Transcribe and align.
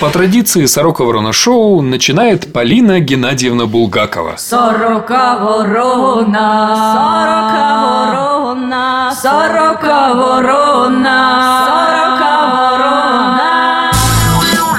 По 0.00 0.08
традиции 0.08 0.64
Сорока 0.64 1.04
Ворона 1.04 1.32
Шоу 1.32 1.82
начинает 1.82 2.52
Полина 2.54 3.00
Геннадьевна 3.00 3.66
Булгакова. 3.66 4.34
Сорока 4.38 5.36
ворона, 5.36 6.74
сорока 6.94 7.80
ворона, 7.82 9.12
сорока 9.22 10.14
ворона, 10.14 11.66
сорока 11.66 12.30
ворона. 12.52 13.92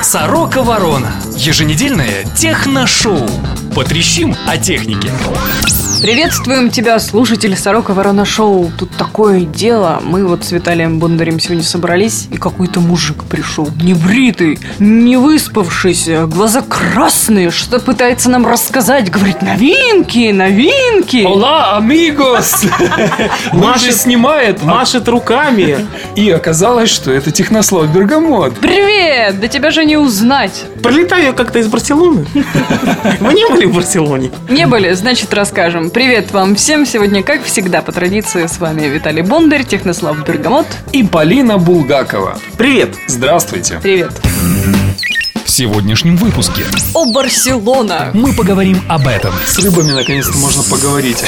Сорока 0.04 0.62
Ворона. 0.62 1.12
Еженедельное 1.42 2.24
техношоу. 2.38 3.28
Потрещим 3.74 4.36
о 4.48 4.58
технике. 4.58 5.10
Приветствуем 6.02 6.72
тебя, 6.72 7.00
слушатель 7.00 7.56
Сорока 7.56 7.94
Ворона 7.94 8.26
Шоу. 8.26 8.72
Тут 8.78 8.90
такое 8.98 9.42
дело. 9.42 10.00
Мы 10.04 10.26
вот 10.26 10.44
с 10.44 10.52
Виталием 10.52 10.98
Бондарем 11.00 11.40
сегодня 11.40 11.64
собрались, 11.64 12.28
и 12.32 12.38
какой-то 12.38 12.80
мужик 12.80 13.24
пришел. 13.24 13.70
Небритый, 13.82 14.60
не 14.80 15.16
выспавшийся, 15.18 16.26
глаза 16.26 16.62
красные, 16.62 17.52
что 17.52 17.80
пытается 17.80 18.30
нам 18.32 18.48
рассказать. 18.48 19.12
Говорит, 19.12 19.44
новинки, 19.44 20.32
новинки. 20.32 21.24
Ола, 21.26 21.78
амигос! 21.78 22.66
Же 23.80 23.92
снимает, 23.92 24.64
Машет 24.64 25.08
руками. 25.08 25.88
и 26.16 26.30
оказалось, 26.32 26.90
что 26.90 27.12
это 27.12 27.32
технослов 27.32 27.92
Бергамот. 27.94 28.58
Привет! 28.60 29.40
Да 29.40 29.48
тебя 29.48 29.70
же 29.72 29.86
не 29.86 29.98
узнать. 29.98 30.66
Пролетаю 30.82 31.26
я 31.26 31.34
как-то 31.34 31.60
из 31.60 31.68
Барселоны. 31.68 32.26
Вы 33.20 33.34
не 33.34 33.48
были 33.48 33.66
в 33.66 33.76
Барселоне? 33.76 34.32
Не 34.50 34.66
были, 34.66 34.94
значит 34.94 35.34
расскажем. 35.34 35.90
Привет 35.92 36.32
вам 36.32 36.56
всем. 36.56 36.86
Сегодня, 36.86 37.22
как 37.24 37.44
всегда, 37.44 37.82
по 37.82 37.92
традиции, 37.92 38.48
с 38.48 38.58
вами 38.60 38.88
Виталий 38.88 39.22
Бондарь, 39.22 39.64
Технослав 39.64 40.26
Бергамот. 40.26 40.66
И 40.92 41.04
Полина 41.04 41.58
Булгакова. 41.58 42.40
Привет. 42.58 42.96
Здравствуйте. 43.08 43.80
Привет. 43.82 44.12
В 45.46 45.50
сегодняшнем 45.54 46.16
выпуске 46.16 46.64
О, 46.94 47.12
Барселона! 47.12 48.12
мы 48.14 48.34
поговорим 48.34 48.82
об 48.88 49.06
этом. 49.06 49.34
С 49.46 49.60
рыбами 49.60 49.92
наконец-то 49.92 50.38
можно 50.38 50.64
поговорить. 50.64 51.24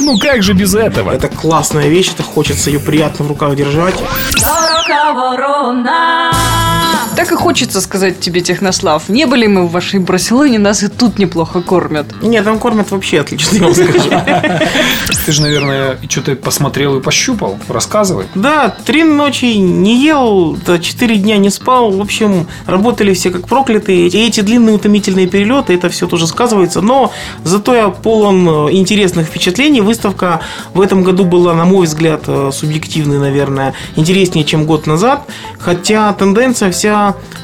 Ну 0.00 0.18
как 0.18 0.42
же 0.42 0.54
без 0.54 0.74
этого? 0.74 1.12
Это 1.12 1.28
классная 1.28 1.88
вещь, 1.88 2.10
это 2.12 2.24
хочется 2.24 2.68
ее 2.70 2.80
приятно 2.80 3.24
в 3.24 3.28
руках 3.28 3.54
держать. 3.54 3.94
Сорока 4.36 5.12
ворона. 5.12 6.32
Так 7.16 7.32
и 7.32 7.36
хочется 7.36 7.80
сказать 7.80 8.20
тебе, 8.20 8.40
Технослав, 8.40 9.08
не 9.08 9.26
были 9.26 9.46
мы 9.46 9.66
в 9.66 9.72
вашей 9.72 10.00
Барселоне, 10.00 10.58
нас 10.58 10.82
и 10.82 10.88
тут 10.88 11.18
неплохо 11.18 11.60
кормят. 11.60 12.06
Нет, 12.22 12.44
там 12.44 12.58
кормят 12.58 12.90
вообще 12.90 13.20
отлично, 13.20 13.56
я 13.56 13.62
вам 13.64 13.74
скажу. 13.74 14.10
Ты 15.26 15.32
же, 15.32 15.42
наверное, 15.42 15.98
что-то 16.08 16.34
посмотрел 16.36 16.96
и 16.96 17.02
пощупал. 17.02 17.58
Рассказывай. 17.68 18.26
Да, 18.34 18.74
три 18.84 19.04
ночи 19.04 19.44
не 19.44 20.02
ел, 20.02 20.56
да, 20.66 20.78
четыре 20.78 21.16
дня 21.16 21.36
не 21.38 21.50
спал. 21.50 21.90
В 21.90 22.00
общем, 22.00 22.46
работали 22.66 23.14
все 23.14 23.30
как 23.30 23.46
проклятые. 23.46 24.08
И 24.08 24.26
эти 24.26 24.40
длинные 24.40 24.76
утомительные 24.76 25.26
перелеты, 25.26 25.74
это 25.74 25.88
все 25.88 26.06
тоже 26.06 26.26
сказывается. 26.26 26.80
Но 26.80 27.12
зато 27.44 27.74
я 27.74 27.88
полон 27.88 28.48
э, 28.48 28.72
интересных 28.72 29.26
впечатлений. 29.26 29.80
Выставка 29.80 30.40
в 30.74 30.80
этом 30.80 31.02
году 31.02 31.24
была, 31.24 31.54
на 31.54 31.64
мой 31.64 31.86
взгляд, 31.86 32.24
э, 32.26 32.50
субъективной, 32.52 33.18
наверное, 33.18 33.74
интереснее, 33.96 34.44
чем 34.44 34.64
год 34.64 34.86
назад. 34.86 35.22
Хотя 35.58 36.12
тенденция 36.14 36.70
вся 36.70 36.89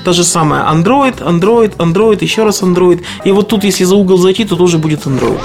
та 0.05 0.13
же 0.13 0.25
самая. 0.25 0.63
Android, 0.65 1.19
Android, 1.19 1.77
Android, 1.77 2.23
еще 2.23 2.45
раз 2.45 2.63
Android. 2.63 3.03
И 3.25 3.33
вот 3.33 3.49
тут, 3.49 3.65
если 3.65 3.85
за 3.85 3.95
угол 3.95 4.19
зайти, 4.19 4.45
то 4.45 4.57
тоже 4.57 4.79
будет 4.79 5.07
Android. 5.07 5.41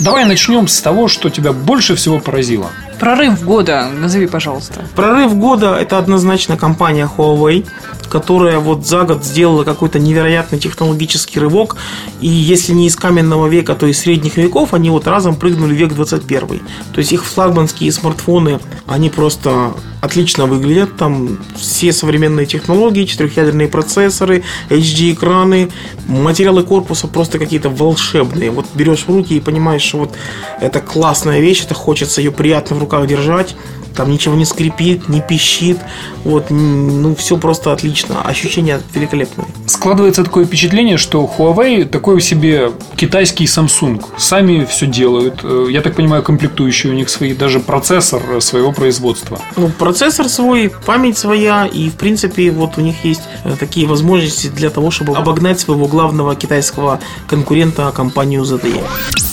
Давай 0.00 0.24
начнем 0.24 0.68
с 0.68 0.80
того, 0.80 1.08
что 1.08 1.30
тебя 1.30 1.52
больше 1.52 1.94
всего 1.94 2.20
поразило. 2.20 2.70
Прорыв 2.98 3.42
года, 3.42 3.88
назови, 3.90 4.26
пожалуйста. 4.26 4.84
Прорыв 4.94 5.36
года 5.36 5.76
это 5.76 5.98
однозначно 5.98 6.56
компания 6.56 7.08
Huawei, 7.16 7.66
которая 8.08 8.58
вот 8.58 8.86
за 8.86 9.02
год 9.02 9.24
сделала 9.24 9.64
какой-то 9.64 9.98
невероятный 9.98 10.58
технологический 10.58 11.40
рывок. 11.40 11.76
И 12.20 12.28
если 12.28 12.72
не 12.72 12.86
из 12.86 12.96
каменного 12.96 13.48
века, 13.48 13.74
то 13.74 13.86
из 13.86 13.98
средних 13.98 14.36
веков, 14.36 14.72
они 14.72 14.90
вот 14.90 15.06
разом 15.06 15.34
прыгнули 15.34 15.74
в 15.74 15.76
век 15.76 15.92
21. 15.94 16.60
То 16.92 16.98
есть 16.98 17.12
их 17.12 17.24
флагманские 17.24 17.90
смартфоны, 17.90 18.60
они 18.86 19.10
просто 19.10 19.74
отлично 20.00 20.46
выглядят. 20.46 20.96
Там 20.96 21.38
все 21.56 21.92
современные 21.92 22.46
технологии, 22.46 23.04
четырехъядерные 23.04 23.68
процессоры, 23.68 24.44
HD-экраны, 24.68 25.72
материалы 26.06 26.62
корпуса 26.62 27.08
просто 27.08 27.38
какие-то 27.38 27.70
волшебные. 27.70 28.50
Вот 28.50 28.66
берешь 28.74 29.04
в 29.06 29.08
руки 29.08 29.36
и 29.36 29.40
понимаешь, 29.40 29.82
что 29.82 29.98
вот 29.98 30.12
это 30.60 30.80
классная 30.80 31.40
вещь, 31.40 31.64
это 31.64 31.74
хочется 31.74 32.20
ее 32.20 32.30
приятно 32.30 32.76
в 32.76 32.80
руках 32.80 32.93
держать. 33.06 33.56
Там 33.94 34.10
ничего 34.10 34.34
не 34.34 34.44
скрипит, 34.44 35.08
не 35.08 35.20
пищит. 35.20 35.78
Вот, 36.24 36.50
ну, 36.50 37.14
все 37.14 37.36
просто 37.36 37.72
отлично. 37.72 38.22
Ощущения 38.22 38.80
великолепные. 38.92 39.46
Складывается 39.66 40.24
такое 40.24 40.44
впечатление, 40.44 40.96
что 40.96 41.30
Huawei 41.38 41.84
такой 41.84 42.16
у 42.16 42.20
себе 42.20 42.72
китайский 42.96 43.44
Samsung. 43.44 44.02
Сами 44.16 44.64
все 44.64 44.86
делают. 44.86 45.40
Э, 45.42 45.66
Я 45.70 45.80
так 45.80 45.94
понимаю, 45.94 46.22
комплектующие 46.22 46.92
у 46.92 46.96
них 46.96 47.08
свои, 47.08 47.34
даже 47.34 47.60
процессор 47.60 48.22
э, 48.28 48.40
своего 48.40 48.72
производства. 48.72 49.38
Ну, 49.56 49.68
процессор 49.68 50.28
свой, 50.28 50.72
память 50.86 51.18
своя, 51.18 51.66
и, 51.66 51.88
в 51.90 51.94
принципе, 51.94 52.50
вот 52.50 52.78
у 52.78 52.80
них 52.80 53.04
есть 53.04 53.22
э, 53.44 53.54
такие 53.58 53.86
возможности 53.86 54.48
для 54.48 54.70
того, 54.70 54.90
чтобы 54.90 55.16
обогнать 55.16 55.60
своего 55.60 55.86
главного 55.86 56.34
китайского 56.34 57.00
конкурента, 57.28 57.92
компанию 57.94 58.42
ZTE. 58.42 58.82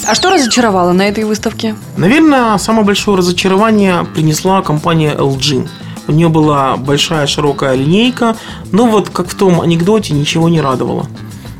А 0.07 0.15
что 0.15 0.29
разочаровало 0.31 0.91
на 0.93 1.03
этой 1.07 1.23
выставке? 1.23 1.75
Наверное, 1.97 2.57
самое 2.57 2.83
большое 2.85 3.17
разочарование 3.17 4.05
принесла 4.13 4.50
компания 4.59 5.15
LG. 5.15 5.69
У 6.07 6.11
нее 6.11 6.27
была 6.27 6.75
большая 6.75 7.27
широкая 7.27 7.75
линейка, 7.75 8.35
но 8.73 8.87
вот 8.87 9.09
как 9.09 9.29
в 9.29 9.35
том 9.35 9.61
анекдоте 9.61 10.13
ничего 10.13 10.49
не 10.49 10.59
радовало. 10.59 11.07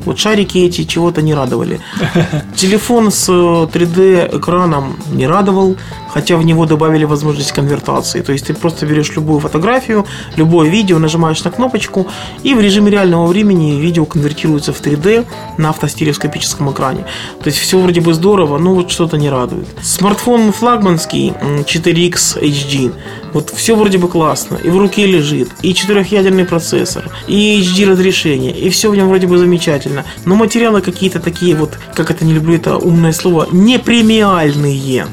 Вот 0.04 0.18
шарики 0.18 0.58
эти 0.58 0.84
чего-то 0.84 1.22
не 1.22 1.34
радовали. 1.34 1.80
Телефон 2.56 3.10
с 3.10 3.28
3D 3.28 4.38
экраном 4.38 4.96
не 5.12 5.26
радовал, 5.26 5.76
хотя 6.12 6.36
в 6.36 6.44
него 6.44 6.66
добавили 6.66 7.04
возможность 7.04 7.52
конвертации. 7.52 8.20
То 8.20 8.32
есть 8.32 8.46
ты 8.46 8.54
просто 8.54 8.86
берешь 8.86 9.14
любую 9.16 9.40
фотографию, 9.40 10.06
любое 10.36 10.68
видео, 10.68 10.98
нажимаешь 10.98 11.42
на 11.44 11.50
кнопочку, 11.50 12.06
и 12.42 12.54
в 12.54 12.60
режиме 12.60 12.90
реального 12.90 13.26
времени 13.26 13.80
видео 13.80 14.04
конвертируется 14.04 14.72
в 14.72 14.80
3D 14.80 15.26
на 15.58 15.70
автостереоскопическом 15.70 16.70
экране. 16.70 17.04
То 17.42 17.48
есть 17.48 17.58
все 17.58 17.78
вроде 17.78 18.00
бы 18.00 18.14
здорово, 18.14 18.58
но 18.58 18.74
вот 18.74 18.90
что-то 18.90 19.16
не 19.16 19.30
радует. 19.30 19.68
Смартфон 19.82 20.52
флагманский 20.52 21.32
м, 21.40 21.60
4X 21.60 22.42
HD. 22.42 22.92
Вот 23.32 23.50
все 23.50 23.76
вроде 23.76 23.98
бы 23.98 24.08
классно. 24.08 24.56
И 24.56 24.68
в 24.68 24.78
руке 24.78 25.06
лежит, 25.06 25.48
и 25.62 25.74
четырехъядерный 25.74 26.44
процессор, 26.44 27.10
и 27.26 27.60
HD 27.60 27.88
разрешение, 27.88 28.52
и 28.52 28.68
все 28.68 28.90
в 28.90 28.96
нем 28.96 29.08
вроде 29.08 29.26
бы 29.26 29.38
замечательно. 29.38 29.91
Но 30.24 30.34
материалы 30.34 30.80
какие-то 30.80 31.20
такие 31.20 31.54
вот, 31.54 31.78
как 31.94 32.10
это 32.10 32.24
не 32.24 32.32
люблю 32.32 32.54
это 32.54 32.76
умное 32.76 33.12
слово, 33.12 33.48
не 33.52 33.78
премиальные. 33.78 35.06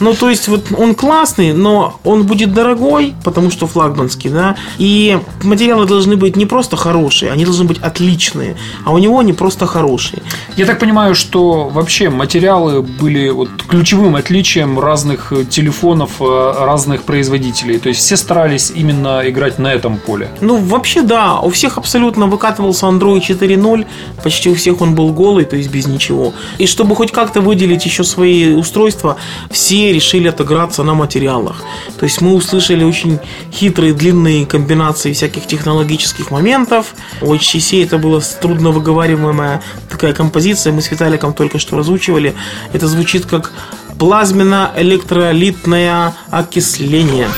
Ну, 0.00 0.14
то 0.14 0.30
есть, 0.30 0.48
вот 0.48 0.66
он 0.76 0.94
классный, 0.94 1.52
но 1.52 1.98
он 2.04 2.24
будет 2.24 2.54
дорогой, 2.54 3.14
потому 3.24 3.50
что 3.50 3.66
флагманский, 3.66 4.30
да. 4.30 4.56
И 4.78 5.18
материалы 5.42 5.86
должны 5.86 6.16
быть 6.16 6.36
не 6.36 6.46
просто 6.46 6.76
хорошие, 6.76 7.32
они 7.32 7.44
должны 7.44 7.64
быть 7.64 7.78
отличные. 7.78 8.56
А 8.84 8.92
у 8.92 8.98
него 8.98 9.18
они 9.18 9.32
просто 9.32 9.66
хорошие. 9.66 10.22
Я 10.56 10.66
так 10.66 10.78
понимаю, 10.78 11.14
что 11.14 11.68
вообще 11.68 12.10
материалы 12.10 12.82
были 12.82 13.30
вот 13.30 13.50
ключевым 13.68 14.16
отличием 14.16 14.78
разных 14.78 15.32
э, 15.32 15.44
телефонов 15.44 16.20
э, 16.20 16.54
разных 16.58 17.02
производителей. 17.02 17.78
То 17.78 17.88
есть 17.88 18.00
все 18.00 18.16
старались 18.16 18.72
именно 18.74 19.22
играть 19.24 19.58
на 19.58 19.72
этом 19.72 19.98
поле. 19.98 20.28
Ну, 20.40 20.56
вообще, 20.56 21.02
да, 21.02 21.40
у 21.40 21.50
всех 21.50 21.78
абсолютно 21.78 22.26
выкатывался 22.26 22.86
Android 22.86 23.20
4.0, 23.20 23.86
почти 24.22 24.50
у 24.50 24.54
всех 24.54 24.80
он 24.80 24.94
был 24.94 25.12
голый, 25.12 25.44
то 25.44 25.56
есть 25.56 25.70
без 25.70 25.86
ничего. 25.86 26.32
И 26.58 26.66
чтобы 26.66 26.96
хоть 26.96 27.12
как-то 27.12 27.40
выделить 27.40 27.86
еще 27.86 28.04
свои 28.04 28.54
устройства, 28.54 29.16
все 29.50 29.92
решили 29.92 30.28
отыграться 30.28 30.82
на 30.82 30.94
материалах. 30.94 31.62
То 31.98 32.04
есть 32.04 32.20
мы 32.20 32.34
услышали 32.34 32.84
очень 32.84 33.18
хитрые, 33.52 33.94
длинные 33.94 34.46
комбинации 34.46 35.12
всяких 35.12 35.46
технологических 35.46 36.30
моментов. 36.30 36.94
У 37.20 37.34
HTC 37.34 37.84
это 37.84 37.98
была 37.98 38.20
трудно 38.40 38.70
выговариваемая 38.70 39.60
такая 39.88 40.12
композиция, 40.12 40.72
мы 40.72 40.82
с 40.82 40.90
Виталиком 40.90 41.34
только 41.34 41.58
что 41.58 41.76
разучивали. 41.76 42.34
Это 42.72 42.86
звучит 42.86 43.26
как 43.26 43.52
плазменно-электролитное 43.98 46.14
окисление. 46.30 47.28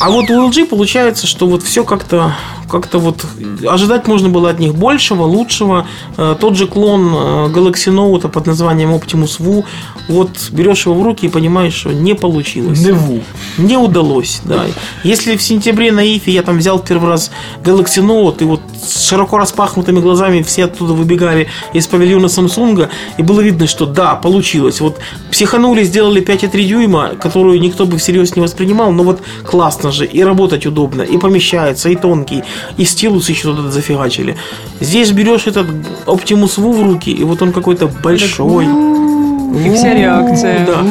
А 0.00 0.10
вот 0.10 0.30
у 0.30 0.48
LG 0.48 0.66
получается, 0.66 1.26
что 1.26 1.46
вот 1.46 1.62
все 1.62 1.84
как-то 1.84 2.34
как-то 2.68 2.98
вот 2.98 3.24
ожидать 3.66 4.06
можно 4.06 4.28
было 4.28 4.50
от 4.50 4.58
них 4.58 4.74
большего, 4.74 5.24
лучшего. 5.24 5.86
Э, 6.16 6.36
Тот 6.38 6.56
же 6.56 6.66
клон 6.66 7.08
э, 7.14 7.46
Galaxy 7.48 7.92
Note 7.92 8.28
под 8.28 8.46
названием 8.46 8.94
Optimus 8.94 9.40
Wu, 9.40 9.64
вот 10.08 10.50
берешь 10.50 10.86
его 10.86 10.94
в 10.94 11.02
руки 11.02 11.26
и 11.26 11.28
понимаешь, 11.28 11.74
что 11.74 11.92
не 11.92 12.14
получилось. 12.14 12.80
Неву. 12.80 13.20
Не 13.58 13.76
удалось, 13.76 14.40
да. 14.44 14.66
Если 15.04 15.36
в 15.36 15.42
сентябре 15.42 15.92
на 15.92 16.00
Ифе 16.00 16.32
я 16.32 16.42
там 16.42 16.58
взял 16.58 16.78
первый 16.78 17.10
раз 17.10 17.30
Galaxy 17.62 18.02
Note, 18.02 18.42
и 18.42 18.44
вот 18.44 18.60
с 18.82 19.06
широко 19.08 19.38
распахнутыми 19.38 20.00
глазами 20.00 20.42
все 20.42 20.64
оттуда 20.64 20.92
выбегали 20.92 21.48
из 21.72 21.86
павильона 21.86 22.26
Samsung, 22.26 22.88
и 23.18 23.22
было 23.22 23.40
видно, 23.40 23.66
что 23.66 23.86
да, 23.86 24.14
получилось. 24.14 24.80
Вот 24.80 24.98
психанули, 25.30 25.84
сделали 25.84 26.22
5,3 26.22 26.64
дюйма, 26.64 27.10
которую 27.20 27.60
никто 27.60 27.86
бы 27.86 27.98
всерьез 27.98 28.36
не 28.36 28.42
воспринимал, 28.42 28.92
но 28.92 29.02
вот 29.02 29.22
классно 29.44 29.92
же, 29.92 30.06
и 30.06 30.22
работать 30.22 30.66
удобно, 30.66 31.02
и 31.02 31.18
помещается, 31.18 31.88
и 31.88 31.96
тонкий, 31.96 32.42
и 32.76 32.84
стилус 32.84 33.28
еще 33.28 33.54
туда 33.54 33.70
зафигачили. 33.70 34.36
Здесь 34.80 35.12
берешь 35.12 35.46
этот 35.46 35.66
Optimus 36.06 36.58
Woo 36.58 36.72
в 36.72 36.82
руки, 36.82 37.10
и 37.10 37.24
вот 37.24 37.42
он 37.42 37.52
какой-то 37.52 37.86
большой. 37.86 38.66
И 38.66 39.74
вся 39.74 39.94
реакция. 39.94 40.66
Да. 40.66 40.84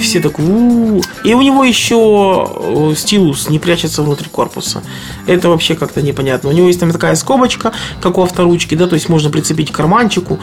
Все 0.00 0.20
так. 0.20 0.38
И 0.38 1.34
у 1.34 1.42
него 1.42 1.64
еще 1.64 2.50
э, 2.56 2.94
стилус 2.96 3.48
не 3.48 3.58
прячется 3.58 4.02
внутри 4.02 4.28
корпуса. 4.28 4.82
Это 5.26 5.48
вообще 5.48 5.76
как-то 5.76 6.02
непонятно. 6.02 6.50
У 6.50 6.52
него 6.52 6.66
есть 6.66 6.80
там 6.80 6.90
такая 6.90 7.14
скобочка, 7.14 7.72
как 8.00 8.18
у 8.18 8.22
авторучки, 8.22 8.74
да, 8.74 8.88
то 8.88 8.94
есть 8.94 9.08
можно 9.08 9.30
прицепить 9.30 9.70
к 9.70 9.74
карманчику. 9.74 10.40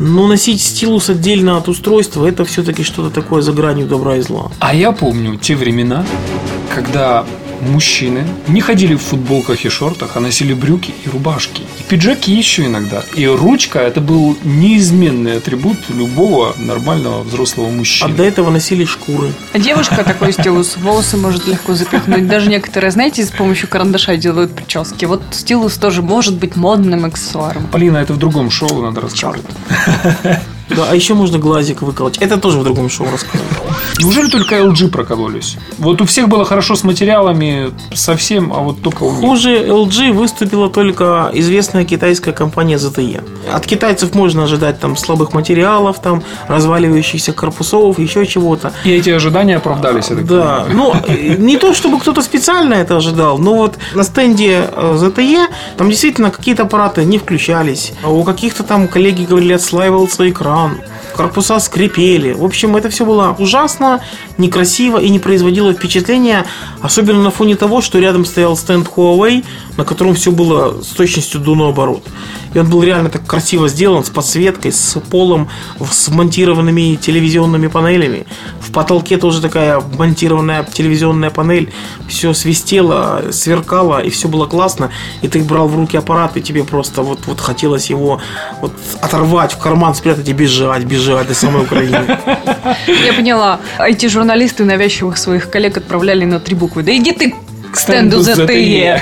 Но 0.00 0.26
носить 0.26 0.60
стилус 0.60 1.08
отдельно 1.08 1.56
от 1.56 1.68
устройства, 1.68 2.26
это 2.26 2.44
все-таки 2.44 2.82
что-то 2.82 3.10
такое 3.10 3.42
за 3.42 3.52
гранью 3.52 3.86
добра 3.86 4.16
и 4.16 4.20
зла. 4.22 4.50
А 4.58 4.74
я 4.74 4.90
помню 4.90 5.36
те 5.36 5.54
времена, 5.54 6.04
когда 6.74 7.24
мужчины 7.60 8.24
не 8.48 8.60
ходили 8.60 8.94
в 8.94 9.02
футболках 9.02 9.64
и 9.64 9.68
шортах, 9.68 10.12
а 10.16 10.20
носили 10.20 10.54
брюки 10.54 10.94
и 11.04 11.08
рубашки. 11.08 11.62
И 11.80 11.82
пиджаки 11.88 12.32
еще 12.32 12.66
иногда. 12.66 13.02
И 13.14 13.26
ручка– 13.26 13.78
это 13.80 14.00
был 14.00 14.36
неизменный 14.44 15.38
атрибут 15.38 15.76
любого 15.88 16.54
нормального 16.58 17.22
взрослого 17.22 17.68
А 17.68 17.72
мужчины. 17.72 18.14
до 18.14 18.22
этого 18.24 18.50
носили 18.50 18.84
шкуры. 18.84 19.32
А 19.52 19.58
девушка 19.58 20.04
такой 20.04 20.32
стилус, 20.32 20.76
волосы 20.76 21.16
может 21.16 21.46
легко 21.46 21.74
запихнуть. 21.74 22.26
Даже 22.28 22.48
некоторые, 22.50 22.90
знаете, 22.90 23.24
с 23.24 23.30
помощью 23.30 23.68
карандаша 23.68 24.16
делают 24.16 24.54
прически. 24.54 25.04
Вот 25.04 25.22
стилус 25.30 25.74
тоже 25.76 26.02
может 26.02 26.34
быть 26.34 26.56
модным 26.56 27.04
аксессуаром. 27.04 27.66
Полина, 27.68 27.98
это 27.98 28.12
в 28.14 28.18
другом 28.18 28.50
шоу 28.50 28.82
надо 28.82 29.02
рассказать. 29.02 29.42
Да, 30.68 30.86
а 30.90 30.94
еще 30.94 31.14
можно 31.14 31.38
глазик 31.38 31.82
выколоть. 31.82 32.18
Это 32.18 32.38
тоже 32.38 32.58
в 32.58 32.64
другом 32.64 32.88
шоу 32.90 33.06
расскажу. 33.12 33.44
Неужели 33.98 34.28
только 34.28 34.56
LG 34.56 34.88
прокололись? 34.88 35.56
Вот 35.78 36.00
у 36.02 36.04
всех 36.06 36.28
было 36.28 36.44
хорошо 36.44 36.74
с 36.74 36.84
материалами, 36.84 37.70
совсем, 37.94 38.52
а 38.52 38.58
вот 38.58 38.82
только 38.82 39.04
у 39.04 39.10
них. 39.12 39.20
Хуже 39.20 39.64
LG 39.66 40.12
выступила 40.12 40.68
только 40.68 41.30
известная 41.34 41.84
китайская 41.84 42.32
компания 42.32 42.76
ZTE. 42.76 43.22
От 43.52 43.66
китайцев 43.66 44.14
можно 44.14 44.44
ожидать 44.44 44.80
там 44.80 44.96
слабых 44.96 45.32
материалов, 45.32 46.00
там 46.00 46.22
разваливающихся 46.48 47.32
корпусов, 47.32 47.98
еще 47.98 48.26
чего-то. 48.26 48.72
И 48.84 48.90
эти 48.90 49.10
ожидания 49.10 49.56
оправдались, 49.56 50.08
Да, 50.08 50.66
ну, 50.72 50.92
э, 51.06 51.36
не 51.38 51.56
то, 51.56 51.72
чтобы 51.74 52.00
кто-то 52.00 52.22
специально 52.22 52.74
это 52.74 52.96
ожидал, 52.96 53.38
но 53.38 53.54
вот 53.54 53.78
на 53.94 54.02
стенде 54.02 54.68
э, 54.70 54.96
ZTE 55.00 55.46
там 55.76 55.88
действительно 55.90 56.30
какие-то 56.30 56.64
аппараты 56.64 57.04
не 57.04 57.18
включались. 57.18 57.92
А 58.02 58.10
У 58.10 58.24
каких-то 58.24 58.62
там 58.62 58.88
коллеги 58.88 59.24
говорили, 59.24 59.52
отслаивался 59.54 60.28
экран. 60.28 60.55
Корпуса 61.14 61.58
скрипели. 61.60 62.32
В 62.32 62.44
общем, 62.44 62.76
это 62.76 62.90
все 62.90 63.04
было 63.04 63.34
ужасно, 63.38 64.02
некрасиво 64.38 64.98
и 64.98 65.08
не 65.08 65.18
производило 65.18 65.72
впечатления, 65.72 66.44
особенно 66.80 67.22
на 67.22 67.30
фоне 67.30 67.56
того, 67.56 67.80
что 67.80 67.98
рядом 67.98 68.24
стоял 68.24 68.56
стенд 68.56 68.88
Huawei, 68.94 69.44
на 69.76 69.84
котором 69.84 70.14
все 70.14 70.30
было 70.30 70.82
с 70.82 70.88
точностью 70.88 71.40
до 71.40 71.54
наоборот. 71.54 72.02
И 72.54 72.58
он 72.58 72.70
был 72.70 72.82
реально 72.82 73.10
так 73.10 73.26
красиво 73.26 73.68
сделан, 73.68 74.04
с 74.04 74.10
подсветкой, 74.10 74.72
с 74.72 74.98
полом, 75.10 75.48
с 75.90 76.08
монтированными 76.08 76.96
телевизионными 76.96 77.66
панелями. 77.66 78.26
В 78.60 78.72
потолке 78.72 79.18
тоже 79.18 79.42
такая 79.42 79.82
монтированная 79.98 80.64
телевизионная 80.64 81.30
панель. 81.30 81.72
Все 82.08 82.32
свистело, 82.32 83.24
сверкало, 83.30 84.00
и 84.00 84.08
все 84.10 84.28
было 84.28 84.46
классно. 84.46 84.90
И 85.22 85.28
ты 85.28 85.42
брал 85.42 85.68
в 85.68 85.76
руки 85.76 85.96
аппарат, 85.96 86.36
и 86.36 86.42
тебе 86.42 86.64
просто 86.64 87.02
вот, 87.02 87.26
вот 87.26 87.40
хотелось 87.40 87.90
его 87.90 88.20
вот 88.60 88.72
оторвать, 89.00 89.52
в 89.52 89.58
карман 89.58 89.94
спрятать 89.94 90.28
и 90.28 90.32
бежать, 90.32 90.84
бежать 90.84 91.28
до 91.28 91.34
самой 91.34 91.62
Украины. 91.62 92.18
Я 93.04 93.12
поняла. 93.14 93.60
Эти 93.78 94.08
журналисты 94.26 94.64
навязчивых 94.64 95.18
своих 95.18 95.50
коллег 95.50 95.76
отправляли 95.76 96.24
на 96.24 96.40
три 96.40 96.56
буквы. 96.56 96.82
Да 96.82 96.90
иди 96.96 97.12
ты 97.12 97.32
к 97.70 97.76
стенду 97.76 98.18
ZTE. 98.18 99.00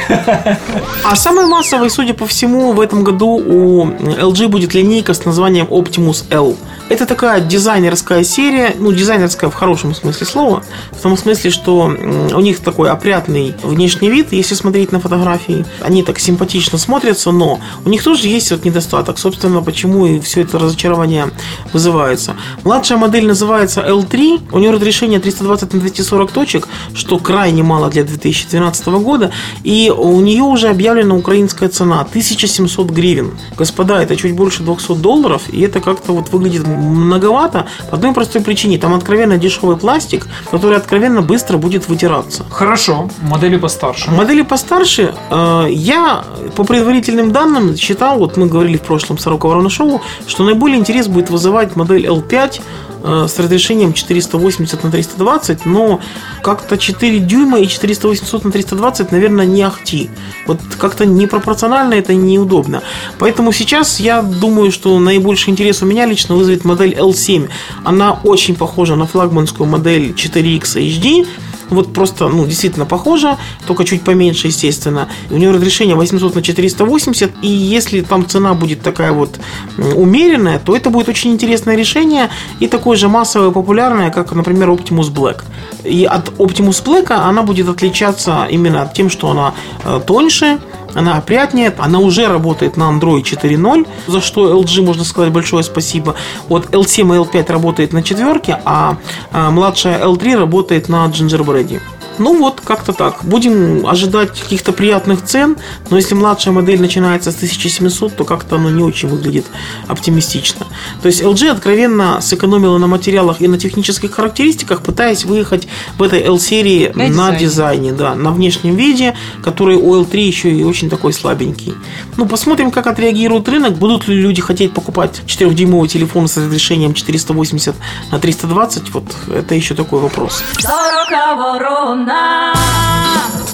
А 1.03 1.17
самой 1.17 1.47
массовой, 1.47 1.88
судя 1.88 2.12
по 2.12 2.26
всему, 2.26 2.73
в 2.73 2.81
этом 2.81 3.05
году 3.05 3.29
у 3.29 3.87
LG 3.87 4.49
будет 4.49 4.75
линейка 4.75 5.15
с 5.15 5.25
названием 5.25 5.65
Optimus 5.71 6.25
L. 6.31 6.56
Это 6.91 7.07
такая 7.07 7.41
дизайнерская 7.41 8.23
серия, 8.25 8.77
ну, 8.79 8.93
дизайнерская 8.93 9.49
в 9.49 9.55
хорошем 9.55 9.95
смысле 9.95 10.27
слова, 10.27 10.63
в 10.93 11.01
том 11.01 11.17
смысле, 11.17 11.51
что 11.51 11.87
у 11.87 12.41
них 12.41 12.61
такой 12.61 12.91
опрятный 12.91 13.55
внешний 13.63 14.11
вид, 14.11 14.33
если 14.33 14.55
смотреть 14.55 14.93
на 14.93 15.01
фотографии. 15.01 15.65
Они 15.81 16.03
так 16.03 16.19
симпатично 16.19 16.77
смотрятся, 16.79 17.33
но 17.33 17.59
у 17.85 17.89
них 17.89 18.05
тоже 18.05 18.29
есть 18.29 18.51
вот 18.51 18.65
недостаток, 18.65 19.19
собственно, 19.19 19.63
почему 19.63 20.07
и 20.07 20.21
все 20.21 20.43
это 20.43 20.59
разочарование 20.59 21.31
вызывается. 21.73 22.37
Младшая 22.65 22.99
модель 22.99 23.27
называется 23.27 23.81
L3, 23.81 24.43
у 24.53 24.59
нее 24.59 24.71
разрешение 24.71 25.21
320 25.21 25.73
на 25.73 25.81
240 25.81 26.33
точек, 26.33 26.69
что 26.95 27.19
крайне 27.19 27.63
мало 27.63 27.89
для 27.89 28.05
2012 28.05 28.87
года, 28.87 29.33
и 29.65 29.91
у 29.91 30.21
нее 30.21 30.43
уже 30.43 30.69
объявлена 30.69 31.17
украинская 31.17 31.71
цена 31.71 32.03
1700 32.03 32.91
гривен. 32.91 33.33
Господа, 33.57 34.03
это 34.03 34.17
чуть 34.17 34.35
больше 34.35 34.63
200 34.63 34.97
долларов, 34.97 35.43
и 35.51 35.63
это 35.63 35.81
как-то 35.81 36.13
вот 36.13 36.29
выглядит 36.29 36.74
многовато 36.76 37.67
по 37.91 37.97
одной 37.97 38.12
простой 38.12 38.43
причине. 38.43 38.79
Там 38.79 38.94
откровенно 38.94 39.37
дешевый 39.37 39.76
пластик, 39.76 40.26
который 40.50 40.76
откровенно 40.76 41.23
быстро 41.23 41.59
будет 41.59 41.88
вытираться. 41.88 42.44
Хорошо, 42.50 43.09
модели 43.23 43.56
постарше. 43.56 44.11
Модели 44.11 44.43
постарше, 44.43 45.15
э, 45.31 45.67
я 45.71 46.25
по 46.56 46.65
предварительным 46.65 47.32
данным 47.32 47.76
считал, 47.76 48.19
вот 48.19 48.37
мы 48.37 48.47
говорили 48.47 48.76
в 48.76 48.82
прошлом 48.82 49.19
Сорока 49.19 49.49
Ворона 49.49 49.71
Шоу, 49.71 50.00
что 50.26 50.44
наиболее 50.44 50.79
интерес 50.79 51.09
будет 51.09 51.31
вызывать 51.31 51.76
модель 51.76 52.06
L5 52.06 52.61
э, 52.61 52.62
с 53.05 53.39
разрешением 53.39 53.93
480 53.93 54.83
на 54.83 54.91
320, 54.91 55.67
но 55.67 56.01
как-то 56.43 56.79
4 56.79 57.19
дюйма 57.19 57.61
и 57.61 57.67
480 57.67 58.45
на 58.45 58.51
320, 58.51 59.12
наверное, 59.12 59.45
не 59.45 59.62
ахти. 59.62 60.09
Вот 60.47 60.59
как-то 60.79 61.05
непропорционально 61.05 61.95
это 61.95 62.15
неудобно. 62.15 62.83
Поэтому 63.19 63.53
сейчас 63.53 64.01
я 64.01 64.23
думаю, 64.23 64.73
что 64.73 64.99
наибольший 64.99 65.51
интерес 65.53 65.83
у 65.83 65.87
меня 65.87 66.06
лично 66.06 66.35
вызовет 66.35 66.65
модель 66.65 66.95
L7. 66.95 67.51
Она 67.85 68.19
очень 68.25 68.55
похожа 68.55 68.97
на 68.97 69.06
флагманскую 69.06 69.69
модель 69.69 70.12
4X 70.12 70.77
HD, 70.77 71.27
вот 71.71 71.93
просто, 71.93 72.29
ну, 72.29 72.47
действительно 72.47 72.87
похожа, 72.87 73.39
только 73.67 73.85
чуть 73.85 74.03
поменьше, 74.03 74.49
естественно. 74.49 75.09
У 75.31 75.37
нее 75.37 75.51
разрешение 75.51 75.97
800 75.97 76.35
на 76.35 76.43
480, 76.43 77.33
и 77.43 77.49
если 77.49 78.01
там 78.01 78.27
цена 78.27 78.55
будет 78.55 78.83
такая 78.83 79.13
вот 79.13 79.39
умеренная, 79.79 80.59
то 80.59 80.77
это 80.77 80.91
будет 80.91 81.09
очень 81.09 81.33
интересное 81.33 81.77
решение 81.77 82.31
и 82.61 82.69
такое 82.69 82.97
же 82.97 83.09
массовое 83.09 83.51
популярное, 83.51 84.11
как, 84.11 84.33
например, 84.33 84.71
Optimus 84.71 85.13
Black. 85.13 85.43
И 85.85 86.05
от 86.05 86.29
Optimus 86.39 86.85
Black 86.85 87.13
она 87.13 87.43
будет 87.43 87.69
отличаться 87.69 88.47
именно 88.51 88.91
тем, 88.95 89.11
что 89.11 89.31
она 89.31 89.55
э, 89.85 90.01
тоньше, 90.07 90.59
она 90.94 91.17
опрятнее, 91.17 91.75
она 91.79 91.99
уже 91.99 92.26
работает 92.26 92.76
на 92.76 92.85
Android 92.85 93.23
4.0, 93.23 93.87
за 94.06 94.20
что 94.20 94.61
LG 94.61 94.82
можно 94.82 95.05
сказать 95.05 95.32
большое 95.32 95.63
спасибо. 95.63 96.15
Вот 96.48 96.67
L7 96.67 97.01
и 97.01 97.19
L5 97.19 97.53
работает 97.53 97.93
на 97.93 98.03
четверке, 98.03 98.60
а, 98.65 98.96
а 99.32 99.51
младшая 99.51 100.03
L3 100.05 100.36
работает 100.36 100.89
на 100.89 101.06
Gingerbread. 101.06 101.81
Ну 102.19 102.39
вот, 102.39 102.61
как-то 102.61 102.93
так. 102.93 103.25
Будем 103.25 103.87
ожидать 103.87 104.41
каких-то 104.41 104.73
приятных 104.73 105.25
цен, 105.25 105.56
но 105.91 105.97
если 105.97 106.15
младшая 106.15 106.55
модель 106.55 106.81
начинается 106.81 107.31
с 107.33 107.37
1700, 107.37 108.17
то 108.17 108.25
как-то 108.25 108.56
оно 108.56 108.71
не 108.71 108.83
очень 108.83 109.09
выглядит 109.09 109.47
оптимистично. 109.89 110.67
То 111.03 111.09
есть 111.09 111.23
LG 111.23 111.51
откровенно 111.51 112.21
сэкономила 112.21 112.79
на 112.79 112.87
материалах 112.87 113.41
и 113.41 113.49
на 113.49 113.59
технических 113.59 114.13
характеристиках, 114.13 114.83
пытаясь 114.83 115.25
выехать 115.25 115.67
в 115.99 116.03
этой 116.03 116.23
L-серии 116.23 116.93
На 116.94 117.09
на, 117.09 117.37
дизайне. 117.37 117.93
да, 117.93 118.15
на 118.15 118.31
внешнем 118.31 118.77
виде, 118.77 119.15
который 119.43 119.77
у 119.77 119.94
L3 120.03 120.19
еще 120.19 120.51
и 120.51 120.65
очень 120.65 120.91
такой 120.91 121.13
слабенький. 121.13 121.75
Ну, 122.17 122.27
посмотрим, 122.27 122.71
как 122.71 122.87
отреагирует 122.87 123.49
рынок. 123.49 123.75
Будут 123.75 124.09
ли 124.09 124.15
люди 124.15 124.41
хотеть 124.41 124.73
покупать 124.73 125.23
4-дюймовый 125.27 125.89
телефон 125.89 126.29
с 126.29 126.37
разрешением 126.37 126.94
480 126.94 127.75
на 128.13 128.19
320? 128.19 128.91
Вот 128.94 129.05
это 129.35 129.55
еще 129.55 129.75
такой 129.75 130.01
вопрос. 130.01 130.43
Сорока 130.59 131.35
ворона. 131.37 132.04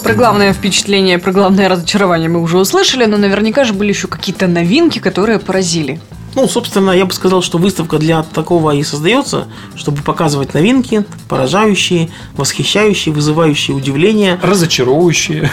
Про 0.02 0.14
главное 0.14 0.52
впечатление, 0.52 1.18
про 1.18 1.32
главное 1.32 1.68
разочарование 1.68 2.28
мы 2.28 2.40
уже 2.40 2.58
услышали, 2.58 3.04
но 3.04 3.16
наверняка 3.16 3.64
же 3.64 3.72
были 3.72 3.90
еще 3.90 4.08
какие-то 4.08 4.46
новинки, 4.46 4.98
которые 4.98 5.38
поразили. 5.38 6.00
Ну, 6.34 6.46
собственно, 6.48 6.92
я 6.92 7.04
бы 7.04 7.12
сказал, 7.12 7.42
что 7.42 7.58
выставка 7.58 7.98
для 7.98 8.22
такого 8.22 8.72
и 8.72 8.82
создается, 8.82 9.48
чтобы 9.74 10.02
показывать 10.02 10.54
новинки, 10.54 11.04
поражающие, 11.28 12.10
восхищающие, 12.34 13.14
вызывающие 13.14 13.76
удивление. 13.76 14.38
Разочаровывающие. 14.42 15.50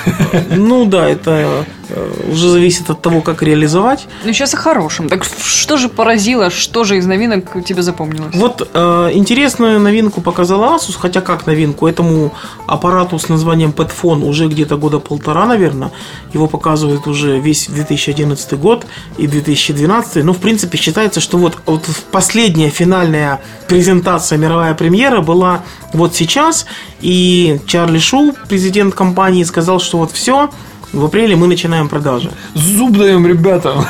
Ну 0.50 0.86
да, 0.86 1.08
это 1.08 1.66
э, 1.90 2.32
уже 2.32 2.50
зависит 2.50 2.90
от 2.90 3.02
того, 3.02 3.22
как 3.22 3.42
реализовать. 3.42 4.08
Ну, 4.24 4.34
сейчас 4.34 4.54
о 4.54 4.58
хорошем. 4.58 5.10
Так 5.10 5.24
что 5.24 5.78
же 5.78 5.90
поразило, 5.90 6.50
что 6.50 6.84
же 6.84 6.98
из 6.98 7.06
новинок 7.06 7.64
тебе 7.66 7.82
запомнилось? 7.82 8.36
Вот 8.36 8.70
э, 8.74 9.10
интересную 9.14 9.80
новинку 9.80 10.22
показала 10.22 10.78
Asus, 10.78 10.96
хотя 10.98 11.22
как 11.22 11.48
новинку, 11.48 11.88
этому 11.88 12.34
аппарату 12.68 13.18
с 13.20 13.30
названием 13.30 13.72
Padfone 13.72 14.24
уже 14.24 14.48
где-то 14.48 14.78
года 14.78 15.00
полтора, 15.00 15.46
наверное. 15.46 15.92
Его 16.34 16.48
показывают 16.48 17.08
уже 17.08 17.40
весь 17.40 17.68
2011 17.68 18.54
год 18.60 18.86
и 19.18 19.28
2012. 19.28 20.24
Но, 20.24 20.34
в 20.34 20.38
принципе, 20.38 20.67
считается, 20.76 21.22
что 21.22 21.38
вот, 21.38 21.58
вот 21.66 21.86
последняя 22.12 22.70
финальная 22.70 23.40
презентация, 23.70 24.38
мировая 24.38 24.74
премьера 24.74 25.22
была 25.22 25.62
вот 25.94 26.16
сейчас. 26.16 26.66
И 27.00 27.60
Чарли 27.66 28.00
Шу, 28.00 28.36
президент 28.50 28.94
компании, 28.96 29.44
сказал, 29.44 29.80
что 29.80 30.00
вот 30.00 30.12
все, 30.12 30.50
В 30.94 31.04
апреле 31.04 31.36
мы 31.36 31.48
начинаем 31.48 31.90
продажи. 31.90 32.32
Зуб 32.54 32.98
даем 32.98 33.28
ребятам. 33.28 33.86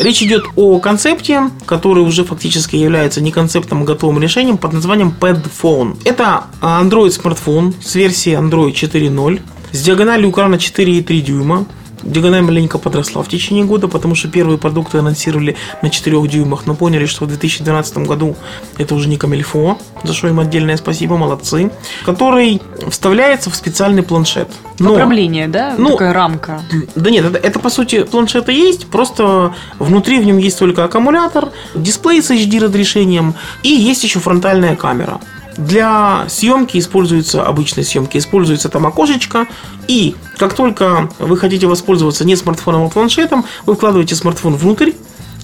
Речь 0.00 0.22
идет 0.22 0.44
о 0.56 0.80
концепте, 0.80 1.50
который 1.66 2.02
уже 2.02 2.24
фактически 2.24 2.74
является 2.74 3.20
не 3.20 3.30
концептом, 3.30 3.82
а 3.82 3.84
готовым 3.84 4.20
решением 4.20 4.58
под 4.58 4.72
названием 4.72 5.14
Pad 5.18 5.46
Phone. 5.62 5.96
Это 6.04 6.44
Android 6.60 7.10
смартфон 7.10 7.74
с 7.80 7.94
версией 7.94 8.36
Android 8.36 8.72
4.0 8.72 9.40
с 9.70 9.82
диагональю 9.82 10.30
экрана 10.30 10.56
4,3 10.56 11.20
дюйма. 11.20 11.66
Диагональ 12.02 12.42
маленько 12.42 12.78
подросла 12.78 13.22
в 13.22 13.28
течение 13.28 13.64
года, 13.64 13.88
потому 13.88 14.14
что 14.14 14.28
первые 14.28 14.58
продукты 14.58 14.98
анонсировали 14.98 15.56
на 15.82 15.90
4 15.90 16.26
дюймах, 16.28 16.66
но 16.66 16.74
поняли, 16.74 17.06
что 17.06 17.24
в 17.24 17.28
2012 17.28 17.98
году 17.98 18.36
это 18.78 18.94
уже 18.94 19.08
не 19.08 19.16
камильфо, 19.16 19.78
за 20.02 20.12
что 20.12 20.28
им 20.28 20.40
отдельное 20.40 20.76
спасибо, 20.76 21.16
молодцы, 21.16 21.70
который 22.04 22.60
вставляется 22.88 23.50
в 23.50 23.56
специальный 23.56 24.02
планшет. 24.02 24.48
Но- 24.78 24.92
Управление, 24.92 25.46
да? 25.48 25.74
Ну, 25.78 25.90
Такая 25.90 26.12
рамка. 26.12 26.62
да 26.94 27.10
нет, 27.10 27.24
это, 27.24 27.38
это, 27.38 27.58
по 27.58 27.70
сути 27.70 28.02
планшет 28.04 28.48
и 28.48 28.54
есть, 28.54 28.86
просто 28.88 29.54
внутри 29.78 30.18
в 30.18 30.24
нем 30.26 30.38
есть 30.38 30.58
только 30.58 30.84
аккумулятор, 30.84 31.50
дисплей 31.74 32.22
с 32.22 32.30
HD 32.30 32.58
разрешением 32.64 33.34
и 33.62 33.68
есть 33.68 34.02
еще 34.04 34.18
фронтальная 34.18 34.74
камера. 34.76 35.20
Для 35.56 36.26
съемки 36.28 36.78
используется, 36.78 37.44
обычной 37.44 37.84
съемки 37.84 38.18
используется 38.18 38.68
там 38.68 38.86
окошечко, 38.86 39.46
и 39.86 40.16
как 40.38 40.54
только 40.54 41.10
вы 41.18 41.36
хотите 41.36 41.66
воспользоваться 41.66 42.24
не 42.24 42.36
смартфоном, 42.36 42.86
а 42.86 42.88
планшетом, 42.88 43.44
вы 43.66 43.74
вкладываете 43.74 44.14
смартфон 44.14 44.56
внутрь 44.56 44.92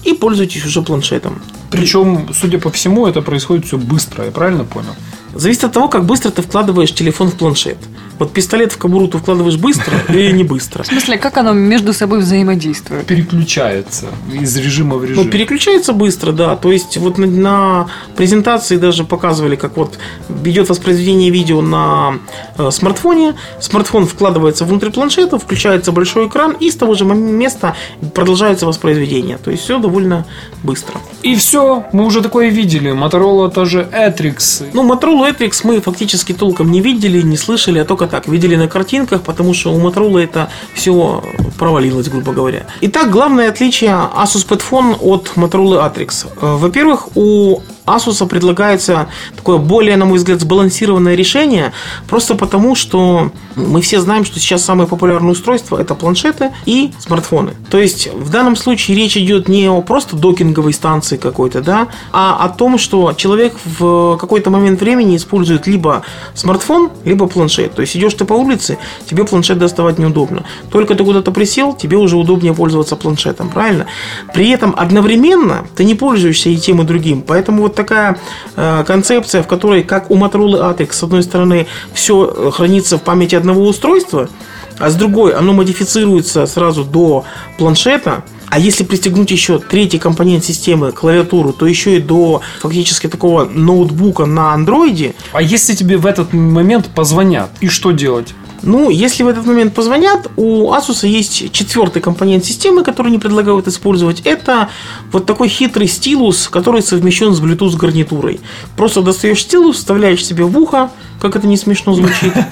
и 0.03 0.13
пользуетесь 0.13 0.65
уже 0.65 0.81
планшетом. 0.81 1.41
Причем, 1.69 2.29
судя 2.33 2.59
по 2.59 2.71
всему, 2.71 3.07
это 3.07 3.21
происходит 3.21 3.65
все 3.65 3.77
быстро, 3.77 4.25
я 4.25 4.31
правильно 4.31 4.63
понял? 4.63 4.95
Зависит 5.33 5.63
от 5.63 5.73
того, 5.73 5.87
как 5.87 6.05
быстро 6.05 6.31
ты 6.31 6.41
вкладываешь 6.41 6.93
телефон 6.93 7.29
в 7.29 7.35
планшет. 7.35 7.77
Вот 8.19 8.33
пистолет 8.33 8.73
в 8.73 8.77
кобуру 8.77 9.07
ты 9.07 9.17
вкладываешь 9.17 9.55
быстро 9.57 9.93
или 10.09 10.31
не 10.31 10.43
быстро. 10.43 10.83
В 10.83 10.87
смысле, 10.87 11.17
как 11.17 11.37
оно 11.37 11.53
между 11.53 11.93
собой 11.93 12.19
взаимодействует? 12.19 13.05
Переключается 13.05 14.07
из 14.33 14.57
режима 14.57 14.97
в 14.97 15.05
режим. 15.05 15.23
Ну, 15.23 15.29
переключается 15.29 15.93
быстро, 15.93 16.33
да. 16.33 16.55
То 16.57 16.71
есть 16.71 16.97
вот 16.97 17.17
на, 17.17 17.27
на 17.27 17.87
презентации 18.17 18.75
даже 18.75 19.05
показывали, 19.05 19.55
как 19.55 19.77
вот 19.77 19.97
идет 20.43 20.69
воспроизведение 20.69 21.29
видео 21.29 21.61
на 21.61 22.19
э, 22.57 22.69
смартфоне. 22.71 23.35
Смартфон 23.61 24.05
вкладывается 24.05 24.65
внутрь 24.65 24.89
планшета, 24.89 25.39
включается 25.39 25.93
большой 25.93 26.27
экран, 26.27 26.51
и 26.59 26.69
с 26.69 26.75
того 26.75 26.95
же 26.95 27.05
места 27.05 27.75
продолжается 28.13 28.65
воспроизведение. 28.65 29.37
То 29.37 29.51
есть 29.51 29.63
все 29.63 29.79
довольно 29.79 30.25
быстро. 30.63 30.99
И 31.23 31.35
все, 31.35 31.85
мы 31.93 32.05
уже 32.05 32.21
такое 32.21 32.49
видели. 32.49 32.91
Motorola 32.91 33.49
тоже 33.49 33.87
Atrix. 33.93 34.69
Ну, 34.73 34.83
Motorola 35.19 35.31
Etrix 35.31 35.61
мы 35.63 35.81
фактически 35.81 36.33
толком 36.33 36.71
не 36.71 36.81
видели, 36.81 37.21
не 37.21 37.37
слышали, 37.37 37.79
а 37.79 37.85
только 37.85 38.07
так, 38.07 38.27
видели 38.27 38.55
на 38.55 38.67
картинках, 38.67 39.21
потому 39.21 39.53
что 39.53 39.73
у 39.73 39.79
Motorola 39.79 40.19
это 40.23 40.49
все 40.73 41.23
провалилось, 41.57 42.07
грубо 42.07 42.31
говоря. 42.31 42.65
Итак, 42.81 43.09
главное 43.11 43.49
отличие 43.49 43.91
Asus 43.91 44.47
Padfone 44.47 44.97
от 45.01 45.31
Motorola 45.35 45.85
Atrix. 45.85 46.25
Э, 46.41 46.57
Во-первых, 46.57 47.09
у 47.15 47.61
Asus 47.95 48.25
предлагается 48.27 49.07
такое 49.35 49.57
более, 49.57 49.97
на 49.97 50.05
мой 50.05 50.17
взгляд, 50.17 50.41
сбалансированное 50.41 51.15
решение, 51.15 51.71
просто 52.07 52.35
потому, 52.35 52.75
что 52.75 53.31
мы 53.55 53.81
все 53.81 53.99
знаем, 53.99 54.25
что 54.25 54.39
сейчас 54.39 54.63
самые 54.63 54.87
популярные 54.87 55.31
устройства 55.31 55.77
это 55.77 55.95
планшеты 55.95 56.51
и 56.65 56.91
смартфоны. 56.99 57.53
То 57.69 57.77
есть 57.77 58.11
в 58.13 58.29
данном 58.29 58.55
случае 58.55 58.97
речь 58.97 59.17
идет 59.17 59.47
не 59.47 59.69
о 59.69 59.81
просто 59.81 60.15
докинговой 60.15 60.73
станции 60.73 61.17
какой-то, 61.17 61.61
да, 61.61 61.87
а 62.11 62.37
о 62.43 62.49
том, 62.49 62.77
что 62.77 63.13
человек 63.13 63.53
в 63.63 64.17
какой-то 64.17 64.49
момент 64.49 64.81
времени 64.81 65.15
использует 65.15 65.67
либо 65.67 66.03
смартфон, 66.33 66.89
либо 67.03 67.27
планшет. 67.27 67.75
То 67.75 67.81
есть 67.81 67.95
идешь 67.95 68.13
ты 68.13 68.25
по 68.25 68.33
улице, 68.33 68.77
тебе 69.05 69.25
планшет 69.25 69.57
доставать 69.57 69.99
неудобно. 69.99 70.43
Только 70.71 70.95
ты 70.95 71.03
куда-то 71.03 71.31
присел, 71.31 71.73
тебе 71.73 71.97
уже 71.97 72.17
удобнее 72.17 72.53
пользоваться 72.53 72.95
планшетом, 72.95 73.49
правильно? 73.49 73.85
При 74.33 74.49
этом 74.49 74.73
одновременно 74.77 75.65
ты 75.75 75.83
не 75.83 75.95
пользуешься 75.95 76.49
и 76.49 76.57
тем, 76.57 76.81
и 76.81 76.85
другим. 76.85 77.21
Поэтому 77.21 77.63
вот 77.63 77.75
такая 77.79 78.17
э, 78.57 78.83
концепция, 78.85 79.41
в 79.41 79.47
которой, 79.47 79.83
как 79.83 80.11
у 80.11 80.17
Motorola 80.17 80.69
Atrix, 80.69 80.93
с 80.93 81.03
одной 81.03 81.23
стороны, 81.23 81.65
все 81.93 82.51
хранится 82.51 82.97
в 82.97 83.03
памяти 83.03 83.35
одного 83.35 83.65
устройства, 83.65 84.29
а 84.77 84.89
с 84.89 84.95
другой 84.95 85.33
оно 85.33 85.53
модифицируется 85.53 86.45
сразу 86.45 86.83
до 86.83 87.23
планшета. 87.57 88.23
А 88.49 88.59
если 88.59 88.83
пристегнуть 88.83 89.31
еще 89.31 89.59
третий 89.59 89.99
компонент 89.99 90.43
системы, 90.43 90.91
клавиатуру, 90.91 91.53
то 91.53 91.67
еще 91.67 91.97
и 91.97 91.99
до 92.01 92.41
фактически 92.61 93.07
такого 93.07 93.45
ноутбука 93.45 94.25
на 94.25 94.53
андроиде, 94.53 95.13
А 95.31 95.41
если 95.41 95.75
тебе 95.75 95.97
в 95.97 96.05
этот 96.05 96.33
момент 96.33 96.89
позвонят, 96.93 97.49
и 97.61 97.67
что 97.67 97.91
делать? 97.91 98.33
Ну, 98.63 98.89
если 98.89 99.23
в 99.23 99.27
этот 99.27 99.45
момент 99.45 99.73
позвонят, 99.73 100.29
у 100.35 100.71
Asus 100.71 101.07
есть 101.07 101.51
четвертый 101.51 102.01
компонент 102.01 102.45
системы, 102.45 102.83
который 102.83 103.11
не 103.11 103.19
предлагают 103.19 103.67
использовать. 103.67 104.21
Это 104.25 104.69
вот 105.11 105.25
такой 105.25 105.47
хитрый 105.47 105.87
стилус, 105.87 106.49
который 106.49 106.81
совмещен 106.81 107.33
с 107.33 107.41
Bluetooth 107.41 107.77
гарнитурой. 107.77 108.39
Просто 108.75 109.01
достаешь 109.01 109.41
стилус, 109.41 109.77
вставляешь 109.77 110.25
себе 110.25 110.43
в 110.43 110.57
ухо, 110.57 110.89
как 111.21 111.35
это 111.35 111.47
не 111.47 111.57
смешно 111.57 111.93
звучит. 111.93 112.33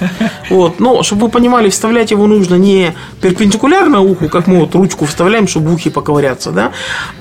Вот. 0.50 0.80
Но, 0.80 1.04
чтобы 1.04 1.24
вы 1.26 1.30
понимали, 1.30 1.70
вставлять 1.70 2.12
его 2.12 2.26
нужно 2.26 2.56
не 2.56 2.94
перпендикулярно 3.22 4.02
уху, 4.02 4.30
как 4.30 4.48
мы 4.48 4.60
вот 4.60 4.76
ручку 4.76 5.06
вставляем, 5.06 5.48
чтобы 5.48 5.70
в 5.70 5.74
ухе 5.74 5.90
поковыряться, 5.90 6.52
да, 6.52 6.72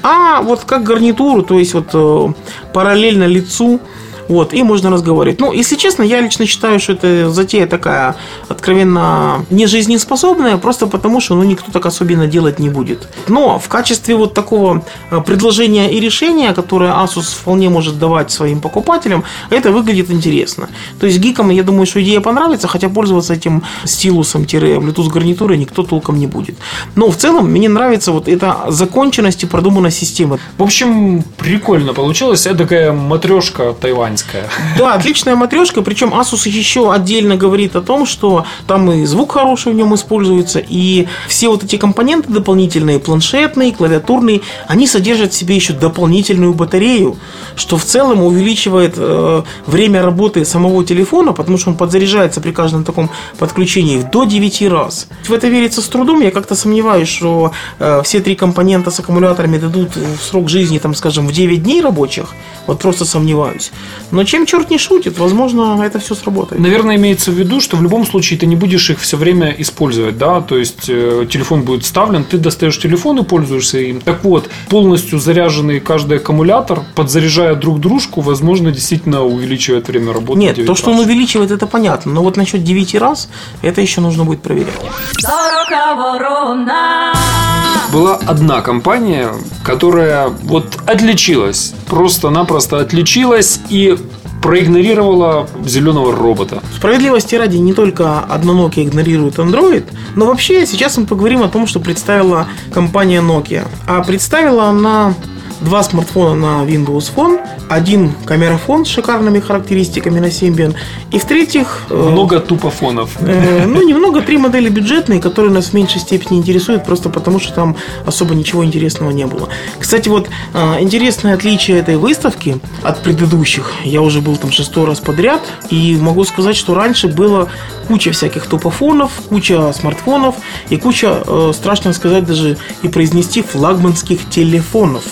а 0.02 0.42
вот 0.42 0.64
как 0.64 0.84
гарнитуру, 0.84 1.42
то 1.42 1.58
есть 1.58 1.74
вот 1.74 1.88
э, 1.92 2.32
параллельно 2.72 3.24
лицу. 3.24 3.80
Вот, 4.28 4.52
и 4.54 4.62
можно 4.62 4.90
разговаривать. 4.90 5.40
Ну, 5.40 5.52
если 5.52 5.76
честно, 5.76 6.02
я 6.02 6.20
лично 6.20 6.46
считаю, 6.46 6.80
что 6.80 6.92
это 6.92 7.30
затея 7.30 7.66
такая 7.66 8.16
откровенно 8.48 9.44
не 9.50 9.66
жизнеспособная, 9.66 10.56
просто 10.56 10.86
потому 10.86 11.20
что 11.20 11.34
ну, 11.34 11.44
никто 11.44 11.70
так 11.72 11.86
особенно 11.86 12.26
делать 12.26 12.58
не 12.58 12.68
будет. 12.68 13.08
Но 13.28 13.58
в 13.58 13.68
качестве 13.68 14.16
вот 14.16 14.34
такого 14.34 14.84
э, 15.10 15.20
предложения 15.20 15.90
и 15.90 16.00
решения, 16.00 16.52
которое 16.52 16.92
Asus 16.92 17.36
вполне 17.36 17.68
может 17.68 17.98
давать 17.98 18.30
своим 18.30 18.60
покупателям, 18.60 19.24
это 19.50 19.70
выглядит 19.70 20.10
интересно. 20.10 20.68
То 21.00 21.06
есть 21.06 21.18
гикам, 21.18 21.50
я 21.50 21.62
думаю, 21.62 21.86
что 21.86 22.02
идея 22.02 22.20
понравится, 22.20 22.68
хотя 22.68 22.88
пользоваться 22.88 23.34
этим 23.34 23.62
стилусом-Bluetooth 23.84 25.08
гарнитурой 25.10 25.58
никто 25.58 25.82
толком 25.82 26.18
не 26.18 26.26
будет. 26.26 26.56
Но 26.94 27.10
в 27.10 27.16
целом 27.16 27.50
мне 27.50 27.68
нравится 27.68 28.12
вот 28.12 28.28
эта 28.28 28.64
законченность 28.68 29.44
и 29.44 29.46
продуманность 29.46 29.98
системы. 29.98 30.38
В 30.58 30.62
общем, 30.62 31.24
прикольно 31.36 31.94
получилось. 31.94 32.46
Это 32.46 32.58
такая 32.58 32.92
матрешка 32.92 33.72
тайваньская. 34.16 34.48
Да, 34.78 34.94
отличная 34.94 35.36
матрешка, 35.36 35.82
причем 35.82 36.14
Asus 36.14 36.48
еще 36.48 36.92
отдельно 36.92 37.36
говорит 37.36 37.76
о 37.76 37.82
том, 37.82 38.06
что 38.06 38.44
там 38.66 38.90
и 38.90 39.04
звук 39.04 39.32
хороший 39.32 39.72
в 39.72 39.74
нем 39.74 39.94
используется, 39.94 40.58
и 40.58 41.06
все 41.28 41.48
вот 41.48 41.64
эти 41.64 41.76
компоненты 41.76 42.32
дополнительные, 42.32 42.98
планшетные, 42.98 43.72
клавиатурные, 43.72 44.40
они 44.68 44.86
содержат 44.86 45.32
в 45.32 45.36
себе 45.36 45.56
еще 45.56 45.72
дополнительную 45.72 46.54
батарею, 46.54 47.16
что 47.54 47.76
в 47.76 47.84
целом 47.84 48.22
увеличивает 48.22 48.94
э, 48.96 49.42
время 49.66 50.02
работы 50.02 50.44
самого 50.44 50.84
телефона, 50.84 51.32
потому 51.32 51.58
что 51.58 51.70
он 51.70 51.76
подзаряжается 51.76 52.40
при 52.40 52.52
каждом 52.52 52.84
таком 52.84 53.10
подключении 53.38 54.02
до 54.02 54.24
9 54.24 54.62
раз. 54.68 55.08
В 55.24 55.32
это 55.32 55.48
верится 55.48 55.80
с 55.80 55.88
трудом, 55.88 56.20
я 56.20 56.30
как-то 56.30 56.54
сомневаюсь, 56.54 57.08
что 57.08 57.52
э, 57.78 58.02
все 58.04 58.20
три 58.20 58.34
компонента 58.34 58.90
с 58.90 59.00
аккумуляторами 59.00 59.58
дадут 59.58 59.96
в 59.96 60.22
срок 60.22 60.48
жизни, 60.48 60.78
там, 60.78 60.94
скажем, 60.94 61.26
в 61.26 61.32
9 61.32 61.62
дней 61.62 61.82
рабочих, 61.82 62.26
вот 62.66 62.78
просто 62.78 63.04
сомневаюсь. 63.04 63.72
Но 64.10 64.24
чем 64.24 64.46
черт 64.46 64.70
не 64.70 64.78
шутит, 64.78 65.18
возможно, 65.18 65.82
это 65.84 65.98
все 65.98 66.14
сработает. 66.14 66.60
Наверное, 66.60 66.96
имеется 66.96 67.30
в 67.30 67.34
виду, 67.34 67.60
что 67.60 67.76
в 67.76 67.82
любом 67.82 68.06
случае 68.06 68.38
ты 68.38 68.46
не 68.46 68.56
будешь 68.56 68.90
их 68.90 69.00
все 69.00 69.16
время 69.16 69.54
использовать, 69.58 70.18
да, 70.18 70.40
то 70.40 70.56
есть 70.56 70.88
э, 70.88 71.26
телефон 71.30 71.62
будет 71.62 71.84
вставлен, 71.84 72.24
ты 72.24 72.38
достаешь 72.38 72.78
телефон 72.78 73.18
и 73.18 73.24
пользуешься 73.24 73.78
им. 73.78 74.00
Так 74.00 74.24
вот, 74.24 74.48
полностью 74.68 75.18
заряженный 75.18 75.80
каждый 75.80 76.18
аккумулятор, 76.18 76.82
подзаряжая 76.94 77.54
друг 77.54 77.80
дружку, 77.80 78.20
возможно, 78.20 78.70
действительно 78.70 79.24
увеличивает 79.24 79.88
время 79.88 80.12
работы. 80.12 80.38
Нет, 80.38 80.56
9 80.56 80.66
то, 80.66 80.74
что 80.74 80.90
раз. 80.90 81.00
он 81.00 81.06
увеличивает, 81.06 81.50
это 81.50 81.66
понятно. 81.66 82.12
Но 82.12 82.22
вот 82.22 82.36
насчет 82.36 82.62
9 82.62 82.94
раз, 82.96 83.28
это 83.62 83.80
еще 83.80 84.00
нужно 84.00 84.24
будет 84.24 84.42
проверять. 84.42 84.74
Сорока 85.18 85.94
ворона. 85.94 87.55
Была 87.92 88.16
одна 88.16 88.60
компания, 88.60 89.30
которая 89.64 90.28
вот 90.28 90.78
отличилась, 90.86 91.74
просто-напросто 91.88 92.78
отличилась 92.78 93.60
и 93.68 93.96
проигнорировала 94.42 95.48
зеленого 95.64 96.14
робота. 96.14 96.62
Справедливости 96.76 97.34
ради, 97.34 97.56
не 97.56 97.72
только 97.72 98.20
одна 98.20 98.52
Nokia 98.52 98.84
игнорирует 98.84 99.38
Android, 99.38 99.84
но 100.14 100.26
вообще 100.26 100.66
сейчас 100.66 100.96
мы 100.98 101.06
поговорим 101.06 101.42
о 101.42 101.48
том, 101.48 101.66
что 101.66 101.80
представила 101.80 102.46
компания 102.72 103.20
Nokia. 103.20 103.66
А 103.86 104.02
представила 104.02 104.66
она 104.66 105.14
два 105.60 105.82
смартфона 105.82 106.34
на 106.34 106.64
Windows 106.68 107.10
Phone, 107.14 107.40
один 107.68 108.12
камерафон 108.24 108.84
с 108.84 108.88
шикарными 108.88 109.40
характеристиками 109.40 110.20
на 110.20 110.26
Symbian, 110.26 110.74
и 111.10 111.18
в-третьих... 111.18 111.82
э, 111.90 111.94
Много 111.94 112.40
тупофонов. 112.40 113.10
Э, 113.20 113.64
Ну, 113.66 113.82
немного 113.86 114.20
три 114.22 114.38
модели 114.38 114.68
бюджетные, 114.68 115.20
которые 115.20 115.52
нас 115.52 115.66
в 115.66 115.72
меньшей 115.74 116.00
степени 116.00 116.38
интересуют, 116.38 116.84
просто 116.84 117.08
потому 117.08 117.40
что 117.40 117.52
там 117.52 117.76
особо 118.06 118.34
ничего 118.34 118.64
интересного 118.64 119.10
не 119.10 119.26
было. 119.26 119.48
Кстати, 119.78 120.08
вот 120.08 120.28
а, 120.54 120.78
интересное 120.80 121.34
отличие 121.34 121.78
этой 121.78 121.96
выставки 121.96 122.58
от 122.82 123.02
предыдущих, 123.02 123.72
я 123.84 124.02
уже 124.02 124.20
был 124.20 124.36
там 124.36 124.50
шестой 124.52 124.84
раз 124.86 125.00
подряд, 125.00 125.42
и 125.70 125.96
могу 125.96 126.24
сказать, 126.24 126.56
что 126.56 126.74
раньше 126.74 127.08
было 127.08 127.48
куча 127.88 128.10
всяких 128.12 128.46
тупофонов, 128.46 129.10
куча 129.28 129.72
смартфонов 129.72 130.34
и 130.70 130.76
куча, 130.76 131.22
э, 131.26 131.52
страшно 131.54 131.92
сказать 131.92 132.24
даже 132.26 132.56
и 132.82 132.88
произнести, 132.88 133.42
флагманских 133.42 134.28
телефонов. 134.30 135.02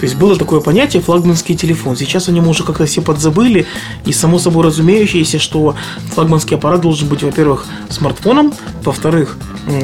То 0.00 0.06
есть 0.06 0.16
было 0.16 0.36
такое 0.36 0.60
понятие 0.60 1.00
флагманский 1.02 1.54
телефон. 1.56 1.96
Сейчас 1.96 2.28
о 2.28 2.32
нем 2.32 2.48
уже 2.48 2.64
как-то 2.64 2.86
все 2.86 3.02
подзабыли. 3.02 3.66
И 4.04 4.12
само 4.12 4.38
собой 4.38 4.64
разумеющееся, 4.64 5.38
что 5.38 5.76
флагманский 6.14 6.56
аппарат 6.56 6.80
должен 6.80 7.08
быть, 7.08 7.22
во-первых, 7.22 7.66
смартфоном, 7.88 8.52
во-вторых, 8.82 9.36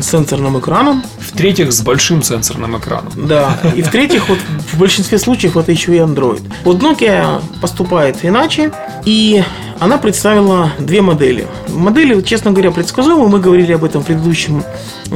сенсорным 0.02 0.58
экраном, 0.58 1.04
В-третьих, 1.20 1.72
с 1.72 1.82
большим 1.82 2.22
сенсорным 2.22 2.76
экраном. 2.78 3.12
да. 3.28 3.60
И 3.76 3.82
в-третьих, 3.82 4.28
вот 4.28 4.38
в 4.72 4.78
большинстве 4.78 5.18
случаев 5.18 5.56
это 5.56 5.70
еще 5.70 5.94
и 5.94 5.98
Android. 5.98 6.42
Вот 6.64 6.82
Nokia 6.82 7.40
поступает 7.60 8.24
иначе, 8.24 8.72
и 9.04 9.44
она 9.80 9.98
представила 9.98 10.72
две 10.78 11.02
модели. 11.02 11.46
Модели, 11.68 12.20
честно 12.22 12.50
говоря, 12.50 12.70
предсказуемы. 12.70 13.28
Мы 13.28 13.38
говорили 13.38 13.72
об 13.72 13.84
этом 13.84 14.02
в 14.02 14.06
предыдущем 14.06 14.64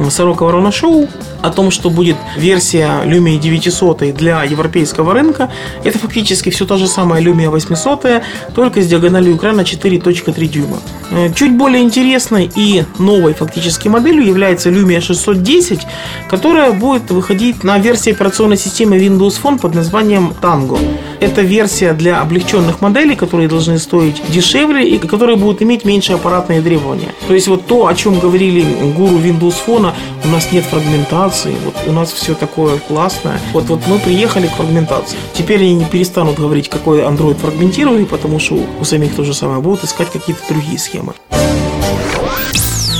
Сорока 0.09 0.45
Ворона 0.45 0.71
Шоу, 0.71 1.07
о 1.41 1.49
том, 1.51 1.69
что 1.69 1.89
будет 1.89 2.15
версия 2.37 3.03
Lumia 3.05 3.37
900 3.37 4.15
для 4.15 4.43
европейского 4.43 5.13
рынка. 5.13 5.51
Это 5.83 5.99
фактически 5.99 6.49
все 6.49 6.65
та 6.65 6.77
же 6.77 6.87
самая 6.87 7.21
Lumia 7.21 7.49
800, 7.49 8.23
только 8.55 8.81
с 8.81 8.87
диагональю 8.87 9.35
экрана 9.35 9.61
4.3 9.61 10.47
дюйма. 10.47 10.79
Э, 11.11 11.31
Чуть 11.33 11.55
более 11.57 11.83
интересной 11.83 12.49
и 12.55 12.85
новой 12.97 13.33
фактически 13.33 13.89
моделью 13.89 14.25
является 14.25 14.69
Lumia 14.69 15.01
610, 15.01 15.81
которая 16.29 16.71
будет 16.71 17.11
выходить 17.11 17.63
на 17.63 17.77
версии 17.77 18.11
операционной 18.11 18.57
системы 18.57 18.97
Windows 18.97 19.39
Phone 19.41 19.59
под 19.59 19.75
названием 19.75 20.33
Tango. 20.41 20.79
Это 21.23 21.41
версия 21.41 21.93
для 21.93 22.19
облегченных 22.19 22.81
моделей, 22.81 23.15
которые 23.15 23.47
должны 23.47 23.79
стоить 23.79 24.21
дешевле 24.27 24.85
и 24.85 24.97
которые 24.97 25.37
будут 25.37 25.61
иметь 25.61 25.85
меньше 25.85 26.11
аппаратные 26.11 26.61
требования. 26.61 27.13
То 27.29 27.33
есть 27.33 27.47
вот 27.47 27.65
то, 27.65 27.87
о 27.87 27.95
чем 27.95 28.19
говорили 28.19 28.65
гуру 28.93 29.19
Windows 29.19 29.55
Phone, 29.65 29.93
у 30.25 30.27
нас 30.27 30.51
нет 30.51 30.65
фрагментации, 30.65 31.55
вот 31.63 31.75
у 31.87 31.93
нас 31.93 32.11
все 32.11 32.35
такое 32.35 32.77
классное. 32.77 33.39
Вот, 33.53 33.63
вот 33.69 33.79
мы 33.87 33.99
приехали 33.99 34.47
к 34.47 34.51
фрагментации. 34.51 35.17
Теперь 35.33 35.61
они 35.61 35.75
не 35.75 35.85
перестанут 35.85 36.37
говорить, 36.37 36.67
какой 36.67 36.99
Android 36.99 37.35
фрагментированный, 37.35 38.05
потому 38.05 38.37
что 38.39 38.59
у 38.81 38.83
самих 38.83 39.15
то 39.15 39.23
же 39.23 39.33
самое 39.33 39.61
будут 39.61 39.85
искать 39.85 40.11
какие-то 40.11 40.41
другие 40.49 40.77
схемы. 40.77 41.13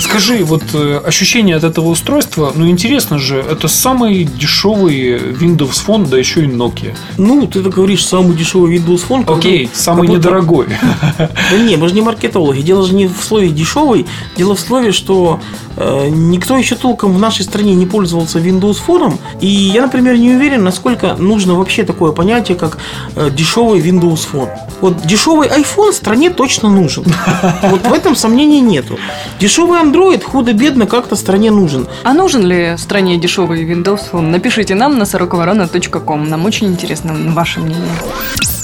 Скажи, 0.03 0.43
вот 0.43 0.63
э, 0.73 1.01
ощущение 1.05 1.55
от 1.55 1.63
этого 1.63 1.87
устройства, 1.87 2.51
ну 2.55 2.67
интересно 2.67 3.19
же, 3.19 3.37
это 3.37 3.67
самый 3.69 4.25
дешевый 4.25 5.17
Windows 5.17 5.81
Phone, 5.87 6.07
да 6.09 6.17
еще 6.17 6.43
и 6.43 6.47
Nokia. 6.47 6.93
Ну, 7.17 7.47
ты 7.47 7.61
так 7.61 7.73
говоришь, 7.73 8.05
самый 8.05 8.35
дешевый 8.35 8.75
Windows 8.77 9.05
Phone. 9.07 9.23
Окей, 9.37 9.69
самый 9.73 10.07
как 10.07 10.15
будто- 10.17 10.19
недорогой. 10.19 10.67
Да 11.17 11.57
не, 11.57 11.77
мы 11.77 11.87
же 11.87 11.95
не 11.95 12.01
маркетологи. 12.01 12.61
Дело 12.61 12.85
же 12.85 12.93
не 12.93 13.07
в 13.07 13.23
слове 13.23 13.49
дешевый. 13.49 14.05
Дело 14.35 14.55
в 14.55 14.59
слове, 14.59 14.91
что 14.91 15.39
э, 15.77 16.09
никто 16.09 16.57
еще 16.57 16.75
толком 16.75 17.13
в 17.13 17.19
нашей 17.19 17.45
стране 17.45 17.73
не 17.73 17.85
пользовался 17.85 18.39
Windows 18.39 18.77
Phone. 18.85 19.17
И 19.39 19.47
я, 19.47 19.83
например, 19.83 20.17
не 20.17 20.31
уверен, 20.31 20.63
насколько 20.63 21.15
нужно 21.15 21.55
вообще 21.55 21.83
такое 21.83 22.11
понятие, 22.11 22.57
как 22.57 22.77
э, 23.15 23.29
дешевый 23.31 23.79
Windows 23.79 24.27
Phone. 24.31 24.49
Вот 24.81 25.05
дешевый 25.07 25.47
iPhone 25.47 25.93
стране 25.93 26.29
точно 26.29 26.69
нужен. 26.69 27.05
Вот 27.63 27.87
в 27.87 27.93
этом 27.93 28.15
сомнений 28.15 28.59
нету. 28.61 28.97
Дешевый 29.39 29.79
Android 29.93 30.23
худо-бедно 30.23 30.87
как-то 30.87 31.15
стране 31.15 31.51
нужен. 31.51 31.87
А 32.03 32.13
нужен 32.13 32.45
ли 32.45 32.75
стране 32.77 33.17
дешевый 33.17 33.63
Windows 33.63 34.01
Phone? 34.11 34.29
Напишите 34.31 34.73
нам 34.73 34.97
на 34.97 35.05
сороковорона.ком. 35.05 36.29
Нам 36.29 36.45
очень 36.45 36.67
интересно 36.67 37.13
ваше 37.33 37.59
мнение. 37.59 37.93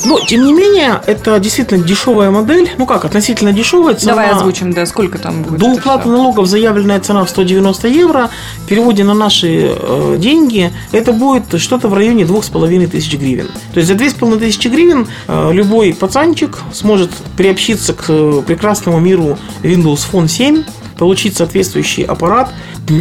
Но, 0.05 0.19
тем 0.21 0.45
не 0.45 0.53
менее, 0.53 1.01
это 1.05 1.39
действительно 1.39 1.83
дешевая 1.83 2.31
модель. 2.31 2.69
Ну 2.77 2.85
как, 2.85 3.05
относительно 3.05 3.51
дешевая 3.53 3.93
цена. 3.95 4.13
Давай 4.13 4.31
озвучим, 4.31 4.73
да, 4.73 4.85
сколько 4.85 5.19
там 5.19 5.43
будет. 5.43 5.59
До 5.59 5.67
уплаты 5.67 6.03
всё. 6.03 6.11
налогов 6.11 6.47
заявленная 6.47 6.99
цена 6.99 7.25
в 7.25 7.29
190 7.29 7.87
евро. 7.89 8.29
В 8.63 8.67
переводе 8.67 9.03
на 9.03 9.13
наши 9.13 9.75
э, 9.77 10.15
деньги 10.17 10.71
это 10.93 11.11
будет 11.11 11.61
что-то 11.61 11.89
в 11.89 11.93
районе 11.93 12.25
2500 12.25 13.19
гривен. 13.19 13.47
То 13.73 13.79
есть 13.81 13.87
за 13.87 13.95
2500 13.95 14.71
гривен 14.71 15.07
э, 15.27 15.51
любой 15.53 15.93
пацанчик 15.93 16.59
сможет 16.73 17.11
приобщиться 17.37 17.93
к 17.93 18.05
э, 18.07 18.41
прекрасному 18.47 18.99
миру 18.99 19.37
Windows 19.63 20.07
Phone 20.11 20.27
7, 20.27 20.63
получить 20.99 21.37
соответствующий 21.37 22.03
аппарат 22.03 22.53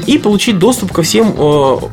и 0.06 0.18
получить 0.18 0.58
доступ 0.58 0.92
ко 0.92 1.02
всем 1.02 1.34
э, 1.37 1.40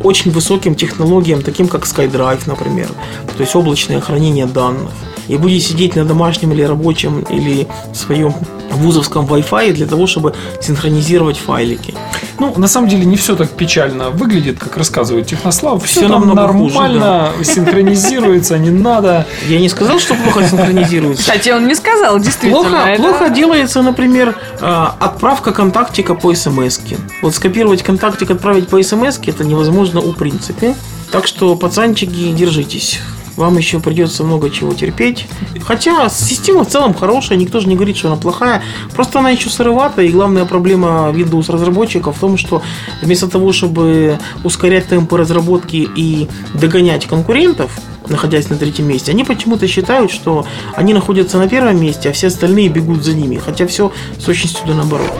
очень 0.03 0.31
высоким 0.31 0.75
технологиям, 0.75 1.41
таким 1.41 1.67
как 1.67 1.83
SkyDrive, 1.83 2.43
например. 2.45 2.89
То 3.35 3.41
есть 3.41 3.55
облачное 3.55 3.99
хранение 3.99 4.45
данных. 4.45 4.91
И 5.27 5.37
будет 5.37 5.63
сидеть 5.63 5.95
на 5.95 6.05
домашнем 6.05 6.51
или 6.51 6.63
рабочем 6.63 7.21
или 7.29 7.67
своем 7.93 8.33
вузовском 8.71 9.25
Wi-Fi 9.25 9.71
для 9.73 9.85
того, 9.87 10.05
чтобы 10.07 10.33
синхронизировать 10.61 11.37
файлики. 11.37 11.93
Ну, 12.39 12.53
на 12.57 12.67
самом 12.67 12.89
деле, 12.89 13.05
не 13.05 13.15
все 13.15 13.35
так 13.35 13.49
печально 13.51 14.09
выглядит, 14.09 14.59
как 14.59 14.77
рассказывает 14.77 15.27
Технослав. 15.27 15.83
Все, 15.83 16.01
Всё 16.01 16.09
там 16.09 16.27
намного 16.27 16.53
хуже, 16.53 16.75
нормально 16.75 17.29
синхронизируется, 17.43 18.57
не 18.57 18.69
надо. 18.69 19.25
Я 19.47 19.59
не 19.59 19.69
сказал, 19.69 19.99
что 19.99 20.15
плохо 20.15 20.47
синхронизируется. 20.47 21.23
Кстати, 21.23 21.49
он 21.49 21.67
не 21.67 21.75
сказал, 21.75 22.19
действительно. 22.19 22.63
Плохо, 22.63 22.75
это- 22.87 23.01
плохо 23.01 23.29
делается, 23.29 23.81
например, 23.81 24.35
э, 24.59 24.85
отправка 24.99 25.51
контактика 25.51 26.15
по 26.15 26.33
смс. 26.33 26.79
Вот 27.21 27.33
скопировать 27.35 27.83
контактик, 27.83 28.31
отправить 28.31 28.67
по 28.67 28.81
смс 28.83 29.19
это 29.25 29.43
невозможно 29.43 30.01
у 30.01 30.11
принципе. 30.13 30.75
Так 31.11 31.27
что, 31.27 31.55
пацанчики, 31.55 32.31
держитесь. 32.31 32.99
Вам 33.35 33.57
еще 33.57 33.79
придется 33.79 34.23
много 34.23 34.49
чего 34.49 34.73
терпеть. 34.73 35.27
Хотя 35.61 36.09
система 36.09 36.63
в 36.63 36.69
целом 36.69 36.93
хорошая, 36.93 37.37
никто 37.37 37.59
же 37.59 37.67
не 37.67 37.75
говорит, 37.75 37.97
что 37.97 38.07
она 38.07 38.17
плохая. 38.17 38.63
Просто 38.93 39.19
она 39.19 39.31
еще 39.31 39.49
сыровата, 39.49 40.01
и 40.01 40.09
главная 40.09 40.45
проблема 40.45 41.11
Windows 41.13 41.51
разработчиков 41.51 42.15
в 42.15 42.19
том, 42.19 42.37
что 42.37 42.61
вместо 43.01 43.27
того, 43.27 43.51
чтобы 43.51 44.19
ускорять 44.43 44.87
темпы 44.87 45.17
разработки 45.17 45.87
и 45.95 46.27
догонять 46.53 47.07
конкурентов, 47.07 47.71
находясь 48.07 48.49
на 48.49 48.55
третьем 48.55 48.87
месте, 48.87 49.11
они 49.11 49.23
почему-то 49.23 49.67
считают, 49.67 50.11
что 50.11 50.45
они 50.75 50.93
находятся 50.93 51.37
на 51.37 51.49
первом 51.49 51.81
месте, 51.81 52.09
а 52.09 52.13
все 52.13 52.27
остальные 52.27 52.69
бегут 52.69 53.03
за 53.03 53.13
ними. 53.13 53.37
Хотя 53.37 53.67
все 53.67 53.91
с 54.19 54.23
точностью 54.23 54.65
да 54.67 54.73
наоборот. 54.75 55.11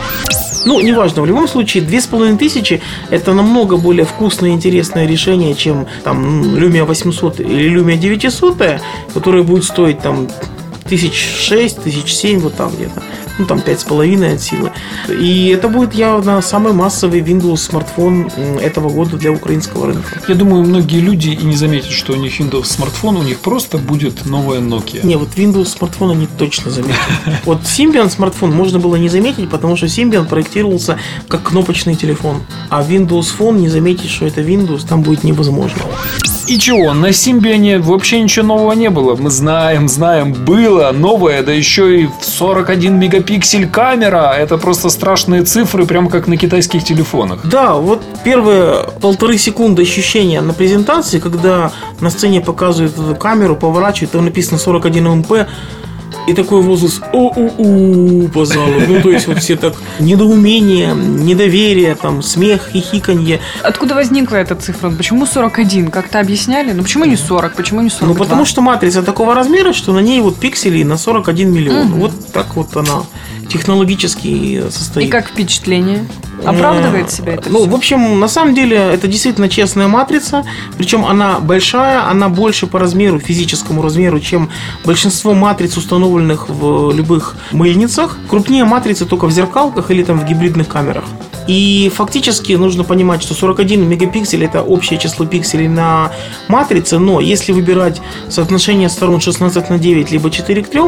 Ну, 0.66 0.82
неважно, 0.82 1.22
в 1.22 1.26
любом 1.26 1.48
случае, 1.48 1.84
две 1.84 2.02
с 2.02 2.08
половиной 2.08 2.38
тысячи 2.38 2.82
это 3.12 3.34
намного 3.34 3.78
более 3.78 4.06
вкусное 4.06 4.50
и 4.50 4.54
интересное 4.54 5.06
решение, 5.06 5.54
чем 5.54 5.88
там 6.04 6.42
Lumia 6.42 6.86
800 6.86 7.40
или 7.40 7.72
Lumia 7.80 7.98
900, 7.98 8.82
которая 9.14 9.44
будет 9.44 9.64
стоить 9.64 10.00
там 10.00 10.28
тысяч 10.90 11.14
шесть, 11.16 11.84
тысяч 11.84 12.14
семь, 12.14 12.40
вот 12.40 12.56
там 12.56 12.72
где-то. 12.76 13.04
Ну, 13.38 13.46
там 13.46 13.60
пять 13.60 13.82
с 13.82 13.84
половиной 13.84 14.36
от 14.36 14.42
силы. 14.42 14.72
И 15.10 15.50
это 15.50 15.68
будет 15.68 15.94
явно 15.94 16.42
самый 16.42 16.74
массовый 16.74 17.20
Windows 17.20 17.58
смартфон 17.58 18.30
этого 18.62 18.90
года 18.90 19.18
для 19.18 19.32
украинского 19.32 19.88
рынка. 19.88 20.22
Я 20.28 20.36
думаю, 20.36 20.64
многие 20.64 21.00
люди 21.00 21.30
и 21.30 21.46
не 21.46 21.56
заметят, 21.56 21.92
что 21.92 22.14
у 22.14 22.16
них 22.16 22.40
Windows 22.40 22.66
смартфон, 22.66 23.18
у 23.18 23.24
них 23.24 23.40
просто 23.40 23.78
будет 23.78 24.26
новая 24.26 24.60
Nokia. 24.60 25.06
Не, 25.06 25.18
вот 25.18 25.30
Windows 25.36 25.66
смартфон 25.66 26.12
они 26.12 26.28
точно 26.28 26.72
заметят. 26.72 26.96
Вот 27.46 27.62
Symbian 27.62 28.10
смартфон 28.10 28.52
можно 28.52 28.80
было 28.80 28.96
не 28.96 29.10
заметить, 29.10 29.50
потому 29.50 29.76
что 29.76 29.86
Symbian 29.86 30.28
проектировался 30.28 30.98
как 31.28 31.44
кнопочный 31.44 31.96
телефон. 31.96 32.42
А 32.70 32.82
Windows 32.82 33.28
Phone 33.38 33.60
не 33.60 33.70
заметить, 33.70 34.10
что 34.10 34.26
это 34.26 34.42
Windows, 34.42 34.88
там 34.88 35.04
будет 35.04 35.24
невозможно. 35.24 35.82
И 36.48 36.60
чего, 36.60 36.94
на 36.94 37.12
Симбиане 37.12 37.80
вообще 37.80 38.22
ничего 38.22 38.46
нового 38.46 38.74
не 38.74 38.92
было. 38.92 39.16
Мы 39.16 39.32
знаем, 39.32 39.90
знаем, 39.90 40.34
было 40.34 40.92
новое, 40.92 41.42
да 41.42 41.52
еще 41.52 42.02
и 42.02 42.06
в 42.06 42.24
41 42.24 43.00
мегапиксель 43.00 43.25
камера. 43.72 44.34
Это 44.38 44.58
просто 44.58 44.90
страшные 44.90 45.44
цифры, 45.44 45.86
прям 45.86 46.10
как 46.10 46.28
на 46.28 46.38
китайских 46.38 46.84
телефонах. 46.84 47.40
Да, 47.44 47.74
вот 47.76 48.02
первые 48.24 48.86
полторы 49.02 49.38
секунды 49.38 49.82
ощущения 49.82 50.42
на 50.42 50.54
презентации, 50.54 51.20
когда 51.20 51.72
на 52.00 52.10
сцене 52.10 52.42
показывают 52.42 52.94
эту 52.94 53.16
камеру, 53.16 53.56
поворачивают, 53.56 54.12
там 54.12 54.26
написано 54.26 54.58
41 54.58 55.20
МП, 55.20 55.48
И 56.28 56.34
такой 56.34 56.62
возглас 56.62 57.02
«О-у-у» 57.14 58.28
по 58.30 58.46
залу. 58.46 58.74
Ну, 58.88 59.02
то 59.02 59.12
есть, 59.12 59.28
вот 59.28 59.40
все 59.40 59.56
так 59.56 59.76
недоумение, 60.00 60.94
недоверие, 60.96 61.96
там, 61.96 62.22
смех, 62.24 62.70
хихиканье. 62.74 63.40
Откуда 63.62 63.96
возникла 63.96 64.38
эта 64.38 64.56
цифра? 64.56 64.90
Почему 64.90 65.26
41? 65.26 65.92
Как-то 65.92 66.20
объясняли? 66.20 66.72
Ну 66.72 66.84
почему 66.84 67.06
не 67.06 67.16
40? 67.16 67.56
Почему 67.56 67.82
не 67.82 67.90
42? 67.90 68.08
Ну, 68.08 68.16
потому 68.16 68.46
что 68.46 68.62
матрица 68.62 69.04
такого 69.04 69.36
размера, 69.36 69.74
что 69.74 69.94
на 69.94 70.00
ней 70.00 70.20
вот 70.22 70.38
пикселей 70.38 70.84
на 70.84 70.98
41 70.98 71.52
миллион. 71.52 71.88
Вот 71.94 72.12
так 72.34 72.56
вот 72.56 72.76
она 72.76 73.04
технологически 73.50 74.64
состоит. 74.70 75.08
И 75.08 75.12
как 75.12 75.28
впечатление? 75.28 76.06
Оправдывает 76.44 77.12
себя 77.12 77.34
это 77.34 77.50
Ну, 77.50 77.60
всё? 77.62 77.70
в 77.70 77.76
общем, 77.76 78.20
на 78.20 78.28
самом 78.28 78.54
деле, 78.56 78.78
это 78.78 79.08
действительно 79.08 79.50
честная 79.50 79.88
матрица. 79.88 80.44
Причем 80.78 81.06
она 81.06 81.40
большая, 81.40 82.08
она 82.10 82.28
больше 82.30 82.68
по 82.68 82.80
размеру, 82.80 83.20
физическому 83.20 83.82
размеру, 83.82 84.20
чем 84.20 84.50
большинство 84.84 85.34
матриц, 85.34 85.78
установленных 85.78 86.15
в 86.24 86.92
любых 86.92 87.36
мыльницах. 87.52 88.18
Крупнее 88.30 88.66
матрицы 88.66 89.06
только 89.06 89.28
в 89.28 89.32
зеркалках 89.32 89.92
или 89.92 90.04
там 90.04 90.20
в 90.20 90.26
гибридных 90.26 90.68
камерах. 90.68 91.04
И 91.48 91.92
фактически 91.94 92.54
нужно 92.54 92.84
понимать, 92.84 93.22
что 93.22 93.34
41 93.34 93.88
мегапиксель 93.88 94.44
это 94.44 94.64
общее 94.64 95.00
число 95.00 95.26
пикселей 95.26 95.68
на 95.68 96.12
матрице, 96.48 96.98
но 96.98 97.20
если 97.20 97.52
выбирать 97.52 98.02
соотношение 98.30 98.90
сторон 98.90 99.22
16 99.22 99.70
на 99.70 99.78
9, 99.78 100.12
либо 100.12 100.32
4 100.32 100.64
к 100.64 100.70
3, 100.70 100.82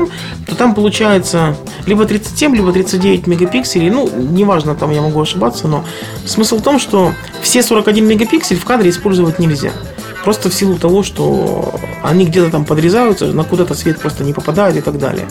то 0.47 0.55
там 0.55 0.73
получается 0.73 1.55
либо 1.85 2.05
37, 2.05 2.55
либо 2.55 2.71
39 2.71 3.27
мегапикселей. 3.27 3.89
Ну, 3.89 4.09
неважно, 4.17 4.73
там 4.73 4.91
я 4.91 5.01
могу 5.01 5.21
ошибаться, 5.21 5.67
но 5.67 5.85
смысл 6.25 6.57
в 6.57 6.63
том, 6.63 6.79
что 6.79 7.13
все 7.41 7.61
41 7.61 8.07
мегапиксель 8.07 8.57
в 8.57 8.65
кадре 8.65 8.89
использовать 8.89 9.37
нельзя. 9.37 9.71
Просто 10.27 10.49
в 10.49 10.53
силу 10.53 10.77
того, 10.77 11.03
что 11.03 11.79
они 12.03 12.25
где-то 12.25 12.51
там 12.51 12.65
подрезаются, 12.65 13.27
на 13.27 13.45
куда-то 13.45 13.75
свет 13.75 14.01
просто 14.01 14.25
не 14.25 14.33
попадает 14.33 14.75
и 14.75 14.81
так 14.81 14.97
далее. 14.97 15.25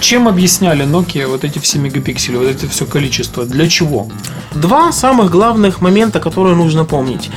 Чем 0.00 0.26
объясняли 0.26 0.84
Nokia 0.84 1.28
вот 1.28 1.44
эти 1.44 1.60
все 1.60 1.78
мегапиксели, 1.78 2.36
вот 2.36 2.48
это 2.48 2.68
все 2.68 2.84
количество? 2.84 3.44
Для 3.44 3.68
чего? 3.68 4.08
Два 4.52 4.90
самых 4.90 5.30
главных 5.30 5.80
момента, 5.80 6.18
которые 6.18 6.56
нужно 6.56 6.84
помнить. 6.84 7.30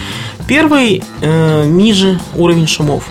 Первый 0.47 1.03
э, 1.21 1.65
ниже 1.65 2.19
уровень 2.33 2.65
шумов. 2.65 3.03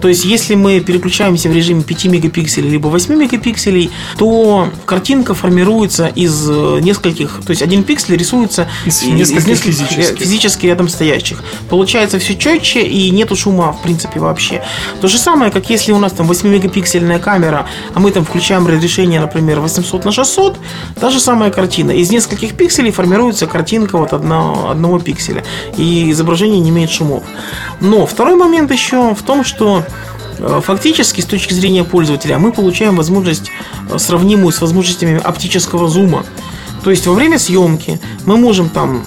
То 0.00 0.08
есть, 0.08 0.24
если 0.24 0.54
мы 0.54 0.80
переключаемся 0.80 1.48
в 1.48 1.52
режиме 1.52 1.82
5 1.82 2.04
мегапикселей 2.06 2.68
либо 2.70 2.88
8 2.88 3.14
мегапикселей, 3.14 3.90
то 4.18 4.68
картинка 4.84 5.34
формируется 5.34 6.06
из 6.06 6.48
э, 6.48 6.78
нескольких, 6.80 7.40
то 7.44 7.50
есть 7.50 7.62
один 7.62 7.82
пиксель 7.82 8.16
рисуется 8.16 8.68
Из 8.84 9.02
нескольких 9.02 9.48
э, 9.66 9.70
физических. 9.72 10.18
физически 10.18 10.66
рядом 10.66 10.88
стоящих. 10.88 11.42
Получается 11.70 12.18
все 12.18 12.36
четче 12.36 12.82
и 12.82 13.10
нету 13.10 13.36
шума 13.36 13.72
в 13.72 13.82
принципе 13.82 14.20
вообще. 14.20 14.62
То 15.00 15.08
же 15.08 15.18
самое, 15.18 15.50
как 15.50 15.70
если 15.70 15.92
у 15.92 15.98
нас 15.98 16.12
там 16.12 16.26
8 16.26 16.48
мегапиксельная 16.48 17.18
камера, 17.18 17.66
а 17.94 18.00
мы 18.00 18.10
там 18.10 18.24
включаем 18.24 18.66
разрешение, 18.66 19.20
например, 19.20 19.60
800 19.60 20.04
на 20.04 20.12
600, 20.12 20.56
та 21.00 21.10
же 21.10 21.20
самая 21.20 21.50
картина. 21.50 21.90
Из 21.92 22.10
нескольких 22.10 22.54
пикселей 22.56 22.90
формируется 22.92 23.46
картинка 23.46 23.98
вот 23.98 24.12
одно- 24.12 24.70
одного 24.70 24.98
пикселя. 24.98 25.42
И 25.76 26.10
изображение 26.10 26.60
не 26.60 26.70
имеет 26.70 26.90
шумов. 26.90 27.24
Но 27.80 28.06
второй 28.06 28.36
момент 28.36 28.70
еще 28.70 29.14
в 29.14 29.22
том, 29.22 29.44
что 29.44 29.78
э, 29.78 29.85
Фактически, 30.38 31.20
с 31.20 31.26
точки 31.26 31.54
зрения 31.54 31.84
пользователя, 31.84 32.38
мы 32.38 32.52
получаем 32.52 32.96
возможность, 32.96 33.50
э, 33.90 33.98
сравнимую 33.98 34.52
с 34.52 34.60
возможностями 34.60 35.20
оптического 35.22 35.88
зума. 35.88 36.24
То 36.84 36.90
есть 36.90 37.06
во 37.06 37.14
время 37.14 37.38
съемки 37.38 38.00
мы 38.26 38.36
можем 38.36 38.68
там 38.68 39.02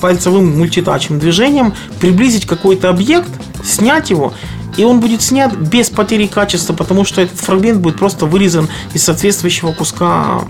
пальцевым 0.00 0.58
мультитачным 0.58 1.18
движением 1.18 1.74
приблизить 2.00 2.46
какой-то 2.46 2.90
объект, 2.90 3.30
снять 3.64 4.10
его, 4.10 4.34
и 4.76 4.84
он 4.84 5.00
будет 5.00 5.22
снят 5.22 5.54
без 5.56 5.90
потери 5.90 6.26
качества, 6.26 6.72
потому 6.74 7.04
что 7.04 7.20
этот 7.20 7.38
фрагмент 7.38 7.80
будет 7.80 7.98
просто 7.98 8.26
вырезан 8.26 8.68
из 8.94 9.04
соответствующего 9.04 9.72
куска 9.72 10.42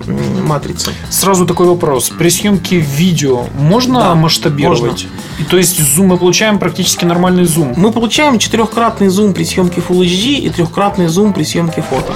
матрицы. 0.43 0.93
Сразу 1.11 1.47
такой 1.47 1.67
вопрос. 1.67 2.11
При 2.11 2.29
съемке 2.29 2.79
видео 2.79 3.47
можно 3.59 4.01
Да, 4.01 4.15
масштабировать? 4.15 4.81
можно. 4.81 5.09
И 5.39 5.45
то 5.45 5.57
есть 5.57 5.79
зум 5.95 6.09
мы 6.09 6.19
получаем 6.19 6.59
практически 6.59 7.05
нормальный 7.05 7.45
зум. 7.45 7.75
Мы 7.77 7.91
получаем 7.93 8.39
четырехкратный 8.39 9.09
зум 9.09 9.33
при 9.35 9.45
съемке 9.45 9.81
Full 9.81 10.03
HD 10.03 10.35
и 10.39 10.51
трехкратный 10.51 11.07
зум 11.09 11.33
при 11.33 11.43
съемке 11.45 11.83
фото. 11.83 12.13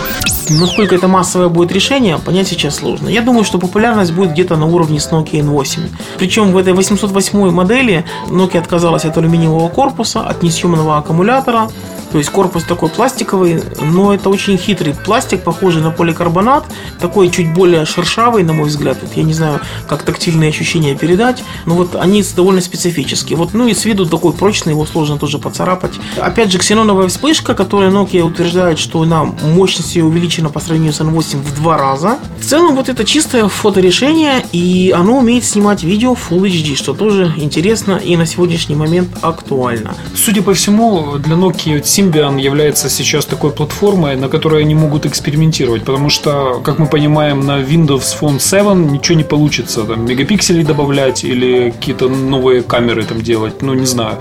Насколько 0.49 0.95
это 0.95 1.09
массовое 1.09 1.49
будет 1.49 1.73
решение, 1.73 2.19
понять 2.19 2.47
сейчас 2.49 2.77
сложно. 2.77 3.09
Я 3.09 3.21
думаю, 3.23 3.45
что 3.45 3.59
популярность 3.59 4.13
будет 4.13 4.33
где-то 4.33 4.57
на 4.57 4.67
уровне 4.67 5.01
с 5.01 5.11
Nokia 5.11 5.41
N8. 5.43 5.89
Причем 6.19 6.53
в 6.53 6.57
этой 6.57 6.73
808 6.73 7.51
модели 7.51 8.05
Nokia 8.29 8.59
отказалась 8.59 9.05
от 9.05 9.17
алюминиевого 9.19 9.69
корпуса, 9.69 10.21
от 10.21 10.43
несъемного 10.43 10.99
аккумулятора. 10.99 11.69
То 12.17 12.21
есть 12.21 12.31
корпус 12.31 12.65
такой 12.65 12.89
пластиковый, 12.89 13.63
но 13.79 14.15
это 14.15 14.31
очень 14.31 14.57
хитрый 14.57 14.95
пластик, 14.95 15.43
похожий 15.43 15.83
на 15.83 15.91
поликарбонат, 15.91 16.65
такой 16.99 17.29
чуть 17.29 17.53
более 17.53 17.85
шершавый, 17.85 18.43
на 18.43 18.55
мой 18.55 18.69
взгляд. 18.69 18.97
Вот 19.03 19.15
я 19.17 19.23
не 19.23 19.35
знаю, 19.35 19.61
как 19.87 20.03
тактильные 20.03 20.49
ощущения 20.49 20.97
передать, 20.97 21.45
но 21.67 21.75
вот 21.75 21.95
они 21.95 22.25
довольно 22.35 22.63
специфические. 22.63 23.37
Вот, 23.37 23.53
ну 23.53 23.67
и 23.67 23.75
с 23.75 23.85
виду 23.85 24.07
такой 24.07 24.33
прочный, 24.33 24.73
его 24.73 24.87
сложно 24.87 25.19
тоже 25.19 25.39
поцарапать. 25.39 25.93
Опять 26.17 26.51
же, 26.51 26.59
ксеноновая 26.59 27.09
вспышка, 27.09 27.55
которая 27.55 27.91
Nokia 27.91 28.23
утверждает, 28.23 28.79
что 28.79 29.03
она 29.03 29.25
мощность 29.25 29.95
ее 29.95 30.05
увеличена 30.07 30.49
по 30.49 30.59
сравнению 30.59 30.95
с 30.95 31.01
N8 31.03 31.37
в 31.37 31.55
два 31.57 31.77
раза. 31.77 32.19
В 32.41 32.47
целом, 32.47 32.77
вот 32.77 32.89
это 32.89 33.05
чистое 33.05 33.47
фоторешение, 33.49 34.43
и 34.53 34.91
оно 34.97 35.19
умеет 35.19 35.45
снимать 35.45 35.83
видео 35.83 36.15
Full 36.15 36.45
HD, 36.45 36.77
что 36.77 36.95
тоже 36.95 37.35
интересно 37.37 38.01
и 38.03 38.17
на 38.17 38.25
сегодняшний 38.25 38.75
момент 38.75 39.11
актуально. 39.21 39.95
Судя 40.15 40.41
по 40.41 40.55
всему, 40.55 41.19
для 41.19 41.37
Nokia 41.37 41.83
Symbian 42.07 42.41
является 42.41 42.89
сейчас 42.89 43.25
такой 43.25 43.51
платформой, 43.51 44.17
на 44.17 44.29
которой 44.29 44.63
они 44.63 44.75
могут 44.75 45.07
экспериментировать, 45.07 45.85
потому 45.85 46.11
что, 46.11 46.61
как 46.65 46.79
мы 46.79 46.87
понимаем, 46.87 47.41
на 47.41 47.61
Windows 47.61 48.15
Phone 48.21 48.39
7 48.39 48.93
ничего 48.93 49.17
не 49.17 49.25
получится, 49.25 49.83
там, 49.85 50.05
мегапикселей 50.07 50.65
добавлять 50.65 51.25
или 51.25 51.71
какие-то 51.71 52.09
новые 52.09 52.63
камеры 52.63 53.05
там 53.05 53.21
делать, 53.21 53.63
ну, 53.63 53.75
не 53.75 53.87
знаю. 53.87 54.19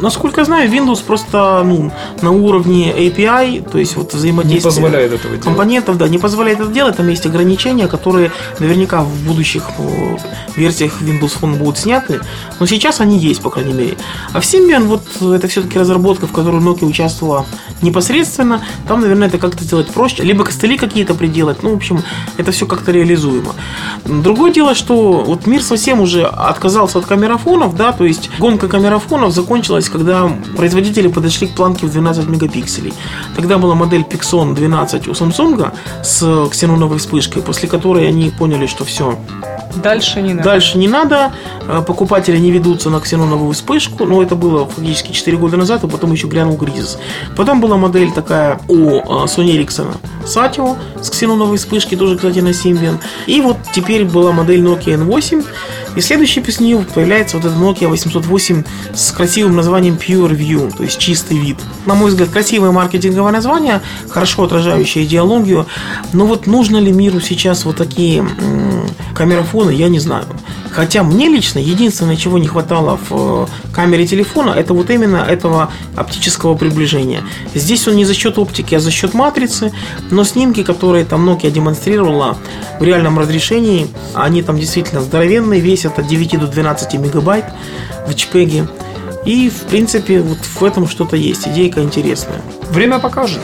Насколько 0.00 0.40
я 0.40 0.44
знаю, 0.44 0.70
Windows 0.70 1.02
просто 1.06 1.62
ну, 1.64 1.90
на 2.22 2.30
уровне 2.30 2.92
API, 2.92 3.68
то 3.68 3.78
есть 3.78 3.96
вот 3.96 4.12
Не 4.12 4.18
взаимодействие 4.18 4.62
позволяет 4.62 5.12
этого 5.12 5.30
делать. 5.30 5.44
компонентов, 5.44 5.98
да, 5.98 6.08
не 6.08 6.18
позволяет 6.18 6.60
это 6.60 6.70
делать. 6.70 6.96
Там 6.96 7.08
есть 7.08 7.26
ограничения, 7.26 7.88
которые 7.88 8.30
наверняка 8.58 9.02
в 9.02 9.26
будущих 9.26 9.64
э, 9.78 10.16
версиях 10.56 11.00
Windows 11.02 11.36
Phone 11.40 11.56
будут 11.56 11.78
сняты. 11.78 12.20
Но 12.60 12.66
сейчас 12.66 13.00
они 13.00 13.18
есть, 13.18 13.42
по 13.42 13.50
крайней 13.50 13.72
мере. 13.72 13.96
А 14.32 14.40
в 14.40 14.44
Symbian 14.44 14.84
вот 14.84 15.02
это 15.34 15.48
все-таки 15.48 15.78
разработка, 15.78 16.26
в 16.26 16.32
которой 16.32 16.60
Nokia 16.60 16.86
участвовала 16.86 17.23
непосредственно. 17.82 18.60
Там, 18.88 19.00
наверное, 19.00 19.28
это 19.28 19.38
как-то 19.38 19.64
сделать 19.64 19.88
проще. 19.88 20.22
Либо 20.22 20.44
костыли 20.44 20.76
какие-то 20.76 21.14
приделать. 21.14 21.62
Ну, 21.62 21.70
в 21.70 21.76
общем, 21.76 22.02
это 22.36 22.52
все 22.52 22.66
как-то 22.66 22.92
реализуемо. 22.92 23.52
Другое 24.04 24.52
дело, 24.52 24.74
что 24.74 25.24
вот 25.26 25.46
мир 25.46 25.62
совсем 25.62 26.00
уже 26.00 26.24
отказался 26.24 26.98
от 26.98 27.06
камерафонов, 27.06 27.76
да, 27.76 27.92
то 27.92 28.04
есть 28.04 28.30
гонка 28.38 28.68
камерафонов 28.68 29.32
закончилась, 29.32 29.88
когда 29.88 30.30
производители 30.56 31.08
подошли 31.08 31.46
к 31.46 31.54
планке 31.54 31.86
в 31.86 31.92
12 31.92 32.28
мегапикселей. 32.28 32.94
Тогда 33.36 33.58
была 33.58 33.74
модель 33.74 34.02
Pixon 34.02 34.54
12 34.54 35.08
у 35.08 35.12
Samsung 35.12 35.72
с 36.02 36.48
ксеноновой 36.50 36.98
вспышкой, 36.98 37.42
после 37.42 37.68
которой 37.68 38.08
они 38.08 38.30
поняли, 38.30 38.66
что 38.66 38.84
все, 38.84 39.18
Дальше 39.76 40.22
не 40.22 40.34
надо. 40.34 40.48
Дальше 40.48 40.78
не 40.78 40.88
надо, 40.88 41.32
э, 41.66 41.82
покупатели 41.86 42.38
не 42.38 42.50
ведутся 42.50 42.90
на 42.90 43.00
ксеноновую 43.00 43.52
вспышку, 43.52 44.04
но 44.04 44.22
это 44.22 44.36
было 44.36 44.66
фактически 44.66 45.12
4 45.12 45.36
года 45.36 45.56
назад, 45.56 45.84
а 45.84 45.88
потом 45.88 46.12
еще 46.12 46.26
глянул 46.26 46.56
кризис. 46.56 46.98
Потом 47.36 47.60
была 47.60 47.76
модель 47.76 48.12
такая 48.12 48.60
у 48.68 48.98
э, 48.98 49.02
Sony 49.26 49.56
Ericsson 49.56 49.96
Satio 50.24 50.76
с 51.00 51.10
ксеноновой 51.10 51.58
вспышкой, 51.58 51.98
тоже, 51.98 52.16
кстати, 52.16 52.38
на 52.38 52.48
Symbian. 52.48 52.98
И 53.26 53.40
вот 53.40 53.56
теперь 53.72 54.04
была 54.04 54.32
модель 54.32 54.60
Nokia 54.60 54.98
N8, 54.98 55.44
и 55.96 56.00
следующий 56.00 56.40
после 56.40 56.66
нее 56.66 56.84
появляется 56.94 57.36
вот 57.36 57.46
этот 57.46 57.58
Nokia 57.58 57.88
808 57.88 58.64
с 58.94 59.12
красивым 59.12 59.56
названием 59.56 59.94
Pure 59.94 60.36
View, 60.36 60.74
то 60.76 60.82
есть 60.82 60.98
чистый 60.98 61.38
вид. 61.38 61.58
На 61.86 61.94
мой 61.94 62.10
взгляд, 62.10 62.30
красивое 62.30 62.70
маркетинговое 62.70 63.32
название, 63.32 63.80
хорошо 64.08 64.44
отражающее 64.44 65.04
идеологию, 65.04 65.66
но 66.12 66.26
вот 66.26 66.46
нужно 66.46 66.78
ли 66.78 66.92
миру 66.92 67.20
сейчас 67.20 67.64
вот 67.64 67.76
такие 67.76 68.26
камерафоны, 69.14 69.70
я 69.70 69.88
не 69.88 69.98
знаю. 69.98 70.24
Хотя 70.74 71.04
мне 71.04 71.28
лично 71.28 71.60
единственное, 71.60 72.16
чего 72.16 72.36
не 72.38 72.48
хватало 72.48 72.98
в 73.08 73.12
э, 73.12 73.72
камере 73.72 74.06
телефона, 74.06 74.50
это 74.50 74.74
вот 74.74 74.90
именно 74.90 75.18
этого 75.18 75.70
оптического 75.94 76.56
приближения. 76.56 77.22
Здесь 77.54 77.86
он 77.86 77.94
не 77.94 78.04
за 78.04 78.12
счет 78.12 78.38
оптики, 78.38 78.74
а 78.74 78.80
за 78.80 78.90
счет 78.90 79.14
матрицы, 79.14 79.72
но 80.10 80.24
снимки, 80.24 80.64
которые 80.64 81.04
там 81.04 81.28
Nokia 81.28 81.52
демонстрировала 81.52 82.36
в 82.80 82.82
реальном 82.82 83.20
разрешении, 83.20 83.86
они 84.14 84.42
там 84.42 84.58
действительно 84.58 85.00
здоровенные, 85.00 85.60
весят 85.60 86.00
от 86.00 86.08
9 86.08 86.40
до 86.40 86.48
12 86.48 86.94
мегабайт 86.94 87.44
в 88.08 88.10
JPEG. 88.10 88.68
И, 89.26 89.50
в 89.50 89.68
принципе, 89.70 90.22
вот 90.22 90.38
в 90.38 90.64
этом 90.64 90.88
что-то 90.88 91.14
есть, 91.14 91.46
идейка 91.46 91.82
интересная. 91.82 92.42
Время 92.74 92.98
покажет. 92.98 93.40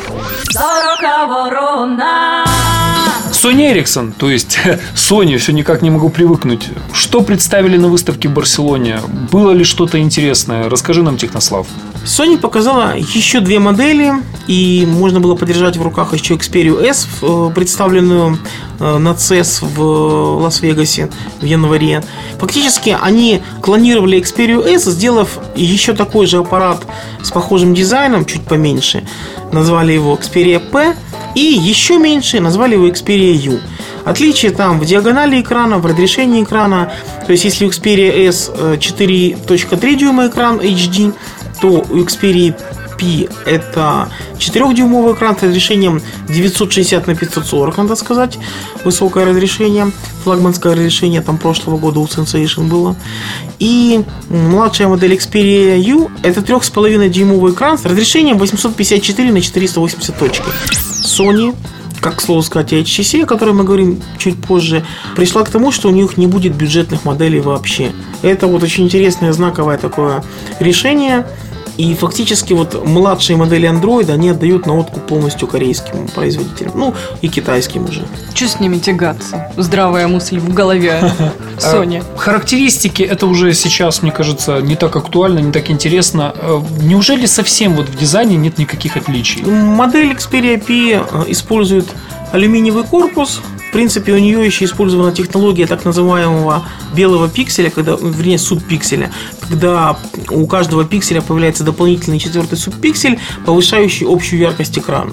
Sony 3.33 3.73
Ericsson, 3.73 4.13
то 4.19 4.29
есть 4.29 4.59
Sony, 4.95 5.39
все 5.39 5.53
никак 5.53 5.83
не 5.83 5.91
могу 5.91 6.09
привыкнуть. 6.11 6.69
Что 6.93 7.23
представили 7.23 7.77
на 7.77 7.89
выставке 7.89 8.29
в 8.29 8.33
Барселоне? 8.33 8.99
Было 9.31 9.53
ли 9.53 9.63
что-то 9.65 10.01
интересное? 10.01 10.69
Расскажи 10.69 11.03
нам, 11.03 11.17
Технослав. 11.17 11.67
Sony 12.05 12.39
показала 12.39 12.97
еще 12.97 13.41
две 13.41 13.59
модели, 13.59 14.13
и 14.47 14.85
можно 14.87 15.21
было 15.21 15.37
подержать 15.37 15.77
в 15.77 15.83
руках 15.83 16.13
еще 16.13 16.35
Xperia 16.35 16.83
S, 16.85 17.07
э, 17.23 17.51
представленную 17.55 18.39
э, 18.79 18.99
на 18.99 19.11
CES 19.11 19.65
в 19.65 20.43
Лас-Вегасе 20.43 21.11
в 21.41 21.45
январе. 21.45 22.03
Фактически 22.39 22.97
они 23.01 23.43
клонировали 23.63 24.19
Xperia 24.19 24.67
S, 24.67 24.85
сделав 24.85 25.39
еще 25.55 25.93
такой 25.93 26.27
же 26.27 26.39
аппарат 26.39 26.85
с 27.23 27.31
похожим 27.31 27.75
дизайном, 27.75 28.25
чуть 28.25 28.43
поменьше. 28.43 29.05
Назвали 29.53 29.93
его 29.93 30.15
Xperia 30.15 30.59
P, 30.59 30.95
и 31.35 31.41
еще 31.41 31.99
меньше 31.99 32.41
назвали 32.41 32.75
его 32.75 32.89
Xperia 32.89 33.33
U. 33.33 33.61
Отличие 34.05 34.53
там 34.53 34.81
в 34.81 34.87
диагонали 34.87 35.41
экрана, 35.41 35.79
в 35.79 35.87
разрешении 35.87 36.43
экрана. 36.43 36.93
То 37.27 37.33
есть, 37.33 37.45
если 37.45 37.67
у 37.67 37.69
Xperia 37.69 38.29
S 38.29 38.51
э, 38.55 38.77
4.3 38.79 39.95
дюйма 39.97 40.29
экран 40.29 40.59
HD, 40.59 41.15
то 41.61 41.69
у 41.69 41.99
Xperia 41.99 42.55
P 43.01 43.29
это 43.47 44.11
4-дюймовый 44.39 45.15
экран 45.15 45.37
с 45.37 45.43
разрешением 45.43 46.03
960 46.29 47.07
на 47.07 47.15
540, 47.15 47.77
надо 47.79 47.97
сказать. 47.97 48.39
Высокое 48.85 49.25
разрешение. 49.25 49.91
Флагманское 50.25 50.75
разрешение 50.75 51.23
там 51.23 51.39
прошлого 51.39 51.79
года 51.79 52.01
у 52.01 52.07
Sensation 52.07 52.69
было. 52.69 52.95
И 53.59 54.03
младшая 54.29 54.89
модель 54.89 55.15
Xperia 55.15 55.79
U 55.79 56.11
это 56.23 56.41
3,5-дюймовый 56.41 57.53
экран 57.53 57.79
с 57.79 57.85
разрешением 57.87 58.39
854 58.39 59.33
на 59.33 59.41
480 59.41 60.19
точки. 60.19 60.45
Sony 61.05 61.55
как, 62.01 62.17
к 62.17 62.21
слову 62.23 62.43
сказать, 62.43 62.73
HTC, 62.73 63.25
о 63.25 63.27
которой 63.27 63.53
мы 63.53 63.65
говорим 63.65 64.03
чуть 64.19 64.41
позже, 64.43 64.85
пришла 65.17 65.43
к 65.43 65.51
тому, 65.51 65.71
что 65.71 65.89
у 65.89 65.91
них 65.91 66.17
не 66.17 66.27
будет 66.27 66.55
бюджетных 66.55 67.05
моделей 67.05 67.41
вообще. 67.41 67.93
Это 68.23 68.47
вот 68.47 68.63
очень 68.63 68.85
интересное 68.85 69.33
знаковое 69.33 69.77
такое 69.77 70.25
решение. 70.61 71.27
И 71.81 71.95
фактически 71.95 72.53
вот 72.53 72.87
младшие 72.87 73.39
модели 73.39 73.67
Android, 73.67 74.13
они 74.13 74.29
отдают 74.29 74.67
на 74.67 74.77
откуп 74.77 75.07
полностью 75.07 75.49
корейским 75.49 76.09
производителям. 76.09 76.73
Ну, 76.75 76.95
и 77.23 77.29
китайским 77.29 77.87
уже. 77.87 78.05
Че 78.35 78.49
с 78.49 78.61
ними 78.61 78.77
тягаться? 78.77 79.51
Здравая 79.57 80.07
мысль 80.07 80.39
в 80.39 80.53
голове 80.53 81.01
Sony. 81.59 82.03
Э, 82.03 82.19
Характеристики 82.19 83.03
это 83.03 83.27
уже 83.27 83.55
сейчас, 83.55 84.03
мне 84.03 84.13
кажется, 84.13 84.61
не 84.61 84.77
так 84.77 84.95
актуально, 84.95 85.39
не 85.39 85.53
так 85.53 85.71
интересно. 85.71 86.35
Э, 86.37 86.61
Неужели 86.83 87.25
совсем 87.25 87.77
вот 87.77 87.89
в 87.89 87.97
дизайне 87.97 88.37
нет 88.37 88.59
никаких 88.59 88.99
отличий? 88.99 89.41
Модель 89.41 90.13
Xperia 90.13 90.63
P 90.63 91.03
э, 91.03 91.25
использует 91.29 91.89
алюминиевый 92.31 92.85
корпус. 92.85 93.41
В 93.71 93.73
принципе, 93.73 94.13
у 94.15 94.19
нее 94.19 94.45
еще 94.45 94.65
использована 94.65 95.13
технология 95.13 95.65
так 95.65 95.85
называемого 95.85 96.65
белого 96.93 97.29
пикселя, 97.29 97.71
когда, 97.71 97.93
вернее, 97.93 98.37
субпикселя, 98.37 99.13
когда 99.49 99.97
у 100.29 100.45
каждого 100.49 100.85
пикселя 100.85 101.21
появляется 101.21 101.63
дополнительный 101.63 102.19
четвертый 102.19 102.59
субпиксель, 102.59 103.21
повышающий 103.47 104.09
общую 104.09 104.41
яркость 104.41 104.77
экрана. 104.77 105.13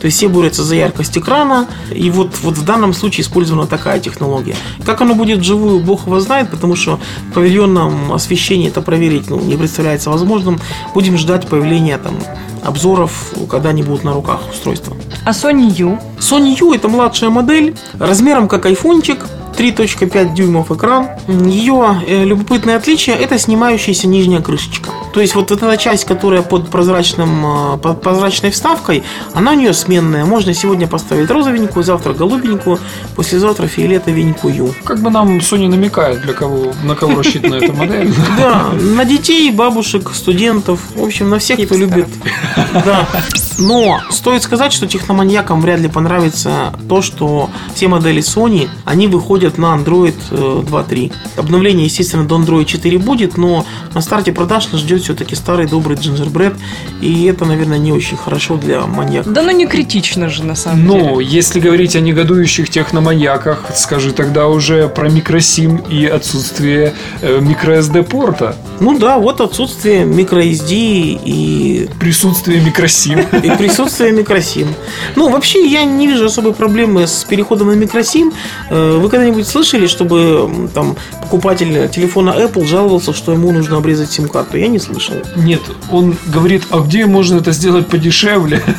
То 0.00 0.06
есть 0.06 0.16
все 0.16 0.28
борются 0.28 0.64
за 0.64 0.76
яркость 0.76 1.18
экрана, 1.18 1.68
и 1.94 2.10
вот, 2.10 2.34
вот 2.40 2.56
в 2.56 2.64
данном 2.64 2.94
случае 2.94 3.24
использована 3.24 3.66
такая 3.66 4.00
технология. 4.00 4.56
Как 4.86 5.02
оно 5.02 5.14
будет 5.14 5.40
вживую, 5.40 5.78
бог 5.78 6.06
его 6.06 6.18
знает, 6.18 6.50
потому 6.50 6.76
что 6.76 6.98
в 7.30 7.34
павильонном 7.34 8.14
освещении 8.14 8.68
это 8.68 8.80
проверить 8.80 9.28
ну, 9.28 9.38
не 9.38 9.56
представляется 9.56 10.08
возможным. 10.08 10.58
Будем 10.94 11.18
ждать 11.18 11.46
появления 11.46 11.98
там 11.98 12.14
обзоров, 12.64 13.34
когда 13.50 13.68
они 13.68 13.82
будут 13.82 14.02
на 14.02 14.14
руках 14.14 14.40
устройства. 14.50 14.96
А 15.28 15.32
Sony 15.32 15.70
U? 15.82 15.98
Sony 16.18 16.56
U 16.58 16.72
это 16.72 16.88
младшая 16.88 17.28
модель, 17.28 17.76
размером 17.98 18.48
как 18.48 18.64
айфончик, 18.64 19.26
3.5 19.58 20.34
дюймов 20.34 20.72
экран. 20.72 21.06
Ее 21.28 22.00
э, 22.06 22.24
любопытное 22.24 22.78
отличие 22.78 23.14
это 23.14 23.38
снимающаяся 23.38 24.08
нижняя 24.08 24.40
крышечка. 24.40 24.88
То 25.12 25.20
есть 25.20 25.34
вот 25.34 25.50
эта 25.50 25.76
часть, 25.76 26.06
которая 26.06 26.40
под 26.40 26.70
прозрачным, 26.70 27.74
э, 27.74 27.76
под 27.76 28.00
прозрачной 28.00 28.52
вставкой, 28.52 29.02
она 29.34 29.50
у 29.50 29.54
нее 29.54 29.74
сменная. 29.74 30.24
Можно 30.24 30.54
сегодня 30.54 30.86
поставить 30.86 31.30
розовенькую, 31.30 31.82
завтра 31.82 32.14
голубенькую, 32.14 32.78
послезавтра 33.14 33.66
фиолетовенькую. 33.66 34.74
Как 34.82 35.02
бы 35.02 35.10
нам 35.10 35.40
Sony 35.40 35.68
намекает, 35.68 36.22
для 36.22 36.32
кого, 36.32 36.72
на 36.84 36.94
кого 36.94 37.18
рассчитана 37.18 37.56
эта 37.56 37.74
модель. 37.74 38.14
Да, 38.38 38.70
на 38.80 39.04
детей, 39.04 39.50
бабушек, 39.50 40.08
студентов, 40.14 40.80
в 40.94 41.04
общем, 41.04 41.28
на 41.28 41.38
всех, 41.38 41.62
кто 41.66 41.74
любит. 41.74 42.08
Да. 42.72 43.06
Но 43.58 44.00
стоит 44.10 44.42
сказать, 44.42 44.72
что 44.72 44.86
техноманьякам 44.86 45.60
вряд 45.60 45.80
ли 45.80 45.88
понравится 45.88 46.72
то, 46.88 47.02
что 47.02 47.50
все 47.74 47.88
модели 47.88 48.22
Sony, 48.22 48.68
они 48.84 49.08
выходят 49.08 49.58
на 49.58 49.76
Android 49.76 50.14
э, 50.30 50.34
2.3. 50.34 51.12
Обновление, 51.36 51.86
естественно, 51.86 52.24
до 52.24 52.36
Android 52.36 52.64
4 52.64 52.98
будет, 52.98 53.36
но 53.36 53.66
на 53.94 54.00
старте 54.00 54.32
продаж 54.32 54.70
нас 54.72 54.80
ждет 54.80 55.02
все-таки 55.02 55.34
старый 55.34 55.66
добрый 55.66 55.96
Gingerbread, 55.96 56.56
и 57.00 57.24
это, 57.24 57.44
наверное, 57.44 57.78
не 57.78 57.92
очень 57.92 58.16
хорошо 58.16 58.56
для 58.56 58.82
маньяков. 58.86 59.32
Да 59.32 59.42
ну 59.42 59.50
не 59.50 59.66
критично 59.66 60.28
же 60.28 60.44
на 60.44 60.54
самом 60.54 60.86
деле. 60.86 61.04
Ну, 61.04 61.20
если 61.20 61.60
говорить 61.60 61.96
о 61.96 62.00
негодующих 62.00 62.70
техноманьяках, 62.70 63.64
скажи 63.74 64.12
тогда 64.12 64.48
уже 64.48 64.88
про 64.88 65.08
микросим 65.08 65.76
и 65.76 66.06
отсутствие 66.06 66.94
э, 67.22 67.40
microSD 67.40 68.04
порта. 68.04 68.56
Ну 68.80 68.98
да, 68.98 69.18
вот 69.18 69.40
отсутствие 69.40 70.04
microSD 70.04 71.20
и 71.24 71.88
Присутствие 71.98 72.60
микросим. 72.60 73.18
и 73.52 73.56
присутствие 73.56 74.12
микросим. 74.12 74.68
Ну, 75.16 75.28
вообще, 75.28 75.66
я 75.66 75.84
не 75.84 76.06
вижу 76.06 76.26
особой 76.26 76.52
проблемы 76.52 77.06
с 77.06 77.24
переходом 77.24 77.68
на 77.68 77.72
микросим. 77.72 78.32
Э, 78.70 78.98
Вы 78.98 79.08
когда-нибудь 79.08 79.46
слышали, 79.46 79.86
чтобы 79.86 80.68
там 80.74 80.96
покупатель 81.28 81.90
телефона 81.90 82.30
Apple 82.30 82.64
жаловался, 82.64 83.12
что 83.12 83.32
ему 83.32 83.52
нужно 83.52 83.76
обрезать 83.76 84.10
сим-карту? 84.10 84.56
Я 84.56 84.68
не 84.68 84.78
слышал. 84.78 85.14
Нет, 85.36 85.60
он 85.92 86.16
говорит, 86.26 86.62
а 86.70 86.80
где 86.80 87.04
можно 87.04 87.36
это 87.36 87.52
сделать 87.52 87.86
подешевле? 87.86 88.62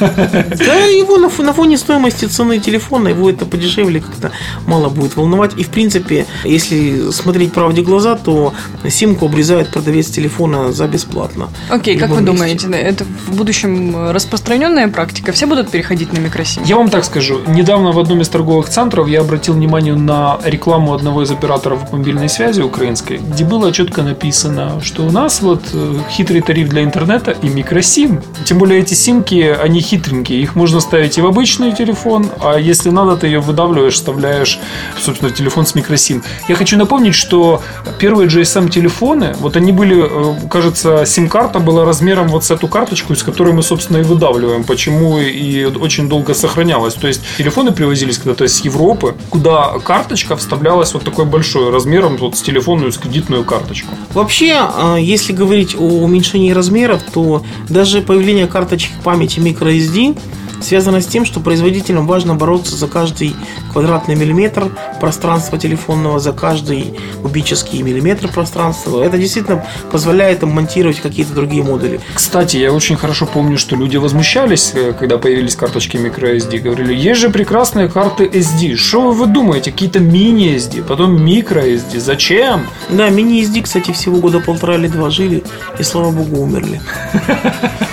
Да, 0.69 0.75
его 0.85 1.17
на, 1.17 1.29
на 1.43 1.53
фоне 1.53 1.77
стоимости 1.77 2.25
цены 2.25 2.59
телефона, 2.59 3.09
его 3.09 3.29
это 3.29 3.45
подешевле 3.45 4.01
как-то 4.01 4.31
мало 4.65 4.89
будет 4.89 5.15
волновать. 5.15 5.51
И, 5.57 5.63
в 5.63 5.69
принципе, 5.69 6.25
если 6.43 7.11
смотреть 7.11 7.53
правде 7.53 7.81
в 7.81 7.85
глаза, 7.85 8.15
то 8.15 8.53
симку 8.87 9.25
обрезает 9.25 9.69
продавец 9.69 10.07
телефона 10.07 10.71
за 10.71 10.87
бесплатно. 10.87 11.49
Окей, 11.69 11.97
как 11.97 12.09
вы 12.09 12.21
думаете, 12.21 12.67
месте. 12.67 12.69
да, 12.69 12.77
это 12.77 13.05
в 13.27 13.35
будущем 13.35 14.11
распространенная 14.11 14.87
практика? 14.87 15.31
Все 15.31 15.45
будут 15.45 15.69
переходить 15.69 16.13
на 16.13 16.19
микросим? 16.19 16.63
Я 16.65 16.75
вам 16.77 16.89
так 16.89 17.05
скажу. 17.05 17.41
Недавно 17.47 17.91
в 17.91 17.99
одном 17.99 18.21
из 18.21 18.29
торговых 18.29 18.69
центров 18.69 19.07
я 19.07 19.21
обратил 19.21 19.53
внимание 19.53 19.95
на 19.95 20.39
рекламу 20.43 20.93
одного 20.93 21.23
из 21.23 21.31
операторов 21.31 21.91
мобильной 21.91 22.29
связи 22.29 22.38
украинской, 22.65 23.17
где 23.17 23.43
было 23.43 23.71
четко 23.71 24.01
написано, 24.01 24.81
что 24.81 25.03
у 25.03 25.11
нас 25.11 25.41
вот 25.41 25.61
э, 25.73 25.95
хитрый 26.09 26.41
тариф 26.41 26.69
для 26.69 26.83
интернета 26.83 27.31
и 27.31 27.49
микросим. 27.49 28.21
Тем 28.45 28.57
более 28.57 28.79
эти 28.79 28.93
симки, 28.93 29.55
они 29.61 29.81
хитренькие. 29.81 30.41
Их 30.41 30.55
можно 30.55 30.79
ставить 30.79 31.17
и 31.17 31.21
в 31.21 31.25
обычный 31.25 31.73
телефон, 31.73 32.29
а 32.41 32.57
если 32.57 32.89
надо, 32.89 33.17
ты 33.17 33.27
ее 33.27 33.39
выдавливаешь, 33.39 33.95
вставляешь, 33.95 34.59
собственно, 34.99 35.31
телефон 35.31 35.65
с 35.65 35.75
микросим. 35.75 36.23
Я 36.47 36.55
хочу 36.55 36.77
напомнить, 36.77 37.15
что 37.15 37.61
первые 37.99 38.29
GSM-телефоны, 38.29 39.35
вот 39.39 39.57
они 39.57 39.71
были, 39.71 39.97
э, 39.99 40.47
кажется, 40.49 41.05
сим-карта 41.05 41.59
была 41.59 41.85
размером 41.85 42.27
вот 42.29 42.43
с 42.43 42.51
эту 42.51 42.67
карточку, 42.67 43.13
из 43.13 43.23
которой 43.23 43.53
мы, 43.53 43.63
собственно, 43.63 43.97
и 43.97 44.03
выдавливаем, 44.03 44.63
почему 44.63 45.19
и 45.19 45.65
очень 45.65 46.09
долго 46.09 46.33
сохранялась. 46.33 46.93
То 46.93 47.07
есть 47.07 47.21
телефоны 47.37 47.71
привозились 47.71 48.17
когда-то 48.17 48.45
из 48.45 48.63
Европы, 48.63 49.15
куда 49.29 49.79
карточка 49.79 50.35
вставлялась 50.35 50.93
вот 50.93 51.03
такой 51.03 51.25
большой, 51.25 51.71
размером 51.71 52.17
вот 52.29 52.37
с 52.37 52.41
телефонную, 52.41 52.91
с 52.91 52.97
кредитную 52.97 53.43
карточку. 53.43 53.93
Вообще, 54.13 54.59
э, 54.59 54.97
если 55.01 55.33
говорить 55.33 55.75
о 55.75 56.03
уменьшении 56.03 56.51
размеров, 56.51 57.01
то 57.11 57.43
даже 57.67 58.01
появление 58.01 58.47
карточек 58.47 58.91
памяти 59.03 59.39
microSD 59.39 60.17
связано 60.61 61.01
с 61.01 61.07
тем, 61.07 61.25
что 61.25 61.39
производителям 61.39 62.07
важно 62.07 62.35
бороться 62.35 62.75
за 62.75 62.87
каждый 62.87 63.35
квадратный 63.71 64.15
миллиметр 64.15 64.71
пространства 64.99 65.57
телефонного, 65.57 66.19
за 66.19 66.33
каждый 66.33 66.95
кубический 67.21 67.81
миллиметр 67.81 68.27
пространства. 68.27 69.01
Это 69.01 69.17
действительно 69.17 69.65
позволяет 69.91 70.43
им 70.43 70.49
монтировать 70.49 70.99
какие-то 70.99 71.33
другие 71.33 71.63
модули. 71.63 71.99
Кстати, 72.13 72.57
я 72.57 72.73
очень 72.73 72.95
хорошо 72.95 73.25
помню, 73.25 73.57
что 73.57 73.75
люди 73.75 73.97
возмущались, 73.97 74.71
э, 74.73 74.93
когда 74.93 75.17
появились 75.17 75.55
карточки 75.55 75.97
microSD. 75.97 76.59
Говорили, 76.59 76.93
есть 76.93 77.19
же 77.19 77.29
прекрасные 77.29 77.87
карты 77.87 78.25
SD. 78.25 78.75
Что 78.75 79.11
вы 79.11 79.27
думаете? 79.27 79.71
Какие-то 79.71 79.99
мини-SD, 79.99 80.83
потом 80.83 81.17
microSD. 81.17 81.99
Зачем? 81.99 82.67
Да, 82.89 83.09
мини-SD, 83.09 83.63
кстати, 83.63 83.91
всего 83.91 84.17
года 84.17 84.39
полтора 84.39 84.75
или 84.75 84.87
два 84.87 85.09
жили 85.09 85.43
и, 85.77 85.83
слава 85.83 86.11
богу, 86.11 86.41
умерли. 86.41 86.81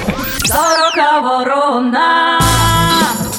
Сорока 0.46 1.20
ворона. 1.22 2.38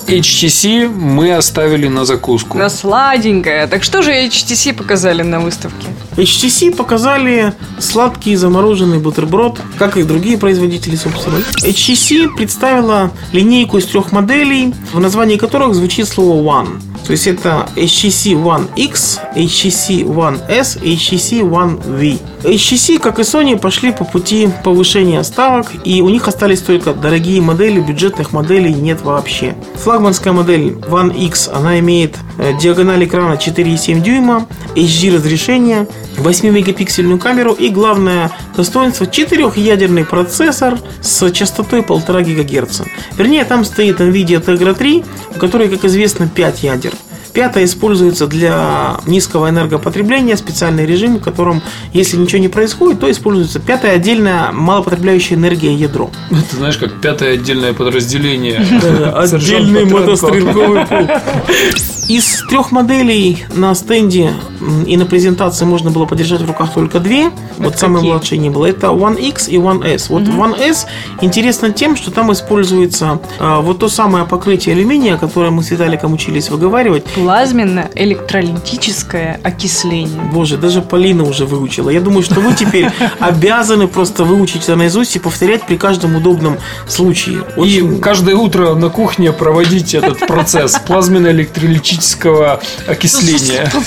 HTC 0.08 0.88
мы 0.90 1.34
оставили 1.34 1.88
на 1.88 2.06
закуску. 2.06 2.58
На 2.58 2.70
сладенькое. 2.70 3.68
Так 3.68 3.84
что 3.84 4.02
же 4.02 4.12
HTC 4.12 4.74
показали 4.74 5.22
на 5.22 5.40
выставке? 5.40 5.88
HTC 6.16 6.76
показали 6.76 7.54
сладкий 7.80 8.36
замороженный 8.36 9.00
бутерброд, 9.00 9.60
как 9.78 9.98
и 9.98 10.04
другие 10.04 10.38
производители, 10.38 10.96
собственно. 10.96 11.38
HTC 11.64 12.36
представила 12.36 13.12
линейку 13.32 13.78
из 13.78 13.86
трех 13.86 14.12
моделей, 14.12 14.74
в 14.94 15.00
названии 15.00 15.38
которых 15.38 15.76
звучит 15.76 16.08
слово 16.08 16.42
One. 16.42 16.82
То 17.06 17.12
есть 17.12 17.28
это 17.28 17.70
HTC 17.76 18.34
One 18.34 18.68
X, 18.76 19.20
HTC 19.36 20.04
One 20.04 20.40
S, 20.50 20.78
HTC 20.78 21.42
One 21.42 21.80
V. 21.82 22.18
HTC, 22.44 23.00
как 23.00 23.20
и 23.20 23.22
Sony, 23.22 23.58
пошли 23.58 23.92
по 23.92 24.04
пути 24.04 24.50
повышения 24.64 25.24
ставок, 25.24 25.68
и 25.84 26.02
у 26.02 26.10
них 26.10 26.28
остались 26.28 26.62
только 26.62 26.94
дорогие 26.94 27.42
модели, 27.42 27.80
бюджетных 27.80 28.34
моделей 28.34 28.74
нет 28.74 29.02
вообще. 29.02 29.56
Флагманская 29.76 30.34
модель 30.34 30.74
One 30.90 31.16
X, 31.28 31.50
она 31.54 31.80
имеет 31.80 32.18
э, 32.38 32.58
диагональ 32.60 33.06
экрана 33.06 33.34
4,7 33.34 34.02
дюйма, 34.02 34.48
HD 34.76 35.16
разрешение, 35.16 35.88
8-мегапиксельную 36.18 37.20
камеру 37.20 37.54
и 37.54 37.70
главное 37.70 38.32
достоинство 38.56 39.06
4-ядерный 39.06 40.06
процессор 40.06 40.80
с 41.02 41.32
частотой 41.32 41.82
1,5 41.82 42.62
ГГц. 42.62 42.82
Вернее, 43.18 43.46
там 43.46 43.66
стоит 43.66 44.00
NVIDIA 44.00 44.44
Tegra 44.44 44.76
3, 44.76 45.04
у 45.36 45.40
которой, 45.40 45.70
как 45.70 45.86
известно, 45.86 46.28
5 46.28 46.64
ядер. 46.64 46.94
Пятое 47.34 47.66
используется 47.66 48.26
для 48.26 48.98
низкого 49.06 49.50
энергопотребления, 49.50 50.36
специальный 50.38 50.88
режим, 50.88 51.18
в 51.18 51.22
котором, 51.22 51.62
если 51.94 52.18
ничего 52.18 52.42
не 52.42 52.48
происходит, 52.48 53.00
то 53.00 53.12
используется 53.12 53.60
пятое 53.60 53.92
отдельное 53.92 54.52
малопотребляющее 54.52 55.38
энергия 55.38 55.72
ядро. 55.72 56.10
Это 56.32 56.56
знаешь, 56.56 56.78
как 56.78 57.00
пятое 57.00 57.36
отдельное 57.36 57.74
подразделение. 57.74 58.66
Отдельный 59.14 59.86
мотострелковый 59.86 60.88
полк. 60.88 61.12
Из 62.08 62.44
трех 62.50 62.72
моделей 62.72 63.44
на 63.54 63.76
стенде 63.76 64.34
и 64.86 64.96
на 64.96 65.06
презентации 65.06 65.66
можно 65.66 65.92
было 65.92 66.06
подержать 66.06 66.40
в 66.42 66.48
руках 66.48 66.74
только 66.74 67.02
две. 67.02 67.32
Вот 67.58 67.78
самые 67.78 67.98
какие? 67.98 68.12
младшие 68.12 68.40
не 68.40 68.50
было. 68.50 68.66
Это 68.66 68.88
One 68.88 69.20
X 69.20 69.50
и 69.50 69.58
One 69.58 69.86
S. 69.86 70.10
Вот 70.10 70.24
One 70.24 70.58
S 70.58 70.88
интересно 71.20 71.72
тем, 71.72 71.98
что 71.98 72.12
там 72.12 72.32
используется 72.32 73.20
а, 73.40 73.60
вот 73.60 73.80
то 73.80 73.90
самое 73.90 74.24
покрытие 74.26 74.74
алюминия, 74.76 75.18
которое 75.18 75.52
мы 75.52 75.64
с 75.64 75.72
Виталиком 75.72 76.14
учились 76.14 76.50
выговаривать. 76.50 77.04
Плазменно-электролитическое 77.16 79.42
окисление. 79.44 80.22
Боже, 80.32 80.56
даже 80.58 80.82
Полина 80.82 81.24
уже 81.24 81.46
выучила. 81.46 81.90
Я 81.90 82.00
думаю, 82.00 82.24
что 82.24 82.40
вы 82.40 82.54
теперь 82.54 82.90
обязаны 83.20 83.90
просто 83.90 84.24
выучить 84.24 84.64
это 84.64 84.78
наизусть 84.78 85.18
и 85.18 85.20
повторять 85.20 85.64
при 85.64 85.76
каждом 85.76 86.16
удобном 86.16 86.56
случае. 86.88 87.44
И 87.58 88.00
каждое 88.02 88.36
утро 88.36 88.76
на 88.76 88.90
кухне 88.90 89.34
проводить 89.34 89.94
этот 89.94 90.26
процесс 90.26 90.78
плазменно-электролитического 91.98 92.60
окисления. 92.88 93.72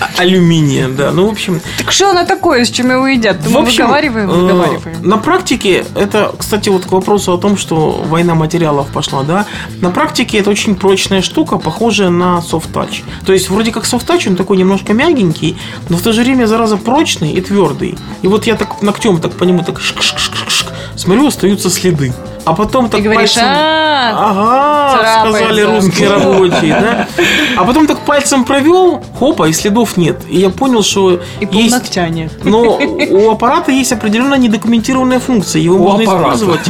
А- 0.00 0.22
алюминия, 0.22 0.88
да. 0.88 1.10
Ну, 1.12 1.28
в 1.28 1.32
общем, 1.32 1.60
Так 1.78 1.92
что 1.92 2.10
она 2.10 2.24
такое, 2.24 2.64
с 2.64 2.70
чем 2.70 2.90
его 2.90 3.06
едят? 3.06 3.38
В 3.38 3.50
Мы 3.50 3.60
общем, 3.60 3.84
выговариваем, 3.84 4.30
э, 4.30 4.34
выговариваем. 4.34 5.02
На 5.02 5.18
практике, 5.18 5.84
это, 5.94 6.34
кстати, 6.36 6.68
вот 6.68 6.86
к 6.86 6.92
вопросу 6.92 7.32
о 7.32 7.38
том, 7.38 7.56
что 7.56 8.02
война 8.06 8.34
материалов 8.34 8.88
пошла, 8.88 9.22
да, 9.22 9.46
на 9.80 9.90
практике 9.90 10.38
это 10.38 10.50
очень 10.50 10.74
прочная 10.74 11.22
штука, 11.22 11.58
похожая 11.58 12.10
на 12.10 12.42
софт-тач. 12.42 13.02
То 13.26 13.32
есть, 13.32 13.50
вроде 13.50 13.70
как 13.72 13.86
софт-тач, 13.86 14.26
он 14.26 14.36
такой 14.36 14.56
немножко 14.56 14.92
мягенький, 14.92 15.56
но 15.88 15.96
в 15.96 16.02
то 16.02 16.12
же 16.12 16.22
время, 16.22 16.46
зараза, 16.46 16.76
прочный 16.76 17.32
и 17.32 17.40
твердый. 17.40 17.98
И 18.22 18.26
вот 18.26 18.46
я 18.46 18.56
так 18.56 18.82
ногтем 18.82 19.20
так 19.20 19.32
по 19.32 19.44
нему 19.44 19.62
так 19.62 19.78
шк-шк-шк-шк, 19.78 20.66
смотрю, 20.96 21.26
остаются 21.26 21.70
следы. 21.70 22.12
А 22.44 22.52
потом 22.52 22.90
так 22.90 23.00
говоришь, 23.02 23.34
пальцем... 23.34 23.44
а 23.46 24.10
Ага, 24.16 24.98
царапается. 24.98 25.38
сказали 25.38 25.60
русские 25.62 26.08
рабочие, 26.10 26.80
да? 26.80 27.08
А 27.56 27.64
потом 27.64 27.86
так 27.86 28.00
пальцем 28.04 28.44
провел, 28.44 29.02
хопа, 29.18 29.48
и 29.48 29.52
следов 29.52 29.96
нет. 29.96 30.20
И 30.28 30.38
я 30.38 30.50
понял, 30.50 30.82
что 30.82 31.12
и 31.12 31.20
есть 31.50 31.70
полногтя 31.70 32.08
нет. 32.10 32.32
но 32.44 32.78
у 32.78 33.30
аппарата 33.30 33.72
есть 33.72 33.92
определенная 33.92 34.36
недокументированная 34.38 35.20
функция. 35.20 35.62
Его 35.62 35.76
У 35.76 35.78
можно 35.78 36.02
аппарата. 36.02 36.36
использовать 36.36 36.68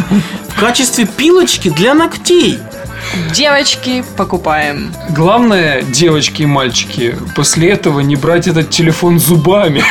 в 0.49 0.61
качестве 0.61 1.07
пилочки 1.07 1.71
для 1.71 1.95
ногтей. 1.95 2.59
Девочки, 3.33 4.05
покупаем. 4.17 4.93
Главное, 5.11 5.83
девочки 5.83 6.43
и 6.43 6.47
мальчики, 6.47 7.17
после 7.35 7.71
этого 7.71 8.01
не 8.01 8.17
брать 8.17 8.47
этот 8.47 8.71
телефон 8.71 9.19
зубами. 9.19 9.83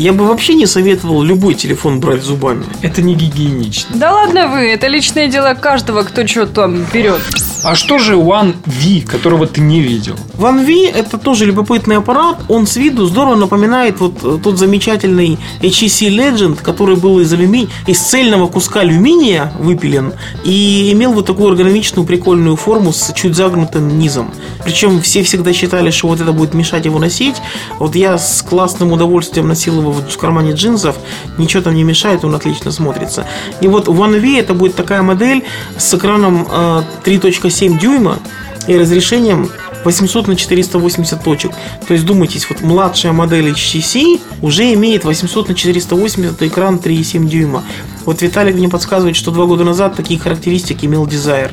Я 0.00 0.14
бы 0.14 0.26
вообще 0.26 0.54
не 0.54 0.64
советовал 0.64 1.22
любой 1.22 1.52
телефон 1.52 2.00
брать 2.00 2.22
зубами. 2.22 2.64
Это 2.80 3.02
не 3.02 3.14
гигиенично. 3.14 3.94
Да 3.96 4.14
ладно 4.14 4.48
вы, 4.48 4.60
это 4.60 4.86
личное 4.86 5.28
дело 5.28 5.52
каждого, 5.52 6.04
кто 6.04 6.26
что 6.26 6.46
там 6.46 6.86
берет. 6.90 7.20
А 7.64 7.74
что 7.74 7.98
же 7.98 8.14
One 8.14 8.54
V, 8.64 9.06
которого 9.06 9.46
ты 9.46 9.60
не 9.60 9.82
видел? 9.82 10.16
One 10.38 10.64
V 10.64 10.90
это 10.90 11.18
тоже 11.18 11.44
любопытный 11.44 11.98
аппарат. 11.98 12.38
Он 12.48 12.66
с 12.66 12.76
виду 12.76 13.04
здорово 13.04 13.36
напоминает 13.36 14.00
вот 14.00 14.24
э, 14.24 14.38
тот 14.42 14.58
замечательный 14.58 15.38
HTC 15.60 16.08
Legend, 16.08 16.62
который 16.62 16.96
был 16.96 17.20
из 17.20 17.30
алюминия, 17.34 17.68
из 17.86 17.98
цельного 17.98 18.46
куска 18.46 18.80
алюминия 18.80 19.52
выпилен 19.58 20.14
и 20.44 20.90
имел 20.92 21.12
вот 21.12 21.26
такую 21.26 21.50
эргономичную 21.50 22.06
прикольную 22.06 22.56
форму 22.56 22.94
с 22.94 23.12
чуть 23.12 23.36
загнутым 23.36 23.98
низом. 23.98 24.32
Причем 24.64 25.02
все 25.02 25.22
всегда 25.22 25.52
считали, 25.52 25.90
что 25.90 26.08
вот 26.08 26.22
это 26.22 26.32
будет 26.32 26.54
мешать 26.54 26.86
его 26.86 26.98
носить. 26.98 27.36
Вот 27.78 27.94
я 27.94 28.16
с 28.16 28.40
классным 28.40 28.92
удовольствием 28.92 29.46
носил 29.46 29.78
его 29.80 29.89
в 29.92 30.18
кармане 30.18 30.52
джинсов. 30.52 30.96
Ничего 31.38 31.62
там 31.62 31.74
не 31.74 31.84
мешает, 31.84 32.24
он 32.24 32.34
отлично 32.34 32.70
смотрится. 32.72 33.26
И 33.60 33.68
вот 33.68 33.88
One 33.88 34.20
V 34.20 34.38
это 34.38 34.54
будет 34.54 34.74
такая 34.74 35.02
модель 35.02 35.44
с 35.76 35.94
экраном 35.94 36.46
э, 36.50 36.82
3.7 37.04 37.78
дюйма 37.78 38.18
и 38.66 38.76
разрешением 38.76 39.50
800 39.84 40.28
на 40.28 40.36
480 40.36 41.22
точек. 41.22 41.52
То 41.86 41.94
есть, 41.94 42.04
думайтесь, 42.04 42.48
вот 42.48 42.60
младшая 42.60 43.12
модель 43.12 43.48
HTC 43.50 44.20
уже 44.42 44.72
имеет 44.74 45.04
800 45.04 45.48
на 45.48 45.54
480 45.54 46.42
экран 46.42 46.76
3,7 46.76 47.26
дюйма. 47.26 47.64
Вот 48.04 48.22
Виталик 48.22 48.54
мне 48.54 48.68
подсказывает, 48.68 49.16
что 49.16 49.30
два 49.30 49.46
года 49.46 49.64
назад 49.64 49.96
такие 49.96 50.20
характеристики 50.20 50.86
имел 50.86 51.06
Desire. 51.06 51.52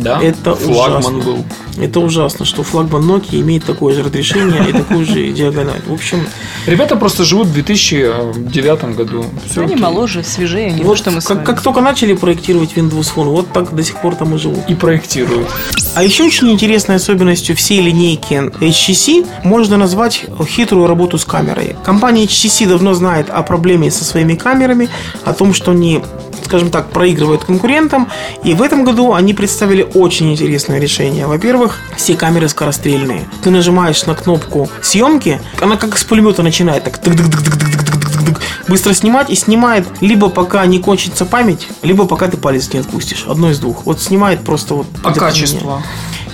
Да, 0.00 0.20
Это 0.22 0.54
флагман 0.54 1.16
ужасно. 1.16 1.18
был. 1.32 1.44
Это 1.78 2.00
ужасно, 2.00 2.44
что 2.44 2.62
флагман 2.62 3.02
Nokia 3.10 3.40
имеет 3.40 3.64
такое 3.64 3.94
же 3.94 4.02
разрешение 4.02 4.68
и 4.68 4.72
такую 4.72 5.04
же 5.06 5.28
диагональ. 5.32 5.80
В 5.86 5.92
общем, 5.92 6.26
Ребята 6.66 6.96
просто 6.96 7.24
живут 7.24 7.48
в 7.48 7.52
2009 7.54 8.96
году. 8.96 9.24
Все 9.48 9.62
Они 9.62 9.76
моложе, 9.76 10.22
свежее, 10.22 10.72
не 10.72 10.80
то, 10.80 10.86
вот 10.88 10.98
что 10.98 11.10
мы 11.10 11.20
с 11.20 11.24
как, 11.24 11.36
вами. 11.38 11.46
как 11.46 11.62
только 11.62 11.80
начали 11.80 12.12
проектировать 12.14 12.72
Windows 12.74 13.12
Phone, 13.14 13.30
вот 13.30 13.52
так 13.52 13.74
до 13.74 13.82
сих 13.82 14.00
пор 14.00 14.14
там 14.14 14.34
и 14.34 14.38
живут. 14.38 14.60
И 14.68 14.74
проектируют. 14.74 15.48
А 15.94 16.02
еще 16.02 16.24
очень 16.24 16.50
интересной 16.50 16.96
особенностью 16.96 17.56
всей 17.56 17.80
линейки 17.80 18.34
HTC 18.34 19.26
можно 19.44 19.76
назвать 19.76 20.24
хитрую 20.48 20.86
работу 20.86 21.18
с 21.18 21.24
камерой. 21.24 21.76
Компания 21.84 22.24
HTC 22.24 22.68
давно 22.68 22.94
знает 22.94 23.30
о 23.30 23.42
проблеме 23.42 23.90
со 23.90 24.04
своими 24.04 24.34
камерами, 24.34 24.88
о 25.24 25.32
том, 25.32 25.54
что 25.54 25.70
они 25.72 26.02
скажем 26.50 26.72
так, 26.72 26.90
проигрывают 26.90 27.44
конкурентам. 27.44 28.08
И 28.42 28.54
в 28.54 28.62
этом 28.62 28.84
году 28.84 29.14
они 29.14 29.34
представили 29.34 29.88
очень 29.94 30.32
интересное 30.32 30.80
решение. 30.80 31.28
Во-первых, 31.28 31.78
все 31.96 32.16
камеры 32.16 32.48
скорострельные. 32.48 33.28
Ты 33.44 33.50
нажимаешь 33.50 34.04
на 34.06 34.16
кнопку 34.16 34.68
съемки, 34.82 35.40
она 35.60 35.76
как 35.76 35.96
с 35.96 36.02
пулемета 36.02 36.42
начинает 36.42 36.82
так 36.82 36.98
тык-тык-тык-тык-тык-тык-тык-тык 36.98 38.40
быстро 38.66 38.94
снимать 38.94 39.30
и 39.30 39.34
снимает 39.34 39.86
либо 40.00 40.28
пока 40.28 40.64
не 40.66 40.78
кончится 40.78 41.24
память, 41.24 41.68
либо 41.82 42.06
пока 42.06 42.28
ты 42.28 42.36
палец 42.36 42.72
не 42.72 42.80
отпустишь. 42.80 43.26
Одно 43.28 43.50
из 43.50 43.58
двух. 43.58 43.84
Вот 43.84 44.00
снимает 44.00 44.40
просто 44.40 44.74
вот. 44.74 44.86
А 45.02 45.12
качество? 45.12 45.82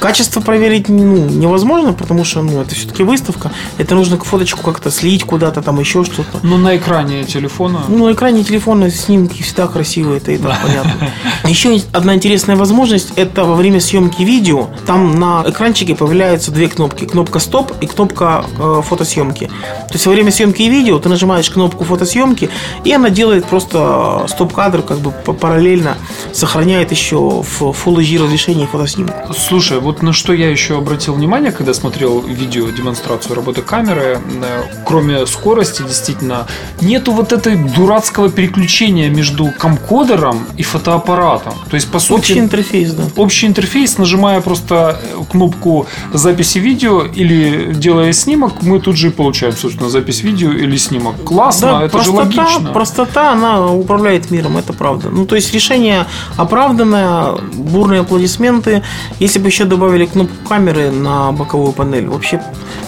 Качество 0.00 0.40
проверить 0.40 0.88
ну, 0.88 1.26
невозможно, 1.28 1.92
потому 1.92 2.24
что 2.24 2.42
ну, 2.42 2.60
это 2.60 2.74
все-таки 2.74 3.02
выставка. 3.02 3.50
Это 3.78 3.94
нужно 3.94 4.18
фоточку 4.18 4.62
как-то 4.62 4.90
слить 4.90 5.24
куда-то, 5.24 5.62
там 5.62 5.80
еще 5.80 6.04
что-то. 6.04 6.40
Ну, 6.42 6.56
на 6.56 6.76
экране 6.76 7.24
телефона. 7.24 7.80
Ну, 7.88 8.06
на 8.06 8.12
экране 8.12 8.44
телефона 8.44 8.90
снимки 8.90 9.42
всегда 9.42 9.66
красивые, 9.66 10.18
это 10.18 10.32
и 10.32 10.38
так 10.38 10.60
понятно. 10.62 11.10
Еще 11.44 11.80
одна 11.92 12.14
интересная 12.14 12.56
возможность, 12.56 13.12
это 13.16 13.44
во 13.44 13.54
время 13.54 13.80
съемки 13.80 14.22
видео, 14.22 14.68
там 14.86 15.18
на 15.18 15.44
экранчике 15.46 15.94
появляются 15.94 16.50
две 16.50 16.68
кнопки. 16.68 17.04
Кнопка 17.04 17.38
стоп 17.38 17.72
и 17.80 17.86
кнопка 17.86 18.44
э, 18.58 18.82
фотосъемки. 18.84 19.46
То 19.46 19.94
есть 19.94 20.06
во 20.06 20.12
время 20.12 20.30
съемки 20.30 20.62
видео 20.62 20.98
ты 20.98 21.08
нажимаешь 21.08 21.48
кнопку 21.50 21.84
фотосъемки, 21.84 22.50
и 22.84 22.92
она 22.92 23.10
делает 23.10 23.46
просто 23.46 24.24
стоп-кадр, 24.28 24.82
как 24.82 24.98
бы 24.98 25.10
параллельно 25.10 25.96
сохраняет 26.32 26.90
еще 26.90 27.16
в 27.16 27.62
Full 27.62 27.96
HD 27.96 28.22
разрешении 28.22 28.66
фотоснимок. 28.66 29.14
Слушай, 29.36 29.80
вот 29.86 30.02
на 30.02 30.12
что 30.12 30.32
я 30.32 30.50
еще 30.50 30.76
обратил 30.78 31.14
внимание, 31.14 31.52
когда 31.52 31.72
смотрел 31.72 32.20
видео 32.20 32.68
демонстрацию 32.70 33.36
работы 33.36 33.62
камеры, 33.62 34.18
э, 34.42 34.62
кроме 34.84 35.26
скорости, 35.26 35.82
действительно, 35.82 36.46
нету 36.80 37.12
вот 37.12 37.32
этой 37.32 37.54
дурацкого 37.56 38.28
переключения 38.28 39.08
между 39.08 39.52
камкодером 39.56 40.44
и 40.56 40.64
фотоаппаратом. 40.64 41.54
То 41.70 41.76
есть, 41.76 41.88
по 41.90 42.00
сути, 42.00 42.14
Общий 42.32 42.38
интерфейс, 42.40 42.92
да. 42.94 43.04
общий 43.16 43.46
интерфейс, 43.46 43.96
нажимая 43.98 44.40
просто 44.40 45.00
э, 45.00 45.22
кнопку 45.30 45.86
записи 46.12 46.58
видео 46.58 47.04
или 47.04 47.72
делая 47.74 48.12
снимок, 48.12 48.62
мы 48.62 48.80
тут 48.80 48.96
же 48.96 49.08
и 49.08 49.10
получаем, 49.10 49.52
собственно, 49.56 49.88
запись 49.88 50.22
видео 50.24 50.50
или 50.50 50.76
снимок. 50.78 51.14
Классно, 51.24 51.68
Да, 51.78 51.84
это 51.84 52.02
же 52.02 52.10
простота, 52.12 52.42
логично. 52.42 52.72
простота, 52.72 53.32
она 53.32 53.72
управляет 53.72 54.32
миром, 54.32 54.56
это 54.56 54.72
правда. 54.72 55.10
Ну, 55.10 55.26
то 55.26 55.36
есть 55.36 55.54
решение 55.54 56.06
оправданное, 56.36 57.36
бурные 57.54 58.00
аплодисменты. 58.00 58.82
Если 59.20 59.38
бы 59.38 59.46
еще 59.48 59.64
добавили 59.76 60.06
кнопку 60.06 60.34
камеры 60.48 60.90
на 60.90 61.32
боковую 61.32 61.72
панель, 61.72 62.08
вообще 62.08 62.42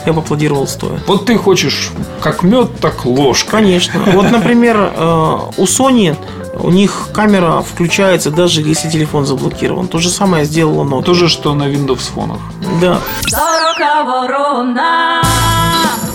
я 0.07 0.13
бы 0.15 0.21
аплодировал 0.21 0.67
стоя. 0.67 0.99
Вот 1.07 1.27
ты 1.27 1.37
хочешь 1.37 1.91
как 2.23 2.43
мед, 2.43 2.71
так 2.81 3.05
ложка. 3.05 3.51
Конечно. 3.51 4.01
Вот, 4.07 4.31
например, 4.31 4.77
э, 4.97 5.39
у 5.57 5.65
Sony 5.65 6.17
У 6.61 6.71
них 6.71 7.11
камера 7.13 7.61
включается 7.61 8.31
даже 8.31 8.63
если 8.63 8.91
телефон 8.91 9.27
заблокирован. 9.27 9.87
То 9.87 9.99
же 9.99 10.09
самое 10.09 10.45
сделала 10.45 10.85
Nokia. 10.85 11.05
То 11.05 11.15
же, 11.15 11.29
что 11.29 11.55
на 11.55 11.65
Windows 11.65 12.11
фонах. 12.15 12.41
Да. 12.81 13.01
Сорока 13.29 14.05
ворона. 14.05 15.23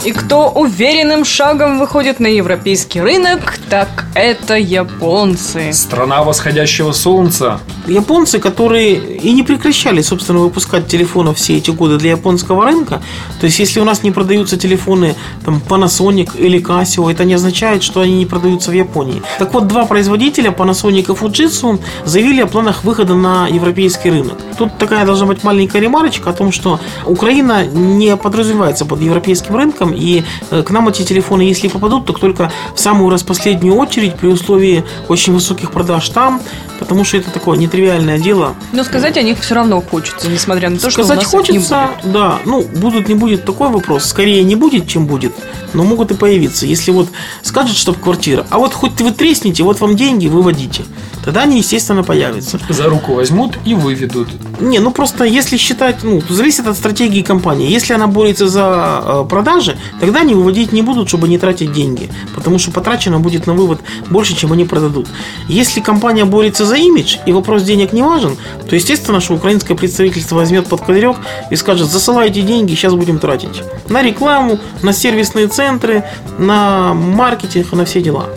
И 0.05 0.11
кто 0.11 0.49
уверенным 0.49 1.23
шагом 1.23 1.79
выходит 1.79 2.19
на 2.19 2.27
европейский 2.27 2.99
рынок, 2.99 3.57
так 3.69 4.05
это 4.15 4.57
японцы. 4.57 5.71
Страна 5.71 6.23
восходящего 6.23 6.91
солнца. 6.91 7.59
Японцы, 7.87 8.39
которые 8.39 8.95
и 8.95 9.31
не 9.31 9.43
прекращали, 9.43 10.01
собственно, 10.01 10.39
выпускать 10.39 10.87
телефоны 10.87 11.33
все 11.33 11.57
эти 11.57 11.71
годы 11.71 11.97
для 11.97 12.11
японского 12.11 12.65
рынка. 12.65 13.01
То 13.39 13.45
есть, 13.45 13.59
если 13.59 13.79
у 13.79 13.85
нас 13.85 14.03
не 14.03 14.11
продаются 14.11 14.57
телефоны 14.57 15.15
там, 15.45 15.61
Panasonic 15.67 16.37
или 16.37 16.61
Casio, 16.61 17.09
это 17.09 17.23
не 17.23 17.33
означает, 17.33 17.81
что 17.81 18.01
они 18.01 18.15
не 18.15 18.25
продаются 18.25 18.71
в 18.71 18.73
Японии. 18.73 19.21
Так 19.39 19.53
вот, 19.53 19.67
два 19.67 19.85
производителя, 19.85 20.51
Panasonic 20.51 21.13
и 21.13 21.15
Fujitsu, 21.15 21.79
заявили 22.03 22.41
о 22.41 22.47
планах 22.47 22.83
выхода 22.83 23.15
на 23.15 23.47
европейский 23.47 24.09
рынок. 24.11 24.37
Тут 24.57 24.77
такая 24.77 25.05
должна 25.05 25.25
быть 25.25 25.43
маленькая 25.43 25.81
ремарочка 25.81 26.29
о 26.29 26.33
том, 26.33 26.51
что 26.51 26.79
Украина 27.05 27.65
не 27.65 28.15
подразумевается 28.17 28.85
под 28.85 29.01
европейским 29.01 29.55
рынком, 29.55 29.62
и 29.93 30.23
э, 30.51 30.63
к 30.63 30.69
нам 30.71 30.87
эти 30.89 31.03
телефоны, 31.03 31.41
если 31.41 31.67
попадут, 31.67 32.05
то 32.05 32.13
только 32.13 32.51
в 32.75 32.79
самую 32.79 33.09
распоследнюю 33.09 33.75
очередь 33.75 34.15
при 34.15 34.27
условии 34.27 34.83
очень 35.07 35.33
высоких 35.33 35.71
продаж 35.71 36.09
там, 36.09 36.41
потому 36.83 37.03
что 37.05 37.17
это 37.17 37.31
такое 37.31 37.57
нетривиальное 37.57 38.19
дело. 38.19 38.55
Но 38.73 38.83
сказать 38.83 39.17
о 39.17 39.21
них 39.21 39.39
все 39.39 39.55
равно 39.55 39.81
хочется, 39.81 40.29
несмотря 40.29 40.69
на 40.69 40.77
то, 40.77 40.89
что 40.89 41.03
Сказать 41.03 41.19
у 41.19 41.21
нас 41.21 41.27
их 41.27 41.33
не 41.33 41.57
хочется, 41.59 41.89
будет. 42.01 42.13
да. 42.13 42.39
Ну, 42.45 42.61
будут, 42.75 43.07
не 43.07 43.15
будет 43.15 43.45
такой 43.45 43.69
вопрос. 43.69 44.05
Скорее 44.05 44.43
не 44.43 44.55
будет, 44.55 44.87
чем 44.87 45.07
будет. 45.07 45.33
Но 45.73 45.83
могут 45.83 46.11
и 46.11 46.13
появиться. 46.13 46.65
Если 46.65 46.91
вот 46.91 47.07
скажет 47.41 47.75
штаб-квартира, 47.75 48.45
а 48.49 48.59
вот 48.59 48.73
хоть 48.73 49.01
вы 49.01 49.11
тресните, 49.11 49.63
вот 49.63 49.79
вам 49.79 49.95
деньги, 49.95 50.27
выводите. 50.27 50.83
Тогда 51.23 51.43
они, 51.43 51.57
естественно, 51.57 52.03
появятся. 52.03 52.59
За 52.69 52.89
руку 52.89 53.13
возьмут 53.13 53.57
и 53.65 53.73
выведут. 53.73 54.27
Не, 54.59 54.79
ну 54.79 54.91
просто 54.91 55.23
если 55.23 55.57
считать, 55.57 56.03
ну, 56.03 56.21
зависит 56.29 56.67
от 56.67 56.75
стратегии 56.77 57.21
компании. 57.21 57.69
Если 57.71 57.93
она 57.93 58.07
борется 58.07 58.47
за 58.49 59.01
э, 59.03 59.25
продажи, 59.29 59.77
тогда 60.01 60.19
они 60.19 60.35
выводить 60.35 60.73
не 60.73 60.81
будут, 60.81 61.07
чтобы 61.07 61.29
не 61.29 61.37
тратить 61.37 61.71
деньги. 61.71 62.09
Потому 62.35 62.59
что 62.59 62.71
потрачено 62.71 63.19
будет 63.19 63.47
на 63.47 63.53
вывод 63.53 63.79
больше, 64.09 64.35
чем 64.35 64.51
они 64.51 64.65
продадут. 64.65 65.07
Если 65.47 65.79
компания 65.79 66.25
борется 66.25 66.65
за 66.65 66.72
имидж 66.75 67.17
и 67.25 67.31
вопрос 67.31 67.63
денег 67.63 67.93
не 67.93 68.01
важен, 68.01 68.37
то 68.67 68.75
естественно, 68.75 69.19
что 69.19 69.33
украинское 69.33 69.75
представительство 69.75 70.35
возьмет 70.35 70.67
под 70.67 70.81
козырек 70.81 71.17
и 71.49 71.55
скажет, 71.55 71.89
засылайте 71.89 72.41
деньги, 72.41 72.75
сейчас 72.75 72.93
будем 72.93 73.19
тратить. 73.19 73.63
На 73.89 74.01
рекламу, 74.01 74.59
на 74.81 74.93
сервисные 74.93 75.47
центры, 75.47 76.03
на 76.37 76.93
маркетинг, 76.93 77.71
на 77.73 77.85
все 77.85 78.01
дела. 78.01 78.27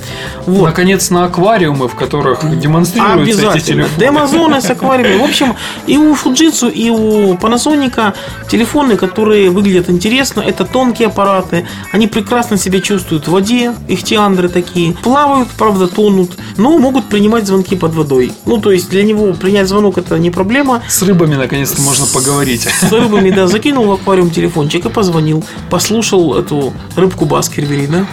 Вот. 0.46 0.66
Наконец, 0.66 1.10
на 1.10 1.24
аквариумы, 1.24 1.88
в 1.88 1.94
которых 1.94 2.40
демонстрируются 2.58 3.52
эти 3.54 3.64
телефоны. 3.64 3.98
Демозоны 3.98 4.60
с 4.60 4.70
аквариумами. 4.70 5.18
В 5.18 5.24
общем, 5.24 5.56
и 5.86 5.96
у 5.96 6.14
Fujitsu, 6.14 6.70
и 6.70 6.90
у 6.90 7.34
Panasonic 7.34 8.14
телефоны, 8.48 8.96
которые 8.96 9.50
выглядят 9.50 9.90
интересно, 9.90 10.40
это 10.40 10.64
тонкие 10.64 11.08
аппараты. 11.08 11.66
Они 11.92 12.06
прекрасно 12.06 12.56
себя 12.56 12.80
чувствуют 12.80 13.26
в 13.26 13.30
воде, 13.30 13.74
их 13.88 14.02
тиандры 14.02 14.48
такие. 14.48 14.92
Плавают, 14.92 15.48
правда, 15.58 15.86
тонут, 15.88 16.32
но 16.56 16.78
могут 16.78 17.06
принимать 17.06 17.46
звонки 17.46 17.76
под 17.76 17.94
водой. 17.94 18.25
Ну, 18.44 18.58
то 18.60 18.72
есть 18.72 18.88
для 18.90 19.02
него 19.02 19.32
принять 19.32 19.68
звонок 19.68 19.98
это 19.98 20.18
не 20.18 20.30
проблема. 20.30 20.82
С 20.88 21.02
рыбами, 21.02 21.34
наконец-то, 21.34 21.80
можно 21.82 22.06
поговорить. 22.06 22.66
С 22.80 22.90
рыбами, 22.92 23.30
да, 23.30 23.46
закинул 23.46 23.86
в 23.86 23.92
аквариум 23.92 24.30
телефончик 24.30 24.86
и 24.86 24.88
позвонил. 24.88 25.44
Послушал 25.70 26.36
эту 26.36 26.72
рыбку 26.96 27.24
Баскервилей, 27.24 27.86
да? 27.86 28.06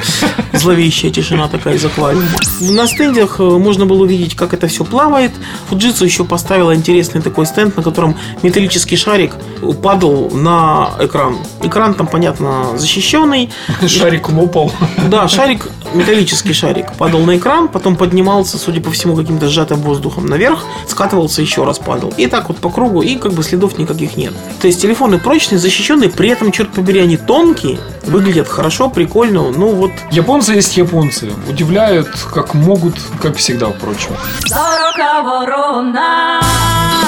Зловещая 0.54 1.12
тишина 1.12 1.48
такая 1.48 1.76
из 1.76 1.86
аквариума. 1.86 2.28
На 2.62 2.88
стендах 2.88 3.40
э, 3.40 3.44
можно 3.44 3.86
было 3.86 4.04
увидеть, 4.04 4.36
как 4.36 4.54
это 4.54 4.68
все 4.68 4.84
плавает. 4.84 5.32
Fujitsu 5.70 6.06
еще 6.06 6.24
поставила 6.24 6.76
интересный 6.76 7.22
такой 7.22 7.46
стенд, 7.46 7.76
на 7.78 7.84
котором 7.84 8.16
металлический 8.42 8.96
шарик 8.96 9.36
падал 9.82 10.30
на 10.32 10.92
экран. 11.00 11.38
Экран 11.62 11.94
там, 11.94 12.08
понятно, 12.08 12.78
защищенный. 12.78 13.50
Шарик 13.88 14.30
лопал. 14.30 14.72
Да, 15.10 15.28
шарик, 15.28 15.70
металлический 15.94 16.54
шарик, 16.54 16.94
падал 16.98 17.22
на 17.22 17.38
экран, 17.38 17.68
потом 17.68 17.96
поднимался, 17.96 18.58
судя 18.58 18.82
по 18.82 18.92
всему, 18.92 19.16
каким-то 19.16 19.50
сжатым 19.50 19.80
воздухом 19.82 19.93
наверх, 20.18 20.64
скатывался, 20.88 21.42
еще 21.42 21.64
раз 21.64 21.80
падал. 21.80 22.14
И 22.18 22.28
так 22.28 22.48
вот 22.50 22.58
по 22.58 22.70
кругу, 22.70 23.02
и 23.02 23.16
как 23.16 23.34
бы 23.34 23.44
следов 23.44 23.78
никаких 23.78 24.18
нет. 24.18 24.34
То 24.62 24.68
есть 24.68 24.82
телефоны 24.82 25.20
прочные, 25.20 25.60
защищенные, 25.60 26.10
при 26.10 26.30
этом, 26.30 26.52
черт 26.52 26.72
побери, 26.72 27.00
они 27.00 27.18
тонкие, 27.18 27.80
выглядят 28.06 28.48
хорошо, 28.48 28.90
прикольно, 28.90 29.52
ну 29.52 29.70
вот 29.70 29.92
Японцы 30.12 30.54
есть 30.54 30.78
японцы. 30.78 31.34
Удивляют, 31.50 32.08
как 32.34 32.54
могут, 32.54 32.94
как 33.20 33.36
всегда, 33.38 33.70
впрочем. 33.70 34.12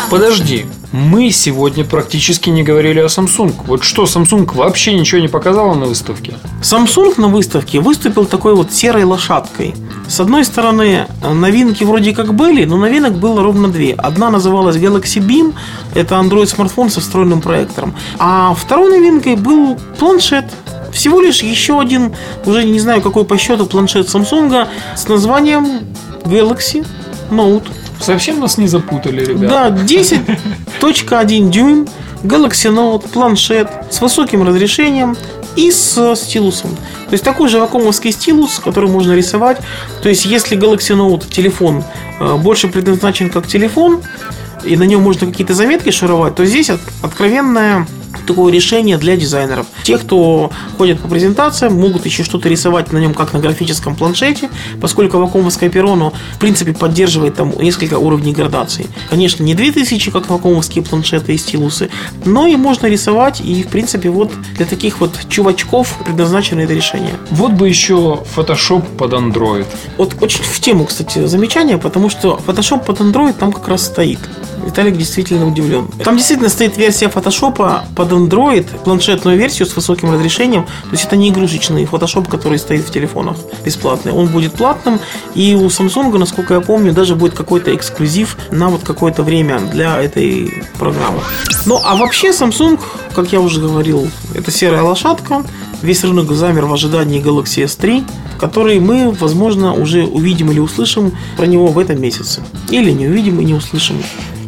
Подожди, 0.10 0.66
мы 0.92 1.30
сегодня 1.32 1.84
практически 1.84 2.50
не 2.50 2.64
говорили 2.64 3.00
о 3.00 3.06
Samsung. 3.06 3.54
Вот 3.68 3.84
что, 3.84 4.04
Samsung 4.04 4.52
вообще 4.56 4.94
ничего 4.94 5.22
не 5.22 5.28
показала 5.28 5.74
на 5.76 5.86
выставке? 5.86 6.34
Samsung 6.62 7.20
на 7.20 7.28
выставке 7.28 7.80
выступил 7.80 8.26
такой 8.26 8.56
вот 8.56 8.72
серой 8.72 9.04
лошадкой. 9.04 9.76
С 10.08 10.20
одной 10.20 10.46
стороны, 10.46 11.08
новинки 11.22 11.84
вроде 11.84 12.14
как 12.14 12.34
были, 12.34 12.66
но 12.66 12.78
новинок 12.78 13.14
было 13.14 13.42
ровно 13.42 13.68
две. 13.68 13.94
Одна 13.94 14.30
называлась 14.30 14.76
Galaxy 14.76 15.20
Beam, 15.20 15.54
это 15.94 16.16
Android 16.16 16.46
смартфон 16.46 16.90
со 16.90 17.02
встроенным 17.02 17.42
проектором. 17.42 17.96
А 18.20 18.54
второй 18.54 18.92
новинкой 18.92 19.36
был 19.36 19.78
планшет. 19.98 20.46
Всего 20.94 21.20
лишь 21.20 21.42
еще 21.42 21.80
один, 21.80 22.14
уже 22.46 22.64
не 22.64 22.80
знаю 22.80 23.02
какой 23.02 23.26
по 23.26 23.38
счету, 23.38 23.66
планшет 23.66 24.08
Samsung 24.08 24.68
с 24.96 25.08
названием 25.08 25.82
Galaxy 26.24 26.86
Note. 27.30 27.68
Совсем 28.00 28.40
нас 28.40 28.58
не 28.58 28.68
запутали, 28.68 29.26
ребята. 29.26 29.72
Да, 29.72 29.84
10.1 29.84 31.50
дюйм, 31.50 31.88
Galaxy 32.24 32.72
Note, 32.72 33.10
планшет 33.10 33.70
с 33.90 34.00
высоким 34.02 34.44
разрешением 34.44 35.18
и 35.56 35.72
с 35.72 36.16
стилусом. 36.16 36.72
То 37.08 37.14
есть 37.14 37.24
такой 37.24 37.50
же 37.50 37.60
вакуумовский 37.60 38.12
стилус, 38.12 38.60
который 38.60 38.90
можно 38.90 39.14
рисовать. 39.14 39.58
То 40.02 40.10
есть 40.10 40.26
если 40.26 40.58
Galaxy 40.58 40.96
Note 40.96 41.30
телефон 41.30 41.84
э, 42.20 42.36
больше 42.38 42.68
предназначен 42.68 43.30
как 43.30 43.48
телефон, 43.48 44.02
и 44.64 44.76
на 44.78 44.84
нем 44.84 45.02
можно 45.02 45.28
какие-то 45.28 45.54
заметки 45.54 45.92
шаровать, 45.92 46.36
то 46.36 46.46
здесь 46.46 46.70
от- 46.70 46.80
такое 48.26 48.52
решение 48.52 48.98
для 48.98 49.16
дизайнеров. 49.16 49.68
Те, 49.84 49.98
кто 49.98 50.52
ходят 50.78 51.00
по 51.00 51.08
презентациям, 51.08 51.80
могут 51.80 52.06
еще 52.06 52.24
что-то 52.24 52.50
рисовать 52.50 52.92
на 52.92 52.98
нем, 52.98 53.14
как 53.14 53.34
на 53.34 53.40
графическом 53.40 53.96
планшете, 53.96 54.50
поскольку 54.82 55.18
перо, 55.70 55.94
оно, 55.94 56.14
в 56.36 56.40
принципе, 56.40 56.74
поддерживает 56.74 57.36
там 57.36 57.54
несколько 57.60 57.98
уровней 57.98 58.34
градации. 58.34 58.88
Конечно, 59.10 59.44
не 59.44 59.54
2000, 59.54 60.12
как 60.12 60.30
вакуумовские 60.30 60.84
планшеты 60.84 61.34
и 61.34 61.38
стилусы, 61.38 61.90
но 62.26 62.48
и 62.48 62.56
можно 62.56 62.88
рисовать, 62.88 63.42
и, 63.42 63.64
в 63.64 63.68
принципе, 63.68 64.10
вот 64.10 64.32
для 64.58 64.66
таких 64.66 65.00
вот 65.00 65.18
чувачков 65.30 65.98
предназначено 66.06 66.62
это 66.62 66.74
решение. 66.74 67.14
Вот 67.32 67.52
бы 67.52 67.68
еще 67.68 68.24
Photoshop 68.36 68.98
под 68.98 69.14
Android. 69.14 69.66
Вот 69.98 70.16
очень 70.22 70.44
в 70.44 70.60
тему, 70.60 70.86
кстати, 70.86 71.26
замечание, 71.26 71.78
потому 71.78 72.10
что 72.10 72.40
Photoshop 72.46 72.86
под 72.86 73.00
Android 73.00 73.34
там 73.34 73.52
как 73.52 73.68
раз 73.68 73.86
стоит. 73.86 74.20
Виталик 74.66 74.98
действительно 74.98 75.48
удивлен. 75.48 75.88
Там 76.04 76.18
действительно 76.18 76.50
стоит 76.50 76.78
версия 76.78 77.08
Photoshop 77.08 77.82
под 77.96 78.05
Android, 78.12 78.66
планшетную 78.84 79.38
версию 79.38 79.68
с 79.68 79.76
высоким 79.76 80.12
разрешением. 80.12 80.64
То 80.64 80.92
есть 80.92 81.06
это 81.06 81.16
не 81.16 81.30
игрушечный 81.30 81.86
Photoshop, 81.86 82.30
который 82.30 82.60
стоит 82.60 82.86
в 82.86 82.92
телефонах 82.92 83.38
бесплатный. 83.64 84.12
Он 84.12 84.28
будет 84.28 84.54
платным. 84.54 85.00
И 85.34 85.56
у 85.56 85.68
Samsung, 85.68 86.18
насколько 86.18 86.54
я 86.54 86.62
помню, 86.62 86.94
даже 86.94 87.16
будет 87.16 87.34
какой-то 87.34 87.76
эксклюзив 87.76 88.38
на 88.52 88.70
вот 88.70 88.84
какое-то 88.84 89.24
время 89.24 89.60
для 89.60 90.02
этой 90.02 90.64
программы. 90.80 91.20
Ну 91.66 91.80
а 91.84 91.96
вообще 91.96 92.30
Samsung, 92.30 92.80
как 93.14 93.32
я 93.32 93.40
уже 93.40 93.60
говорил, 93.62 94.08
это 94.34 94.52
серая 94.52 94.84
лошадка. 94.84 95.44
Весь 95.82 96.04
рынок 96.04 96.32
замер 96.32 96.66
в 96.66 96.74
ожидании 96.74 97.22
Galaxy 97.22 97.64
S3, 97.66 98.04
который 98.40 98.80
мы, 98.80 99.12
возможно, 99.12 99.74
уже 99.74 100.04
увидим 100.06 100.52
или 100.52 100.60
услышим 100.60 101.12
про 101.38 101.46
него 101.46 101.68
в 101.68 101.80
этом 101.80 102.02
месяце. 102.02 102.44
Или 102.70 102.92
не 102.92 103.08
увидим 103.08 103.40
и 103.40 103.46
не 103.46 103.54
услышим. 103.54 104.02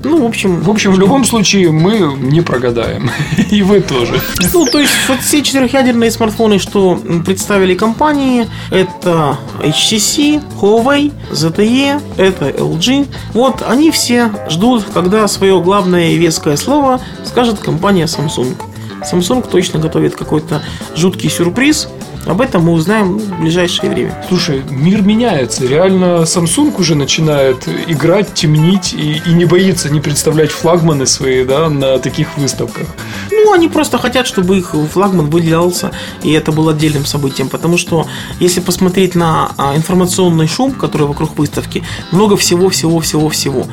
Ну, 0.07 0.23
в 0.23 0.25
общем, 0.25 0.61
В 0.61 0.69
общем, 0.69 0.93
в 0.93 0.99
любом 0.99 1.25
случае 1.25 1.71
мы 1.71 2.15
не 2.17 2.41
прогадаем. 2.41 3.09
И 3.51 3.61
вы 3.61 3.81
тоже. 3.81 4.21
Ну, 4.53 4.65
то 4.65 4.79
есть, 4.79 4.91
вот 5.09 5.19
все 5.19 5.43
четырехъядерные 5.43 6.11
смартфоны, 6.11 6.59
что 6.59 6.99
представили 7.25 7.75
компании, 7.75 8.47
это 8.71 9.37
HTC, 9.59 10.41
Huawei, 10.61 11.11
ZTE, 11.31 12.01
это 12.17 12.49
LG. 12.49 13.07
Вот 13.33 13.63
они 13.67 13.91
все 13.91 14.31
ждут, 14.49 14.85
когда 14.93 15.27
свое 15.27 15.61
главное 15.61 16.15
веское 16.15 16.55
слово 16.55 17.01
скажет 17.25 17.59
компания 17.59 18.05
Samsung. 18.05 18.55
Samsung 19.01 19.47
точно 19.49 19.79
готовит 19.79 20.15
какой-то 20.15 20.61
жуткий 20.95 21.29
сюрприз. 21.29 21.89
Об 22.27 22.41
этом 22.41 22.63
мы 22.63 22.73
узнаем 22.73 23.17
в 23.17 23.41
ближайшее 23.41 23.89
время. 23.89 24.25
Слушай, 24.27 24.61
мир 24.69 25.01
меняется. 25.01 25.65
Реально 25.65 26.23
Samsung 26.23 26.77
уже 26.77 26.95
начинает 26.95 27.67
играть, 27.87 28.33
темнить 28.33 28.93
и, 28.93 29.21
и 29.25 29.33
не 29.33 29.45
боится 29.45 29.89
не 29.89 30.01
представлять 30.01 30.51
флагманы 30.51 31.05
свои, 31.05 31.45
да, 31.45 31.69
на 31.69 31.99
таких 31.99 32.37
выставках. 32.37 32.87
Ну, 33.31 33.37
Ну, 33.47 33.53
они 33.53 33.69
просто 33.69 33.97
хотят, 33.97 34.27
чтобы 34.27 34.57
их 34.57 34.75
флагман 34.91 35.29
выделялся, 35.29 35.91
и 36.21 36.33
это 36.33 36.51
было 36.51 36.73
отдельным 36.73 37.05
событием. 37.05 37.47
Потому 37.47 37.77
что, 37.77 38.05
если 38.41 38.59
посмотреть 38.59 39.15
на 39.15 39.51
а, 39.57 39.73
информационный 39.77 40.47
шум, 40.47 40.73
который 40.73 41.07
вокруг 41.07 41.37
выставки, 41.37 41.81
много 42.11 42.35
всего-всего-всего-всего. 42.35 43.67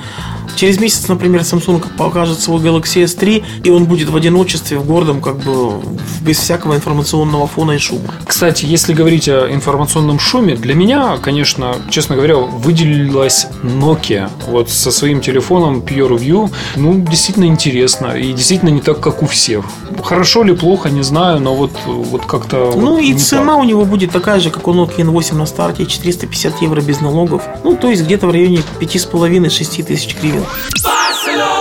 Через 0.57 0.81
месяц, 0.81 1.09
например, 1.09 1.43
Samsung 1.43 1.85
покажет 1.97 2.41
свой 2.41 2.61
Galaxy 2.61 3.05
S3, 3.05 3.45
и 3.65 3.71
он 3.71 3.85
будет 3.85 4.09
в 4.09 4.17
одиночестве, 4.17 4.79
в 4.79 4.87
гордом, 4.87 5.21
как 5.21 5.39
бы 5.39 5.81
без 6.21 6.39
всякого 6.39 6.75
информационного 6.75 7.47
фона 7.47 7.73
и 7.73 7.79
шума. 7.79 8.15
Кстати, 8.27 8.65
если 8.65 8.95
говорить 8.95 9.29
о 9.29 9.49
информационном 9.51 10.19
шуме, 10.19 10.57
для 10.57 10.75
меня, 10.75 11.19
конечно, 11.19 11.77
честно 11.91 12.17
говоря, 12.17 12.37
выделилась 12.37 13.47
Nokia. 13.63 14.31
Вот 14.49 14.71
со 14.71 14.91
своим 14.91 15.21
телефоном 15.21 15.81
PureView, 15.81 16.51
ну, 16.77 16.95
действительно 17.01 17.45
интересно. 17.45 18.17
И 18.17 18.33
действительно 18.33 18.71
не 18.71 18.81
так, 18.81 19.01
как 19.01 19.23
у 19.23 19.27
всех. 19.27 19.65
Хорошо 20.03 20.45
или 20.45 20.53
плохо, 20.53 20.91
не 20.91 21.03
знаю, 21.03 21.41
но 21.41 21.55
вот, 21.55 21.73
вот 21.87 22.27
как-то... 22.27 22.73
Ну 22.77 22.95
вот 22.95 23.03
и 23.03 23.15
цена 23.15 23.55
так. 23.55 23.59
у 23.59 23.65
него 23.65 23.85
будет 23.85 24.13
такая 24.13 24.41
же, 24.41 24.51
как 24.51 24.67
у 24.69 24.73
Nokia 24.73 25.05
N8 25.05 25.35
на 25.35 25.47
старте, 25.47 25.87
450 25.87 26.63
евро 26.63 26.81
без 26.81 27.01
налогов. 27.01 27.43
Ну, 27.63 27.77
то 27.77 27.89
есть 27.89 28.05
где-то 28.05 28.27
в 28.27 28.31
районе 28.31 28.61
5,5-6 28.81 29.83
тысяч 29.85 30.17
гривен. 30.21 30.34
Brasil. 30.35 30.47
Vacilou! 30.83 31.54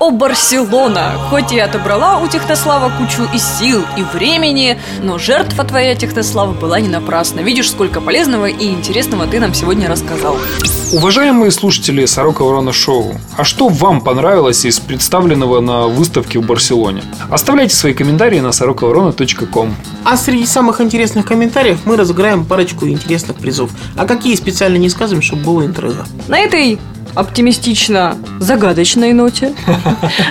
О, 0.00 0.10
Барселона! 0.10 1.12
Хоть 1.28 1.52
и 1.52 1.58
отобрала 1.58 2.20
у 2.20 2.26
Технослава 2.26 2.90
кучу 2.96 3.28
и 3.34 3.38
сил, 3.38 3.82
и 3.98 4.02
времени, 4.02 4.78
но 5.02 5.18
жертва 5.18 5.62
твоя, 5.62 5.94
Технослава, 5.94 6.54
была 6.54 6.80
не 6.80 6.88
напрасна. 6.88 7.40
Видишь, 7.40 7.70
сколько 7.70 8.00
полезного 8.00 8.46
и 8.46 8.70
интересного 8.70 9.26
ты 9.26 9.38
нам 9.40 9.52
сегодня 9.52 9.90
рассказал. 9.90 10.38
Уважаемые 10.94 11.50
слушатели 11.50 12.06
Сорока 12.06 12.44
Ворона 12.44 12.72
Шоу, 12.72 13.12
а 13.36 13.44
что 13.44 13.68
вам 13.68 14.00
понравилось 14.00 14.64
из 14.64 14.80
представленного 14.80 15.60
на 15.60 15.86
выставке 15.86 16.38
в 16.38 16.46
Барселоне? 16.46 17.02
Оставляйте 17.28 17.76
свои 17.76 17.92
комментарии 17.92 18.40
на 18.40 18.52
сорокаворона.ком. 18.52 19.76
А 20.06 20.16
среди 20.16 20.46
самых 20.46 20.80
интересных 20.80 21.26
комментариев 21.26 21.80
мы 21.84 21.98
разыграем 21.98 22.46
парочку 22.46 22.88
интересных 22.88 23.36
призов. 23.36 23.70
А 23.98 24.06
какие 24.06 24.34
специально 24.34 24.78
не 24.78 24.88
скажем, 24.88 25.20
чтобы 25.20 25.42
было 25.42 25.66
интрига. 25.66 26.06
На 26.26 26.38
этой 26.38 26.78
оптимистично 27.14 28.16
загадочной 28.38 29.12
ноте 29.12 29.54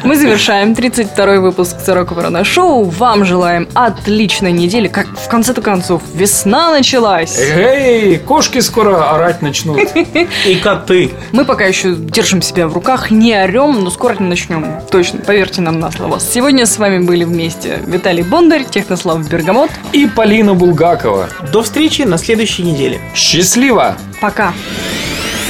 мы 0.03 0.15
завершаем 0.15 0.73
32-й 0.73 1.39
выпуск 1.39 1.77
Сорока 1.85 2.13
Ворона 2.13 2.43
Шоу. 2.43 2.85
Вам 2.85 3.25
желаем 3.25 3.67
отличной 3.73 4.51
недели. 4.51 4.87
Как 4.87 5.07
в 5.07 5.27
конце-то 5.27 5.61
концов, 5.61 6.01
весна 6.13 6.71
началась. 6.71 7.37
Эй, 7.37 8.17
кошки 8.17 8.59
скоро 8.59 9.11
орать 9.11 9.41
начнут. 9.41 9.79
И 10.45 10.55
коты. 10.55 11.11
Мы 11.31 11.45
пока 11.45 11.65
еще 11.65 11.95
держим 11.95 12.41
себя 12.41 12.67
в 12.67 12.73
руках, 12.73 13.11
не 13.11 13.35
орем, 13.35 13.83
но 13.83 13.89
скоро 13.89 14.15
начнем. 14.19 14.65
Точно, 14.91 15.19
поверьте 15.19 15.61
нам 15.61 15.79
на 15.79 15.91
слово. 15.91 16.19
Сегодня 16.19 16.65
с 16.65 16.77
вами 16.77 16.99
были 16.99 17.23
вместе 17.23 17.79
Виталий 17.85 18.23
Бондарь, 18.23 18.65
Технослав 18.65 19.27
Бергамот. 19.29 19.69
И 19.93 20.07
Полина 20.07 20.53
Булгакова. 20.53 21.29
До 21.51 21.63
встречи 21.63 22.03
на 22.03 22.17
следующей 22.17 22.63
неделе. 22.63 22.99
Счастливо! 23.15 23.95
Пока. 24.21 24.53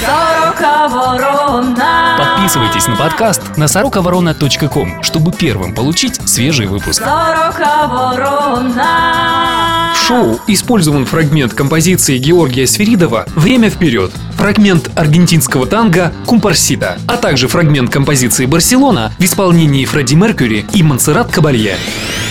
Сорока 0.06 0.49
ворона. 0.60 2.18
Подписывайтесь 2.18 2.88
на 2.88 2.96
подкаст 2.96 3.58
на 3.58 3.68
сороковорона.ком, 3.68 5.04
чтобы 5.04 5.32
первым 5.32 5.74
получить 5.74 6.16
свежий 6.28 6.68
выпуск. 6.68 7.04
Сорока 7.04 7.88
ворона. 7.88 9.94
В 9.94 10.08
шоу 10.10 10.40
использован 10.48 11.06
фрагмент 11.06 11.54
композиции 11.54 12.18
Георгия 12.18 12.66
Сверидова 12.66 13.26
«Время 13.36 13.70
вперед», 13.70 14.12
фрагмент 14.38 14.90
аргентинского 14.96 15.68
танго 15.68 16.12
«Кумпарсита», 16.26 16.98
а 17.08 17.18
также 17.18 17.48
фрагмент 17.48 17.92
композиции 17.92 18.46
«Барселона» 18.46 19.12
в 19.20 19.24
исполнении 19.24 19.86
Фредди 19.86 20.16
Меркьюри 20.16 20.66
и 20.74 20.82
Монсеррат 20.82 21.32
Кабалье. 21.32 21.78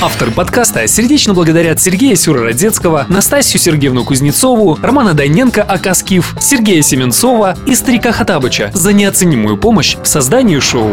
Авторы 0.00 0.30
подкаста 0.30 0.86
сердечно 0.86 1.34
благодарят 1.34 1.80
Сергея 1.80 2.14
Сюрородецкого, 2.14 3.06
Настасью 3.08 3.60
Сергеевну 3.60 4.04
Кузнецову, 4.04 4.78
Романа 4.80 5.14
Дайненко 5.14 5.62
Акаскив, 5.62 6.34
Сергея 6.40 6.82
Семенцова 6.82 7.56
и 7.66 7.74
Старика 7.74 8.12
Хатабыча 8.18 8.72
за 8.74 8.92
неоценимую 8.92 9.56
помощь 9.56 9.94
в 9.94 10.04
создании 10.04 10.58
шоу. 10.58 10.90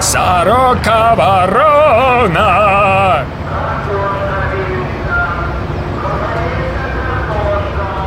Сорока 0.00 1.14
ворона! 1.14 3.24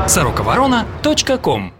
Сорокаворона.ком 0.05 1.71